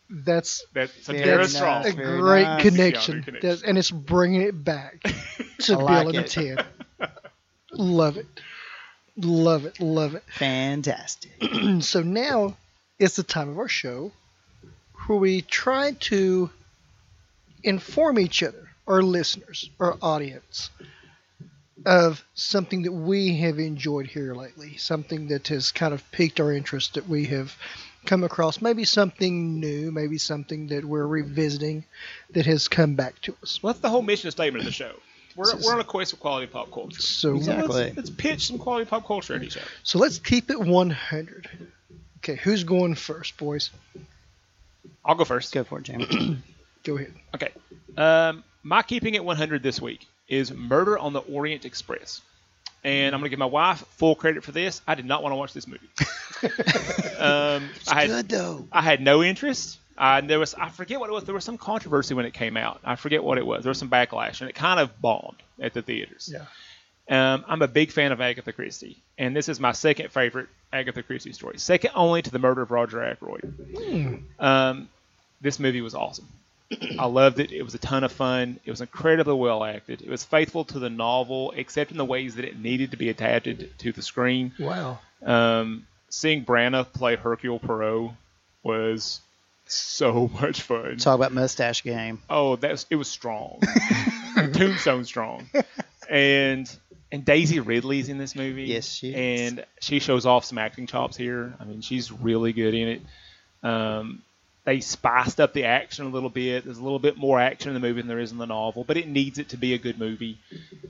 that's 0.09 0.65
That's 0.73 1.05
so 1.05 1.13
Very 1.13 1.25
Tara 1.25 1.39
nice. 1.43 1.55
Strong. 1.55 1.87
a 1.87 1.93
great 1.93 2.43
nice. 2.45 2.63
connection. 2.63 3.23
Connection. 3.23 3.47
That's- 3.47 3.63
and 3.63 3.77
it's 3.77 3.91
bringing 3.91 4.41
it 4.41 4.65
back 4.65 5.03
to 5.61 5.75
I 5.75 5.77
Bill 5.77 5.85
like 5.87 6.07
and 6.07 6.17
it. 6.25 6.29
Ted. 6.31 6.65
Love 7.73 8.17
it, 8.17 8.27
love 9.17 9.65
it, 9.65 9.81
love 9.81 10.15
it. 10.15 10.23
Fantastic. 10.29 11.31
so 11.81 12.03
now 12.03 12.57
it's 12.99 13.17
the 13.17 13.23
time 13.23 13.49
of 13.49 13.59
our 13.59 13.69
show 13.69 14.13
where 15.07 15.19
we 15.19 15.43
try 15.43 15.93
to 15.93 16.51
inform 17.63 18.19
each 18.19 18.43
other, 18.43 18.69
our 18.87 19.03
listeners, 19.03 19.71
our 19.81 19.97
audience, 20.03 20.71
of 21.85 22.25
something 22.35 22.83
that 22.83 22.93
we 22.93 23.39
have 23.39 23.59
enjoyed 23.59 24.07
here 24.07 24.35
lately, 24.35 24.77
something 24.77 25.29
that 25.29 25.49
has 25.49 25.73
kind 25.73 25.93
of 25.93 26.11
piqued 26.13 26.41
our 26.41 26.53
interest 26.53 26.95
that 26.95 27.09
we 27.09 27.25
have 27.27 27.57
come 28.05 28.25
across, 28.25 28.61
maybe 28.61 28.85
something 28.85 29.61
new, 29.61 29.91
maybe 29.91 30.19
something 30.19 30.69
that 30.69 30.85
we're 30.85 31.07
revisiting 31.07 31.85
that 32.31 32.47
has 32.47 32.69
come 32.69 32.95
back 32.95 33.21
to 33.23 33.35
us. 33.43 33.63
Well, 33.63 33.73
that's 33.73 33.83
the 33.83 33.91
whole 33.91 34.03
mission 34.03 34.31
statement 34.31 34.63
of 34.63 34.67
the 34.67 34.73
show. 34.73 34.95
We're, 35.37 35.45
So- 35.47 35.59
we're 35.65 35.75
on 35.75 35.81
a 35.81 35.85
quest 35.85 36.13
for 36.13 36.17
quality 36.19 36.47
pop 36.47 36.71
culture. 36.71 37.01
So, 37.01 37.37
Exactly. 37.37 37.85
Let's, 37.85 37.97
let's 37.97 38.11
pitch 38.11 38.47
some 38.47 38.59
quality 38.59 38.85
pop 38.89 39.07
culture 39.07 39.35
at 39.35 39.43
each 39.43 39.57
other. 39.57 39.67
so 39.83 39.99
let's 39.99 40.19
keep 40.19 40.51
it 40.51 40.59
100. 40.61 41.49
Okay, 42.19 42.37
who's 42.37 42.65
going 42.65 42.95
first, 42.95 43.37
boys? 43.37 43.71
I'll 45.05 45.15
go 45.17 45.25
first. 45.25 45.53
Go 45.53 45.65
for 45.65 45.79
it, 45.79 45.85
Jamie. 45.85 46.39
Go 46.85 46.97
ahead. 46.97 47.13
Okay. 47.35 47.49
Um, 47.97 48.45
my 48.63 48.83
keeping 48.83 49.15
it 49.15 49.25
100 49.25 49.63
this 49.63 49.81
week 49.81 50.07
is 50.29 50.53
Murder 50.53 50.99
on 50.99 51.13
the 51.13 51.21
Orient 51.21 51.65
Express. 51.65 52.21
And 52.85 53.15
I'm 53.15 53.21
going 53.21 53.27
to 53.27 53.31
give 53.31 53.39
my 53.39 53.47
wife 53.47 53.85
full 53.97 54.15
credit 54.17 54.43
for 54.43 54.51
this. 54.53 54.83
I 54.87 54.95
did 54.97 55.05
not 55.05 55.23
want 55.23 55.33
to 55.33 55.37
watch 55.37 55.53
this 55.53 55.67
movie. 55.69 55.89
um, 57.19 57.69
I 57.89 58.01
had 58.03 58.07
Good 58.09 58.29
though. 58.29 58.67
I 58.73 58.83
had 58.83 59.01
no 59.01 59.23
interest. 59.23 59.79
I 60.03 60.21
there 60.21 60.41
was 60.41 60.53
I 60.55 60.69
forget 60.69 60.99
what 60.99 61.09
it 61.09 61.13
was. 61.13 61.25
There 61.25 61.35
was 61.35 61.45
some 61.45 61.57
controversy 61.57 62.13
when 62.15 62.27
it 62.27 62.35
came 62.35 62.57
out. 62.57 62.81
I 62.83 62.97
forget 62.97 63.23
what 63.23 63.39
it 63.39 63.47
was. 63.47 63.63
There 63.63 63.71
was 63.71 63.79
some 63.79 63.89
backlash, 63.89 64.41
and 64.41 64.51
it 64.51 64.55
kind 64.55 64.81
of 64.81 65.01
bombed 65.01 65.41
at 65.61 65.75
the 65.75 65.81
theaters. 65.81 66.29
Yeah. 66.33 66.45
Um, 67.09 67.45
I'm 67.47 67.63
a 67.63 67.69
big 67.69 67.93
fan 67.93 68.11
of 68.11 68.21
Agatha 68.21 68.53
Christie, 68.53 68.97
and 69.17 69.35
this 69.37 69.49
is 69.49 69.61
my 69.61 69.71
second 69.71 70.11
favorite 70.11 70.49
Agatha 70.73 71.05
Christie 71.05 71.33
story, 71.33 71.59
second 71.59 71.93
only 71.95 72.21
to 72.21 72.31
the 72.31 72.41
murder 72.41 72.63
of 72.63 72.73
Roger 72.73 73.03
Ackroyd. 73.03 74.25
Um, 74.41 74.89
this 75.41 75.61
movie 75.61 75.83
was 75.83 75.95
awesome. 75.95 76.27
I 76.99 77.07
loved 77.07 77.39
it. 77.39 77.53
It 77.53 77.63
was 77.63 77.75
a 77.75 77.79
ton 77.79 78.03
of 78.03 78.11
fun. 78.11 78.59
It 78.65 78.71
was 78.71 78.81
incredibly 78.81 79.35
well 79.35 79.63
acted. 79.63 80.03
It 80.03 80.09
was 80.09 80.25
faithful 80.25 80.65
to 80.67 80.81
the 80.81 80.91
novel, 80.91 81.53
except 81.55 81.93
in 81.93 81.97
the 81.97 82.05
ways 82.05 82.37
that 82.37 82.45
it 82.45 82.59
needed 82.59 82.91
to 82.91 82.97
be 82.97 83.09
adapted 83.09 83.71
to 83.79 83.93
the 83.93 84.03
screen. 84.03 84.53
Wow. 84.59 84.99
Um, 85.23 85.87
seeing 86.09 86.45
Branagh 86.45 86.93
play 86.93 87.17
Hercule 87.17 87.61
Poirot 87.61 88.13
was 88.63 89.21
so 89.73 90.29
much 90.41 90.63
fun. 90.63 90.97
Talk 90.99 91.17
about 91.17 91.33
mustache 91.33 91.83
game. 91.83 92.21
Oh, 92.29 92.57
that 92.57 92.71
was, 92.71 92.87
it 92.91 92.97
was 92.97 93.09
strong. 93.09 93.61
Tombstone 94.53 95.05
strong. 95.05 95.49
And 96.09 96.71
and 97.11 97.25
Daisy 97.25 97.61
Ridley's 97.61 98.09
in 98.09 98.17
this 98.17 98.35
movie. 98.35 98.65
Yes, 98.65 98.89
she 98.89 99.11
is. 99.11 99.51
And 99.51 99.65
she 99.81 99.99
shows 99.99 100.25
off 100.25 100.47
some 100.47 100.59
acting 100.59 100.87
chops 100.87 101.17
here. 101.17 101.55
I 101.61 101.65
mean, 101.65 101.83
she's 101.83 102.11
really 102.11 102.55
good 102.55 102.75
in 102.75 102.89
it. 102.89 103.03
Um, 103.63 104.23
they 104.65 104.81
spiced 104.81 105.41
up 105.41 105.53
the 105.53 105.65
action 105.65 106.07
a 106.07 106.09
little 106.09 106.31
bit. 106.31 106.65
There's 106.65 106.79
a 106.79 106.83
little 106.83 106.99
bit 106.99 107.17
more 107.17 107.39
action 107.39 107.69
in 107.69 107.75
the 107.75 107.87
movie 107.87 108.01
than 108.01 108.09
there 108.09 108.19
is 108.19 108.33
in 108.33 108.39
the 108.39 108.47
novel, 108.47 108.85
but 108.85 108.97
it 108.97 109.09
needs 109.09 109.39
it 109.39 109.51
to 109.51 109.57
be 109.57 109.75
a 109.75 109.79
good 109.79 109.99
movie. 109.99 110.39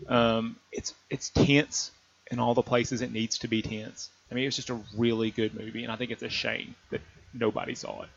Um, 0.09 0.57
it's 0.71 0.95
it's 1.11 1.31
tense 1.31 1.91
in 2.31 2.39
all 2.39 2.55
the 2.55 2.63
places 2.63 3.03
it 3.03 3.13
needs 3.13 3.39
to 3.39 3.49
be 3.49 3.63
tense. 3.63 4.11
I 4.31 4.35
mean, 4.35 4.45
it 4.45 4.49
was 4.49 4.57
just 4.57 4.71
a 4.71 4.79
really 4.97 5.31
good 5.31 5.55
movie, 5.55 5.83
and 5.83 5.93
I 5.93 5.97
think 5.97 6.11
it's 6.11 6.23
a 6.23 6.29
shame 6.29 6.75
that 6.91 7.01
nobody 7.35 7.75
saw 7.75 8.03
it. 8.03 8.09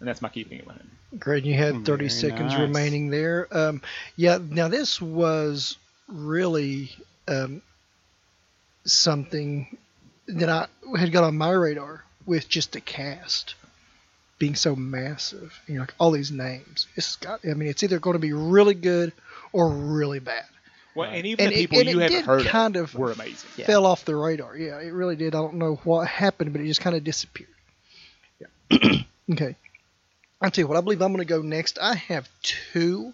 And 0.00 0.08
that's 0.08 0.22
my 0.22 0.28
keeping 0.30 0.58
it 0.58 0.64
behind. 0.66 0.88
Great. 1.18 1.44
You 1.44 1.54
had 1.54 1.84
30 1.84 1.84
Very 1.84 2.08
seconds 2.08 2.52
nice. 2.52 2.60
remaining 2.60 3.10
there. 3.10 3.46
Um, 3.50 3.82
yeah. 4.16 4.38
Now 4.40 4.68
this 4.68 5.00
was 5.00 5.76
really 6.08 6.90
um, 7.28 7.62
something 8.84 9.76
that 10.28 10.48
I 10.48 10.66
had 10.98 11.12
got 11.12 11.24
on 11.24 11.36
my 11.36 11.50
radar 11.50 12.04
with 12.26 12.48
just 12.48 12.72
the 12.72 12.80
cast 12.80 13.54
being 14.38 14.54
so 14.54 14.74
massive. 14.76 15.58
You 15.66 15.74
know, 15.74 15.80
like 15.80 15.94
all 15.98 16.10
these 16.12 16.30
names. 16.30 16.86
It's 16.96 17.16
got. 17.16 17.40
I 17.44 17.54
mean, 17.54 17.68
it's 17.68 17.82
either 17.82 17.98
going 17.98 18.14
to 18.14 18.20
be 18.20 18.32
really 18.32 18.74
good 18.74 19.12
or 19.52 19.68
really 19.70 20.20
bad. 20.20 20.44
Well, 20.94 21.10
and 21.10 21.26
even 21.26 21.44
And 21.46 21.54
the 21.54 21.58
people 21.66 21.78
and 21.80 21.88
you 21.88 22.00
it 22.00 22.10
haven't 22.10 22.26
heard 22.26 22.46
kind 22.46 22.76
of, 22.76 22.94
of- 22.94 22.94
were 22.94 23.12
amazing. 23.12 23.48
Yeah. 23.56 23.66
Fell 23.66 23.86
off 23.86 24.04
the 24.04 24.16
radar. 24.16 24.56
Yeah, 24.56 24.80
it 24.80 24.92
really 24.92 25.16
did. 25.16 25.34
I 25.34 25.38
don't 25.38 25.54
know 25.54 25.76
what 25.84 26.08
happened, 26.08 26.52
but 26.52 26.60
it 26.62 26.66
just 26.66 26.80
kind 26.80 26.96
of 26.96 27.04
disappeared. 27.04 27.48
Yeah. 28.40 29.02
okay. 29.32 29.56
I'll 30.40 30.50
tell 30.50 30.62
you 30.62 30.68
what. 30.68 30.78
I 30.78 30.80
believe 30.80 31.02
I'm 31.02 31.12
going 31.12 31.26
to 31.26 31.32
go 31.32 31.42
next. 31.42 31.78
I 31.80 31.94
have 31.94 32.28
two 32.42 33.12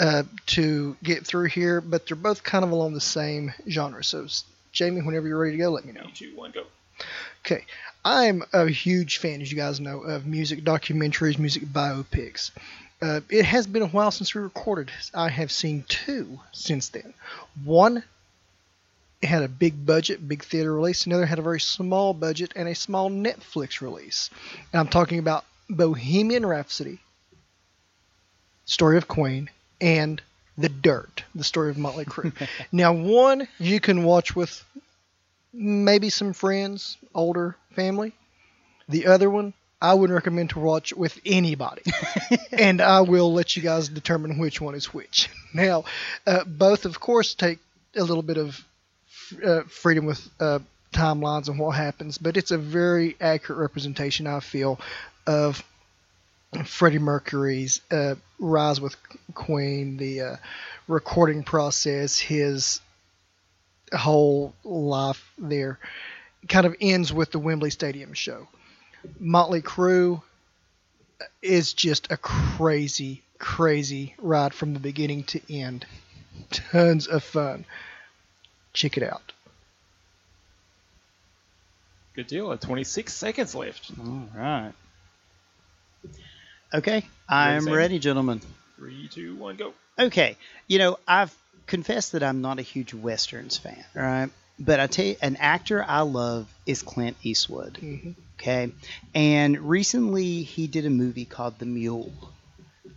uh, 0.00 0.24
to 0.46 0.96
get 1.02 1.26
through 1.26 1.46
here, 1.46 1.80
but 1.80 2.06
they're 2.06 2.16
both 2.16 2.42
kind 2.42 2.64
of 2.64 2.72
along 2.72 2.94
the 2.94 3.00
same 3.00 3.52
genre. 3.68 4.02
So, 4.02 4.26
Jamie, 4.72 5.02
whenever 5.02 5.28
you're 5.28 5.38
ready 5.38 5.52
to 5.52 5.58
go, 5.62 5.70
let 5.70 5.84
me 5.84 5.92
know. 5.92 6.02
Three, 6.14 6.30
two, 6.30 6.36
one, 6.36 6.50
go. 6.50 6.64
Okay. 7.46 7.64
I'm 8.04 8.42
a 8.52 8.68
huge 8.68 9.18
fan, 9.18 9.42
as 9.42 9.50
you 9.50 9.56
guys 9.56 9.80
know, 9.80 10.00
of 10.00 10.26
music 10.26 10.64
documentaries, 10.64 11.38
music 11.38 11.64
biopics. 11.64 12.50
Uh, 13.00 13.20
it 13.28 13.44
has 13.44 13.66
been 13.66 13.82
a 13.82 13.88
while 13.88 14.10
since 14.10 14.34
we 14.34 14.40
recorded. 14.40 14.90
I 15.14 15.28
have 15.28 15.52
seen 15.52 15.84
two 15.88 16.40
since 16.52 16.88
then. 16.88 17.14
One 17.64 18.02
had 19.22 19.42
a 19.42 19.48
big 19.48 19.84
budget, 19.84 20.26
big 20.26 20.44
theater 20.44 20.72
release. 20.72 21.06
Another 21.06 21.26
had 21.26 21.38
a 21.38 21.42
very 21.42 21.60
small 21.60 22.14
budget 22.14 22.52
and 22.56 22.68
a 22.68 22.74
small 22.74 23.10
Netflix 23.10 23.80
release. 23.80 24.30
And 24.72 24.80
I'm 24.80 24.88
talking 24.88 25.18
about 25.18 25.44
Bohemian 25.68 26.46
Rhapsody, 26.46 26.98
Story 28.64 28.96
of 28.96 29.08
Queen, 29.08 29.50
and 29.80 30.20
The 30.56 30.68
Dirt, 30.68 31.24
the 31.34 31.44
story 31.44 31.70
of 31.70 31.78
Motley 31.78 32.04
Crue. 32.04 32.32
now, 32.72 32.92
one 32.92 33.48
you 33.58 33.80
can 33.80 34.04
watch 34.04 34.34
with 34.34 34.64
maybe 35.52 36.10
some 36.10 36.32
friends, 36.32 36.96
older 37.14 37.56
family. 37.74 38.12
The 38.88 39.06
other 39.06 39.28
one, 39.28 39.52
I 39.80 39.94
would 39.94 40.10
recommend 40.10 40.50
to 40.50 40.58
watch 40.58 40.92
with 40.92 41.18
anybody, 41.24 41.82
and 42.52 42.80
I 42.80 43.02
will 43.02 43.32
let 43.32 43.56
you 43.56 43.62
guys 43.62 43.88
determine 43.88 44.38
which 44.38 44.60
one 44.60 44.74
is 44.74 44.92
which. 44.92 45.28
Now, 45.54 45.84
uh, 46.26 46.44
both, 46.44 46.84
of 46.84 47.00
course, 47.00 47.32
take 47.32 47.58
a 47.96 48.04
little 48.04 48.22
bit 48.22 48.36
of 48.36 48.62
uh, 49.42 49.62
freedom 49.62 50.04
with 50.04 50.28
uh, 50.38 50.58
timelines 50.92 51.48
and 51.48 51.58
what 51.58 51.74
happens, 51.74 52.18
but 52.18 52.36
it's 52.36 52.50
a 52.50 52.58
very 52.58 53.16
accurate 53.18 53.58
representation, 53.58 54.26
I 54.26 54.40
feel, 54.40 54.78
of 55.28 55.62
Freddie 56.64 56.98
Mercury's 56.98 57.82
uh, 57.90 58.14
rise 58.38 58.80
with 58.80 58.96
Queen, 59.34 59.98
the 59.98 60.20
uh, 60.22 60.36
recording 60.88 61.42
process, 61.44 62.18
his 62.18 62.80
whole 63.92 64.54
life 64.64 65.30
there. 65.36 65.78
Kind 66.48 66.66
of 66.66 66.74
ends 66.80 67.12
with 67.12 67.30
the 67.30 67.38
Wembley 67.38 67.68
Stadium 67.68 68.14
show. 68.14 68.48
Motley 69.20 69.60
Crue 69.60 70.22
is 71.42 71.74
just 71.74 72.10
a 72.10 72.16
crazy, 72.16 73.22
crazy 73.38 74.14
ride 74.18 74.54
from 74.54 74.72
the 74.72 74.80
beginning 74.80 75.24
to 75.24 75.40
end. 75.52 75.84
Tons 76.50 77.06
of 77.06 77.22
fun. 77.22 77.66
Check 78.72 78.96
it 78.96 79.02
out. 79.02 79.32
Good 82.14 82.28
deal. 82.28 82.56
26 82.56 83.12
seconds 83.12 83.54
left. 83.54 83.90
All 84.00 84.28
right. 84.34 84.72
Okay, 86.72 87.04
I'm 87.28 87.66
ready, 87.68 87.98
gentlemen. 87.98 88.40
Three, 88.76 89.08
two, 89.08 89.36
one, 89.36 89.56
go. 89.56 89.72
Okay, 89.98 90.36
you 90.66 90.78
know 90.78 90.98
I've 91.06 91.34
confessed 91.66 92.12
that 92.12 92.22
I'm 92.22 92.40
not 92.40 92.58
a 92.58 92.62
huge 92.62 92.94
westerns 92.94 93.56
fan, 93.56 93.84
right? 93.94 94.30
But 94.58 94.80
I 94.80 94.86
tell 94.86 95.04
you, 95.06 95.16
an 95.22 95.36
actor 95.36 95.84
I 95.86 96.00
love 96.00 96.46
is 96.66 96.82
Clint 96.82 97.16
Eastwood. 97.22 97.74
Mhm. 97.74 98.14
Okay, 98.38 98.72
and 99.14 99.58
recently 99.60 100.42
he 100.42 100.66
did 100.66 100.84
a 100.86 100.90
movie 100.90 101.24
called 101.24 101.58
The 101.58 101.66
Mule, 101.66 102.12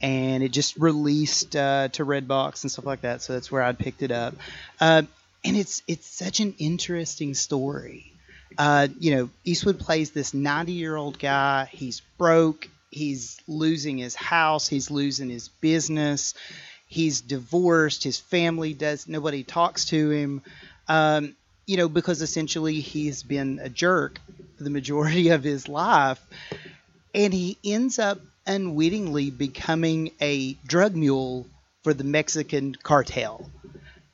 and 0.02 0.44
it 0.44 0.50
just 0.50 0.76
released 0.78 1.56
uh, 1.56 1.88
to 1.94 2.06
Redbox 2.06 2.64
and 2.64 2.72
stuff 2.72 2.86
like 2.86 3.02
that. 3.02 3.22
So 3.22 3.34
that's 3.34 3.52
where 3.52 3.64
I 3.64 3.72
picked 3.74 4.04
it 4.04 4.12
up. 4.12 4.36
Uh, 4.80 5.04
and 5.44 5.58
it's 5.58 5.82
it's 5.88 6.06
such 6.08 6.40
an 6.42 6.56
interesting 6.60 7.34
story. 7.34 8.12
Uh, 8.58 8.90
you 9.00 9.16
know, 9.16 9.30
Eastwood 9.46 9.80
plays 9.80 10.12
this 10.12 10.34
90 10.34 10.74
year 10.74 10.96
old 10.98 11.18
guy. 11.18 11.70
He's 11.72 12.02
broke. 12.18 12.68
He's 12.92 13.40
losing 13.48 13.98
his 13.98 14.16
house. 14.16 14.68
He's 14.68 14.92
losing 14.92 15.30
his 15.30 15.48
business. 15.48 16.34
He's 16.88 17.22
divorced. 17.22 18.04
His 18.04 18.20
family 18.20 18.74
does. 18.74 19.08
Nobody 19.08 19.44
talks 19.44 19.86
to 19.86 20.10
him. 20.10 20.42
Um, 20.88 21.36
you 21.66 21.78
know, 21.78 21.88
because 21.88 22.22
essentially 22.22 22.82
he's 22.82 23.24
been 23.24 23.60
a 23.64 23.70
jerk 23.70 24.20
for 24.58 24.64
the 24.64 24.70
majority 24.70 25.30
of 25.30 25.44
his 25.44 25.70
life, 25.70 26.22
and 27.16 27.34
he 27.34 27.58
ends 27.64 27.98
up 27.98 28.20
unwittingly 28.46 29.32
becoming 29.32 30.12
a 30.20 30.54
drug 30.68 30.96
mule 30.96 31.48
for 31.84 31.94
the 31.94 32.04
Mexican 32.04 32.76
cartel 32.76 33.50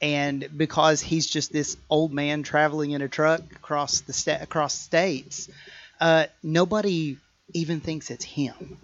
and 0.01 0.47
because 0.55 1.01
he's 1.01 1.28
just 1.28 1.51
this 1.51 1.78
old 1.89 2.13
man 2.13 2.43
traveling 2.43 2.91
in 2.91 3.01
a 3.01 3.07
truck 3.07 3.41
across 3.55 4.01
the 4.01 4.13
sta- 4.13 4.41
across 4.41 4.73
states, 4.73 5.49
uh, 5.99 6.25
nobody 6.43 7.17
even 7.53 7.79
thinks 7.79 8.11
it's 8.11 8.25
him. 8.25 8.77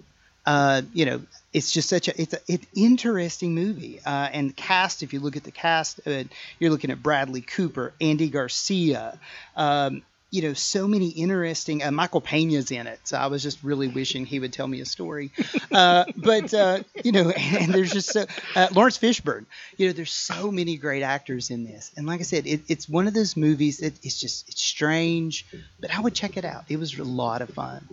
Uh, 0.45 0.81
you 0.93 1.05
know, 1.05 1.21
it's 1.53 1.71
just 1.71 1.87
such 1.87 2.09
a 2.09 2.21
it's 2.21 2.33
an 2.33 2.59
interesting 2.75 3.55
movie. 3.55 3.99
Uh, 4.05 4.29
and 4.31 4.55
cast, 4.55 5.03
if 5.03 5.13
you 5.13 5.19
look 5.19 5.37
at 5.37 5.43
the 5.43 5.51
cast, 5.51 6.01
uh, 6.05 6.23
you're 6.59 6.71
looking 6.71 6.91
at 6.91 7.01
Bradley 7.01 7.41
Cooper, 7.41 7.93
Andy 8.01 8.29
Garcia, 8.29 9.17
um, 9.55 10.01
you 10.33 10.41
know, 10.41 10.53
so 10.53 10.87
many 10.87 11.09
interesting. 11.09 11.83
Uh, 11.83 11.91
Michael 11.91 12.19
Pena's 12.19 12.71
in 12.71 12.87
it, 12.87 12.99
so 13.03 13.17
I 13.17 13.27
was 13.27 13.43
just 13.43 13.63
really 13.63 13.87
wishing 13.87 14.25
he 14.25 14.39
would 14.39 14.51
tell 14.51 14.67
me 14.67 14.81
a 14.81 14.85
story. 14.85 15.31
Uh, 15.71 16.05
but 16.17 16.51
uh, 16.53 16.81
you 17.03 17.11
know, 17.11 17.29
and, 17.29 17.57
and, 17.63 17.73
there's 17.73 17.91
just 17.91 18.11
so, 18.11 18.25
uh, 18.55 18.67
Laurence 18.73 18.97
Fishburne. 18.97 19.45
You 19.77 19.87
know, 19.87 19.93
there's 19.93 20.11
so 20.11 20.51
many 20.51 20.75
great 20.77 21.03
actors 21.03 21.51
in 21.51 21.65
this, 21.65 21.91
and 21.95 22.07
like 22.07 22.19
I 22.19 22.23
said, 22.23 22.47
it, 22.47 22.61
it's 22.67 22.89
one 22.89 23.07
of 23.07 23.13
those 23.13 23.37
movies 23.37 23.77
that 23.77 23.93
it's 24.03 24.19
just 24.19 24.49
it's 24.49 24.61
strange, 24.61 25.45
but 25.79 25.95
I 25.95 25.99
would 25.99 26.15
check 26.15 26.35
it 26.35 26.45
out. 26.45 26.65
It 26.67 26.79
was 26.79 26.97
a 26.97 27.03
lot 27.03 27.43
of 27.43 27.49
fun. 27.51 27.87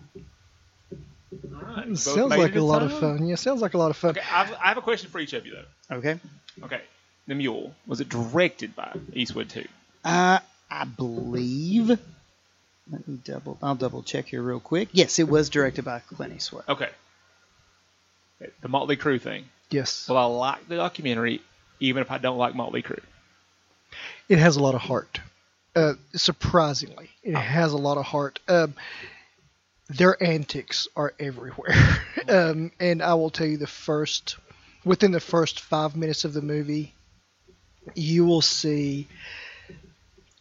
Right, 1.32 1.96
sounds 1.96 2.30
like 2.30 2.56
a 2.56 2.60
lot 2.60 2.82
of 2.82 2.98
fun. 2.98 3.26
Yeah, 3.26 3.36
sounds 3.36 3.62
like 3.62 3.74
a 3.74 3.78
lot 3.78 3.90
of 3.90 3.96
fun. 3.96 4.10
Okay, 4.10 4.22
I've, 4.32 4.52
I 4.54 4.68
have 4.68 4.78
a 4.78 4.82
question 4.82 5.10
for 5.10 5.20
each 5.20 5.32
of 5.32 5.46
you 5.46 5.52
though. 5.52 5.96
Okay. 5.96 6.18
Okay. 6.62 6.80
The 7.26 7.34
Mule 7.34 7.74
was 7.86 8.00
it 8.00 8.08
directed 8.08 8.74
by 8.74 8.96
Eastwood 9.12 9.48
too? 9.48 9.66
Uh, 10.04 10.40
I 10.70 10.84
believe 10.84 11.98
let 12.90 13.06
me 13.06 13.18
double. 13.24 13.58
I'll 13.62 13.76
double 13.76 14.02
check 14.02 14.26
here 14.26 14.42
real 14.42 14.60
quick. 14.60 14.88
Yes, 14.92 15.18
it 15.18 15.28
was 15.28 15.48
directed 15.48 15.84
by 15.84 16.00
Clint 16.00 16.34
Eastwood. 16.34 16.64
Okay. 16.68 16.88
The 18.62 18.68
Motley 18.68 18.96
Crue 18.96 19.20
thing. 19.20 19.44
Yes. 19.70 20.08
Well, 20.08 20.18
I 20.18 20.24
like 20.24 20.68
the 20.68 20.76
documentary, 20.76 21.42
even 21.78 22.02
if 22.02 22.10
I 22.10 22.18
don't 22.18 22.38
like 22.38 22.54
Motley 22.54 22.82
Crue. 22.82 23.02
It 24.28 24.38
has 24.38 24.56
a 24.56 24.62
lot 24.62 24.74
of 24.74 24.80
heart. 24.80 25.20
Uh, 25.76 25.94
surprisingly, 26.14 27.10
it 27.22 27.34
oh. 27.34 27.38
has 27.38 27.72
a 27.72 27.76
lot 27.76 27.96
of 27.96 28.04
heart. 28.04 28.40
Um, 28.48 28.74
their 29.90 30.22
antics 30.22 30.88
are 30.96 31.14
everywhere, 31.18 31.74
um, 32.28 32.72
and 32.80 33.02
I 33.02 33.14
will 33.14 33.30
tell 33.30 33.46
you 33.46 33.56
the 33.56 33.66
first, 33.66 34.36
within 34.84 35.12
the 35.12 35.20
first 35.20 35.60
five 35.60 35.96
minutes 35.96 36.24
of 36.24 36.32
the 36.32 36.42
movie, 36.42 36.94
you 37.94 38.24
will 38.24 38.42
see 38.42 39.08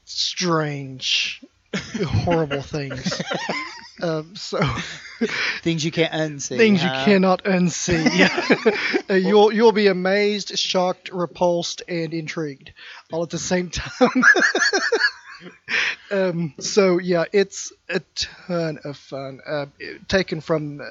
strange 0.05 1.43
horrible 1.75 2.61
things. 2.61 3.21
Um, 4.01 4.33
so 4.37 4.61
things 5.61 5.83
you 5.83 5.91
can't 5.91 6.13
unsee. 6.13 6.55
Things 6.55 6.81
huh? 6.81 6.87
you 6.87 7.03
cannot 7.03 7.43
unsee. 7.43 9.09
uh, 9.09 9.13
you'll 9.13 9.51
you'll 9.51 9.73
be 9.73 9.87
amazed, 9.87 10.57
shocked, 10.57 11.11
repulsed, 11.11 11.83
and 11.85 12.13
intrigued 12.13 12.71
all 13.11 13.23
at 13.23 13.29
the 13.29 13.37
same 13.37 13.69
time. 13.69 14.23
Um, 16.11 16.53
so 16.59 16.99
yeah, 16.99 17.25
it's 17.31 17.71
a 17.89 18.01
ton 18.15 18.79
of 18.83 18.97
fun. 18.97 19.39
Uh, 19.45 19.65
taken 20.07 20.41
from 20.41 20.81
uh, 20.81 20.85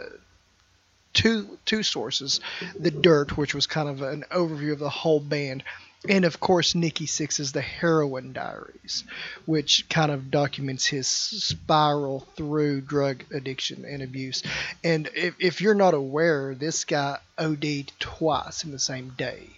two 1.13 1.59
two 1.65 1.83
sources, 1.83 2.41
the 2.79 2.91
Dirt, 2.91 3.37
which 3.37 3.55
was 3.55 3.67
kind 3.67 3.89
of 3.89 4.03
an 4.03 4.25
overview 4.31 4.73
of 4.73 4.79
the 4.79 4.91
whole 4.91 5.21
band, 5.21 5.65
and 6.09 6.25
of 6.25 6.39
course 6.41 6.75
Nikki 6.75 7.07
Sixx's 7.07 7.53
The 7.53 7.61
Heroin 7.61 8.33
Diaries, 8.33 9.05
which 9.47 9.89
kind 9.89 10.13
of 10.13 10.31
documents 10.31 10.87
his 10.87 11.09
spiral 11.09 12.21
through 12.37 12.83
drug 12.83 13.25
addiction 13.33 13.85
and 13.85 14.03
abuse. 14.03 14.43
And 14.85 15.09
if, 15.15 15.35
if 15.41 15.61
you're 15.61 15.75
not 15.75 15.95
aware, 15.95 16.55
this 16.55 16.85
guy 16.85 17.19
OD'd 17.37 17.93
twice 17.99 18.65
in 18.65 18.71
the 18.71 18.79
same 18.79 19.11
day. 19.17 19.49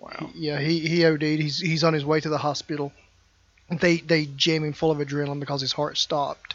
Wow. 0.00 0.30
Yeah, 0.34 0.60
he, 0.60 0.78
he 0.80 1.04
OD'd. 1.04 1.22
He's 1.22 1.58
he's 1.58 1.82
on 1.82 1.92
his 1.92 2.04
way 2.04 2.20
to 2.20 2.28
the 2.28 2.38
hospital. 2.38 2.92
They 3.70 3.98
they 3.98 4.26
jam 4.26 4.64
him 4.64 4.72
full 4.72 4.90
of 4.90 4.98
adrenaline 4.98 5.40
because 5.40 5.60
his 5.60 5.72
heart 5.72 5.98
stopped. 5.98 6.54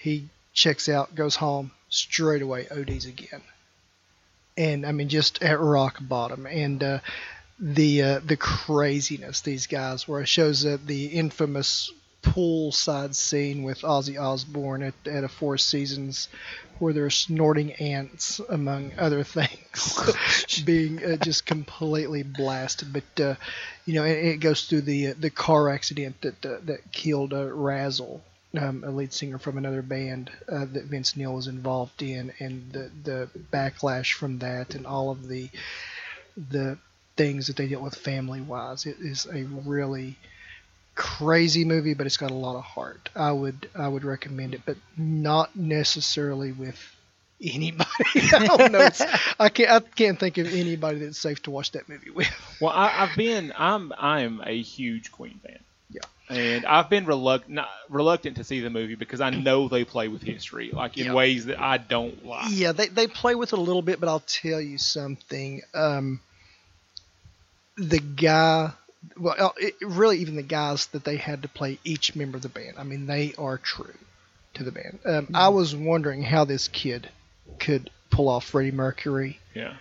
He 0.00 0.28
checks 0.52 0.88
out, 0.88 1.14
goes 1.14 1.36
home, 1.36 1.72
straight 1.88 2.42
away 2.42 2.68
ODs 2.68 3.06
again. 3.06 3.42
And 4.56 4.86
I 4.86 4.92
mean, 4.92 5.08
just 5.08 5.42
at 5.42 5.60
rock 5.60 5.98
bottom. 6.00 6.46
And 6.46 6.82
uh, 6.82 7.00
the 7.58 8.02
uh, 8.02 8.20
the 8.24 8.36
craziness 8.36 9.40
these 9.40 9.66
guys 9.66 10.06
were. 10.06 10.22
It 10.22 10.28
shows 10.28 10.64
uh, 10.64 10.78
the 10.84 11.06
infamous 11.06 11.90
poolside 12.26 13.14
scene 13.14 13.62
with 13.62 13.80
Ozzy 13.82 14.20
Osbourne 14.20 14.82
at, 14.82 14.94
at 15.06 15.24
a 15.24 15.28
Four 15.28 15.58
Seasons 15.58 16.28
where 16.78 16.92
they're 16.92 17.10
snorting 17.10 17.72
ants, 17.74 18.40
among 18.50 18.92
other 18.98 19.24
things, 19.24 20.62
being 20.64 21.02
uh, 21.02 21.16
just 21.16 21.46
completely 21.46 22.22
blasted. 22.22 22.92
But 22.92 23.20
uh, 23.22 23.34
you 23.84 23.94
know, 23.94 24.04
it, 24.04 24.18
it, 24.18 24.40
goes 24.40 24.64
through 24.64 24.82
the 24.82 25.08
uh, 25.08 25.14
the 25.18 25.30
car 25.30 25.70
accident 25.70 26.20
that 26.22 26.44
uh, 26.44 26.58
that 26.64 26.92
killed 26.92 27.32
uh, 27.32 27.46
Razzle, 27.46 28.22
um, 28.58 28.84
a 28.84 28.90
lead 28.90 29.12
singer 29.12 29.38
from 29.38 29.58
another 29.58 29.82
band 29.82 30.30
uh, 30.48 30.66
that 30.72 30.84
Vince 30.84 31.16
Neil 31.16 31.34
was 31.34 31.46
involved 31.46 32.02
in, 32.02 32.32
and 32.38 32.70
the 32.72 32.90
the 33.04 33.28
backlash 33.52 34.12
from 34.12 34.38
that, 34.40 34.74
and 34.74 34.86
all 34.86 35.10
of 35.10 35.28
the 35.28 35.48
the 36.36 36.78
things 37.16 37.46
that 37.46 37.56
they 37.56 37.68
deal 37.68 37.80
with 37.80 37.94
family 37.94 38.40
wise. 38.40 38.84
It 38.84 38.98
is 39.00 39.26
a 39.26 39.44
really 39.44 40.16
crazy 40.96 41.64
movie, 41.64 41.94
but 41.94 42.06
it's 42.06 42.16
got 42.16 42.32
a 42.32 42.34
lot 42.34 42.56
of 42.56 42.64
heart. 42.64 43.10
I 43.14 43.30
would 43.30 43.68
I 43.76 43.86
would 43.86 44.02
recommend 44.02 44.54
it, 44.54 44.62
but 44.66 44.76
not 44.96 45.54
necessarily 45.54 46.50
with 46.50 46.78
anybody. 47.40 47.90
I 48.32 48.46
don't 48.46 48.72
know. 48.72 48.88
I 49.38 49.48
can't 49.50 49.70
I 49.70 49.80
can't 49.80 50.18
think 50.18 50.38
of 50.38 50.52
anybody 50.52 50.98
that's 50.98 51.18
safe 51.18 51.42
to 51.44 51.52
watch 51.52 51.70
that 51.72 51.88
movie 51.88 52.10
with. 52.10 52.28
Well, 52.60 52.72
I, 52.72 52.88
have 52.88 53.16
been 53.16 53.52
I'm 53.56 53.92
I 53.96 54.22
am 54.22 54.42
a 54.44 54.60
huge 54.60 55.12
Queen 55.12 55.38
fan. 55.44 55.58
Yeah. 55.90 56.00
And 56.28 56.66
I've 56.66 56.90
been 56.90 57.06
reluctant 57.06 57.60
reluctant 57.88 58.38
to 58.38 58.44
see 58.44 58.60
the 58.60 58.70
movie 58.70 58.96
because 58.96 59.20
I 59.20 59.30
know 59.30 59.68
they 59.68 59.84
play 59.84 60.08
with 60.08 60.22
history, 60.22 60.70
like 60.72 60.96
in 60.98 61.12
ways 61.12 61.46
that 61.46 61.60
I 61.60 61.76
don't 61.76 62.24
like. 62.24 62.46
Yeah, 62.50 62.72
they 62.72 62.88
they 62.88 63.06
play 63.06 63.34
with 63.34 63.52
it 63.52 63.58
a 63.58 63.62
little 63.62 63.82
bit, 63.82 64.00
but 64.00 64.08
I'll 64.08 64.20
tell 64.26 64.60
you 64.60 64.78
something. 64.78 65.62
Um, 65.74 66.20
the 67.76 68.00
guy 68.00 68.72
well 69.16 69.34
uh, 69.38 69.50
it, 69.58 69.74
really 69.82 70.18
even 70.18 70.36
the 70.36 70.42
guys 70.42 70.86
that 70.88 71.04
they 71.04 71.16
had 71.16 71.42
to 71.42 71.48
play 71.48 71.78
each 71.84 72.14
member 72.16 72.36
of 72.36 72.42
the 72.42 72.48
band. 72.48 72.74
I 72.78 72.82
mean 72.82 73.06
they 73.06 73.34
are 73.38 73.58
true 73.58 73.94
to 74.54 74.64
the 74.64 74.72
band. 74.72 74.98
Um, 75.04 75.26
mm-hmm. 75.26 75.36
i 75.36 75.48
was 75.48 75.74
wondering 75.74 76.22
how 76.22 76.44
this 76.44 76.68
kid 76.68 77.08
could 77.58 77.90
pull 78.10 78.28
off 78.28 78.44
freddie 78.44 78.72
mercury. 78.72 79.38
Yeah. 79.54 79.74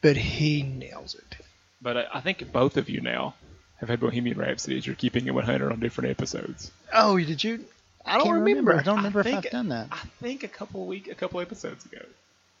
But 0.00 0.16
he 0.16 0.62
nails 0.62 1.14
it. 1.14 1.36
But 1.80 1.96
I, 1.96 2.06
I 2.14 2.20
think 2.20 2.52
both 2.52 2.76
of 2.76 2.88
you 2.88 3.00
now 3.00 3.34
have 3.76 3.88
had 3.88 4.00
bohemian 4.00 4.38
rhapsody 4.38 4.76
as 4.76 4.86
you're 4.86 4.96
keeping 4.96 5.26
it 5.26 5.34
100 5.34 5.72
on 5.72 5.80
different 5.80 6.10
episodes. 6.10 6.70
Oh 6.92 7.18
did 7.18 7.42
you? 7.42 7.64
I 8.06 8.18
don't 8.18 8.28
remember. 8.28 8.72
remember. 8.72 8.74
i 8.74 8.82
don't 8.82 8.96
remember 8.98 9.22
I 9.24 9.28
if 9.28 9.34
i've 9.34 9.50
done 9.50 9.68
that. 9.68 9.88
I 9.90 10.02
think 10.20 10.42
a 10.42 10.48
couple 10.48 10.86
week 10.86 11.08
a 11.08 11.14
couple 11.14 11.40
episodes 11.40 11.84
ago 11.86 12.04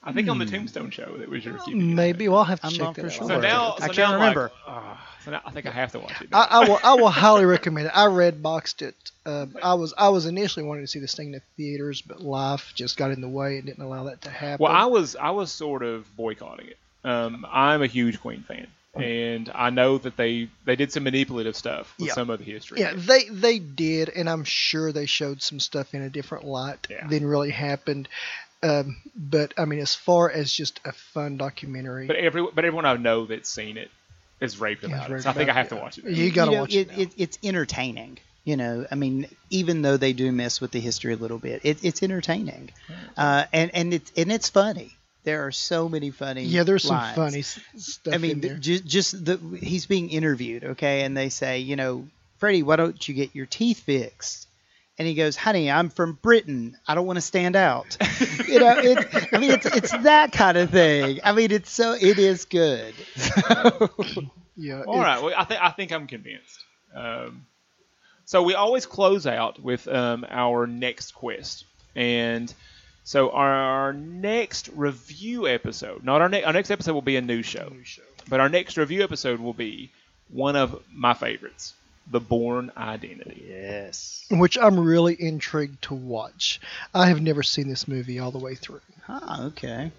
I 0.06 0.12
think 0.12 0.28
on 0.28 0.38
the 0.38 0.44
hmm. 0.44 0.52
Tombstone 0.52 0.90
show 0.90 1.16
that 1.16 1.28
was 1.28 1.44
your 1.44 1.58
keeping. 1.58 1.94
Maybe 1.94 2.28
we'll 2.28 2.44
have 2.44 2.60
to 2.60 2.66
I'm 2.66 2.72
check 2.72 2.80
not 2.80 2.94
that 2.96 3.02
for 3.02 3.10
sure. 3.10 3.28
So 3.28 3.40
now, 3.40 3.76
so 3.76 3.84
I 3.84 3.88
can't 3.88 4.12
remember. 4.12 4.52
Like, 4.66 4.76
uh, 4.76 4.96
so 5.24 5.30
now 5.30 5.40
I 5.44 5.50
think 5.50 5.66
I 5.66 5.70
have 5.70 5.92
to 5.92 5.98
watch 6.00 6.20
it. 6.20 6.28
I, 6.32 6.46
I, 6.50 6.68
will. 6.68 6.78
I 6.84 6.94
will 6.94 7.08
highly 7.10 7.46
recommend 7.46 7.86
it. 7.86 7.92
I 7.96 8.06
red 8.06 8.42
boxed 8.42 8.82
it. 8.82 8.94
Uh, 9.24 9.46
I 9.62 9.74
was 9.74 9.94
I 9.96 10.10
was 10.10 10.26
initially 10.26 10.66
wanting 10.66 10.84
to 10.84 10.88
see 10.88 10.98
this 10.98 11.14
thing 11.14 11.28
in 11.28 11.32
the 11.32 11.42
theaters, 11.56 12.02
but 12.02 12.20
life 12.20 12.72
just 12.74 12.98
got 12.98 13.10
in 13.10 13.22
the 13.22 13.28
way 13.28 13.56
and 13.56 13.66
didn't 13.66 13.82
allow 13.82 14.04
that 14.04 14.20
to 14.22 14.30
happen. 14.30 14.62
Well, 14.62 14.72
I 14.72 14.84
was 14.84 15.16
I 15.16 15.30
was 15.30 15.50
sort 15.50 15.82
of 15.82 16.14
boycotting 16.16 16.68
it. 16.68 16.78
Um, 17.04 17.46
I'm 17.50 17.82
a 17.82 17.86
huge 17.86 18.20
Queen 18.20 18.42
fan, 18.42 18.66
and 18.94 19.50
I 19.54 19.70
know 19.70 19.98
that 19.98 20.16
they 20.16 20.48
they 20.64 20.76
did 20.76 20.92
some 20.92 21.04
manipulative 21.04 21.56
stuff 21.56 21.94
with 21.98 22.08
yeah. 22.08 22.14
some 22.14 22.30
of 22.30 22.38
the 22.38 22.44
history. 22.44 22.80
Yeah, 22.80 22.94
they 22.94 23.24
they 23.24 23.58
did, 23.58 24.10
and 24.10 24.28
I'm 24.28 24.44
sure 24.44 24.92
they 24.92 25.06
showed 25.06 25.42
some 25.42 25.60
stuff 25.60 25.94
in 25.94 26.02
a 26.02 26.10
different 26.10 26.44
light 26.44 26.86
yeah. 26.88 27.06
than 27.06 27.26
really 27.26 27.50
happened. 27.50 28.08
Um, 28.64 28.96
but 29.14 29.52
I 29.58 29.66
mean, 29.66 29.80
as 29.80 29.94
far 29.94 30.30
as 30.30 30.52
just 30.52 30.80
a 30.84 30.92
fun 30.92 31.36
documentary, 31.36 32.06
but 32.06 32.16
every 32.16 32.46
but 32.54 32.64
everyone 32.64 32.86
I 32.86 32.96
know 32.96 33.26
that's 33.26 33.48
seen 33.48 33.76
it 33.76 33.90
is 34.40 34.58
raved 34.58 34.84
about 34.84 35.10
it. 35.10 35.22
So 35.22 35.30
I 35.30 35.32
think 35.34 35.50
I 35.50 35.52
have 35.52 35.68
to 35.68 35.76
watch 35.76 35.98
it. 35.98 36.04
You 36.04 36.30
got 36.32 36.46
to 36.46 36.50
you 36.50 36.56
know, 36.56 36.60
watch 36.62 36.74
it. 36.74 36.90
it, 36.92 36.98
it, 36.98 37.12
It's 37.16 37.38
entertaining. 37.42 38.18
You 38.44 38.56
know, 38.56 38.86
I 38.90 38.94
mean, 38.94 39.26
even 39.48 39.80
though 39.82 39.96
they 39.96 40.12
do 40.12 40.30
mess 40.30 40.60
with 40.60 40.70
the 40.70 40.80
history 40.80 41.14
a 41.14 41.16
little 41.16 41.38
bit, 41.38 41.62
it, 41.64 41.82
it's 41.82 42.02
entertaining, 42.02 42.70
uh, 43.16 43.44
and 43.52 43.70
and 43.74 43.94
it's 43.94 44.12
and 44.16 44.30
it's 44.30 44.50
funny. 44.50 44.94
There 45.24 45.46
are 45.46 45.52
so 45.52 45.88
many 45.88 46.10
funny. 46.10 46.44
Yeah, 46.44 46.64
there's 46.64 46.84
some 46.84 47.14
funny 47.14 47.40
stuff 47.40 48.12
I 48.12 48.16
in 48.16 48.22
mean, 48.22 48.40
there. 48.40 48.56
just 48.56 48.84
just 48.84 49.24
the 49.24 49.38
he's 49.60 49.86
being 49.86 50.10
interviewed, 50.10 50.64
okay, 50.64 51.02
and 51.02 51.16
they 51.16 51.30
say, 51.30 51.60
you 51.60 51.76
know, 51.76 52.06
Freddie, 52.36 52.62
why 52.62 52.76
don't 52.76 53.08
you 53.08 53.14
get 53.14 53.34
your 53.34 53.46
teeth 53.46 53.80
fixed? 53.80 54.46
And 54.96 55.08
he 55.08 55.14
goes, 55.14 55.36
honey, 55.36 55.70
I'm 55.70 55.90
from 55.90 56.18
Britain. 56.22 56.76
I 56.86 56.94
don't 56.94 57.06
want 57.06 57.16
to 57.16 57.20
stand 57.20 57.56
out. 57.56 57.96
you 58.46 58.60
know, 58.60 58.78
it, 58.78 59.28
I 59.32 59.38
mean, 59.38 59.50
it's 59.50 59.66
it's 59.66 59.90
that 59.90 60.30
kind 60.32 60.56
of 60.56 60.70
thing. 60.70 61.18
I 61.24 61.32
mean, 61.32 61.50
it's 61.50 61.70
so 61.70 61.94
it 61.94 62.18
is 62.18 62.44
good. 62.44 62.94
yeah. 64.56 64.82
All 64.86 65.00
right. 65.00 65.20
Well, 65.20 65.34
I 65.36 65.44
think 65.44 65.60
I 65.62 65.70
think 65.70 65.92
I'm 65.92 66.06
convinced. 66.06 66.64
Um, 66.94 67.46
so 68.24 68.42
we 68.42 68.54
always 68.54 68.86
close 68.86 69.26
out 69.26 69.60
with 69.60 69.88
um, 69.88 70.24
our 70.30 70.66
next 70.66 71.12
quest, 71.12 71.64
and 71.96 72.52
so 73.02 73.30
our 73.30 73.92
next 73.92 74.70
review 74.74 75.46
episode, 75.48 76.04
not 76.04 76.22
our 76.22 76.28
next 76.28 76.46
our 76.46 76.52
next 76.52 76.70
episode 76.70 76.94
will 76.94 77.02
be 77.02 77.16
a 77.16 77.20
new 77.20 77.42
show, 77.42 77.72
but 78.28 78.40
our 78.40 78.48
next 78.48 78.76
review 78.76 79.02
episode 79.02 79.40
will 79.40 79.52
be 79.52 79.90
one 80.28 80.56
of 80.56 80.82
my 80.90 81.14
favorites, 81.14 81.74
The 82.10 82.20
Bourne 82.20 82.70
Identity. 82.76 83.46
Yes. 83.48 84.26
Which 84.30 84.58
I'm 84.58 84.78
really 84.78 85.16
intrigued 85.20 85.82
to 85.82 85.94
watch. 85.94 86.60
I 86.92 87.06
have 87.06 87.20
never 87.22 87.42
seen 87.42 87.68
this 87.68 87.88
movie 87.88 88.18
all 88.18 88.30
the 88.30 88.38
way 88.38 88.54
through. 88.54 88.80
Ah, 89.08 89.44
okay. 89.46 89.90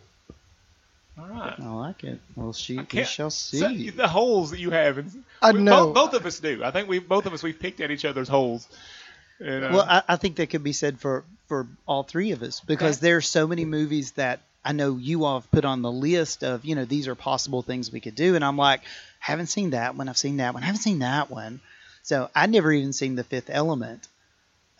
All 1.18 1.28
right. 1.28 1.54
I 1.60 1.68
like 1.70 2.04
it. 2.04 2.20
Well, 2.36 2.54
she 2.54 2.78
we 2.78 2.86
can't- 2.86 3.08
shall 3.08 3.30
So, 3.30 3.58
see. 3.70 3.90
the 3.90 4.08
holes 4.08 4.52
that 4.52 4.60
you 4.60 4.72
have, 4.72 4.98
in, 4.98 5.24
I 5.42 5.52
we- 5.54 5.62
know. 5.62 5.94
Both, 5.94 6.12
both 6.12 6.14
of 6.22 6.26
us 6.26 6.40
do. 6.40 6.64
I 6.64 6.72
think 6.72 6.90
we 6.90 7.00
both 7.00 7.26
of 7.26 7.34
us 7.34 7.42
we've 7.42 7.60
picked 7.60 7.80
at 7.82 7.90
each 7.92 8.06
other's 8.06 8.28
holes. 8.28 8.68
And, 9.40 9.66
uh, 9.66 9.70
Well, 9.74 9.86
I, 9.88 10.04
I 10.10 10.16
think 10.18 10.36
that 10.38 10.50
could 10.50 10.64
be 10.64 10.74
said 10.74 11.00
for 11.00 11.24
for 11.48 11.68
all 11.88 12.04
three 12.04 12.32
of 12.32 12.42
us 12.42 12.60
because 12.60 12.98
Okay. 12.98 13.08
there 13.08 13.18
are 13.18 13.22
so 13.22 13.48
many 13.48 13.66
movies 13.66 14.12
that 14.14 14.40
I 14.64 14.72
know 14.72 14.98
you 14.98 15.26
all 15.26 15.40
have 15.40 15.52
put 15.52 15.64
on 15.64 15.82
the 15.84 15.92
list 15.92 16.44
of 16.44 16.66
you 16.66 16.76
know 16.76 16.86
these 16.86 17.08
are 17.08 17.16
possible 17.16 17.62
things 17.62 17.92
we 17.92 18.00
could 18.02 18.16
do, 18.16 18.36
and 18.36 18.44
I'm 18.44 18.58
like, 18.58 18.82
haven't 19.20 19.48
seen 19.48 19.70
that 19.72 19.96
one, 19.96 20.10
I've 20.10 20.18
seen 20.18 20.38
that 20.38 20.54
one, 20.54 20.64
I 20.64 20.66
haven't 20.66 20.82
seen 20.82 21.00
that 21.00 21.30
one, 21.32 21.62
so 22.06 22.30
I'd 22.36 22.52
never 22.52 22.72
even 22.72 22.94
seen 22.94 23.16
The 23.16 23.24
Fifth 23.24 23.50
Element 23.50 24.08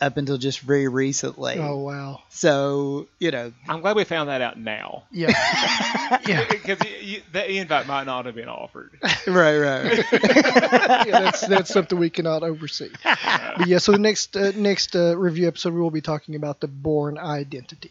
up 0.00 0.16
until 0.16 0.38
just 0.38 0.60
very 0.60 0.86
recently. 0.86 1.56
Oh 1.58 1.78
wow. 1.78 2.22
So 2.28 3.08
you 3.18 3.32
know, 3.32 3.52
I'm 3.68 3.80
glad 3.80 3.96
we 3.96 4.04
found 4.04 4.28
that 4.28 4.40
out 4.42 4.56
now. 4.58 5.02
Yeah. 5.10 5.28
yeah. 6.28 6.44
Because 6.48 6.78
the 6.78 7.56
invite 7.56 7.88
might 7.88 8.04
not 8.04 8.26
have 8.26 8.36
been 8.36 8.48
offered. 8.48 8.92
right, 9.26 9.58
right. 9.58 10.04
yeah, 10.12 11.04
that's 11.04 11.40
that's 11.48 11.72
something 11.72 11.98
we 11.98 12.10
cannot 12.10 12.44
oversee. 12.44 12.90
But 13.02 13.66
yeah, 13.66 13.78
so 13.78 13.90
the 13.90 13.98
next 13.98 14.36
uh, 14.36 14.52
next 14.54 14.94
uh, 14.94 15.16
review 15.18 15.48
episode 15.48 15.74
we 15.74 15.80
will 15.80 15.90
be 15.90 16.02
talking 16.02 16.36
about 16.36 16.60
the 16.60 16.68
Bourne 16.68 17.18
Identity, 17.18 17.90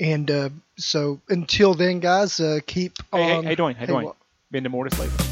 and 0.00 0.28
uh, 0.30 0.48
so 0.78 1.20
until 1.28 1.74
then, 1.74 2.00
guys, 2.00 2.40
uh, 2.40 2.58
keep 2.66 2.96
Hey, 3.12 3.22
hey, 3.22 3.36
on. 3.36 3.44
hey, 3.44 3.54
Dwayne, 3.54 3.76
hey, 3.76 3.86
Dwayne. 3.86 4.02
what? 4.02 4.16
Been 4.50 4.64
to 4.64 4.70
Mortis 4.70 4.98
lately? 4.98 5.27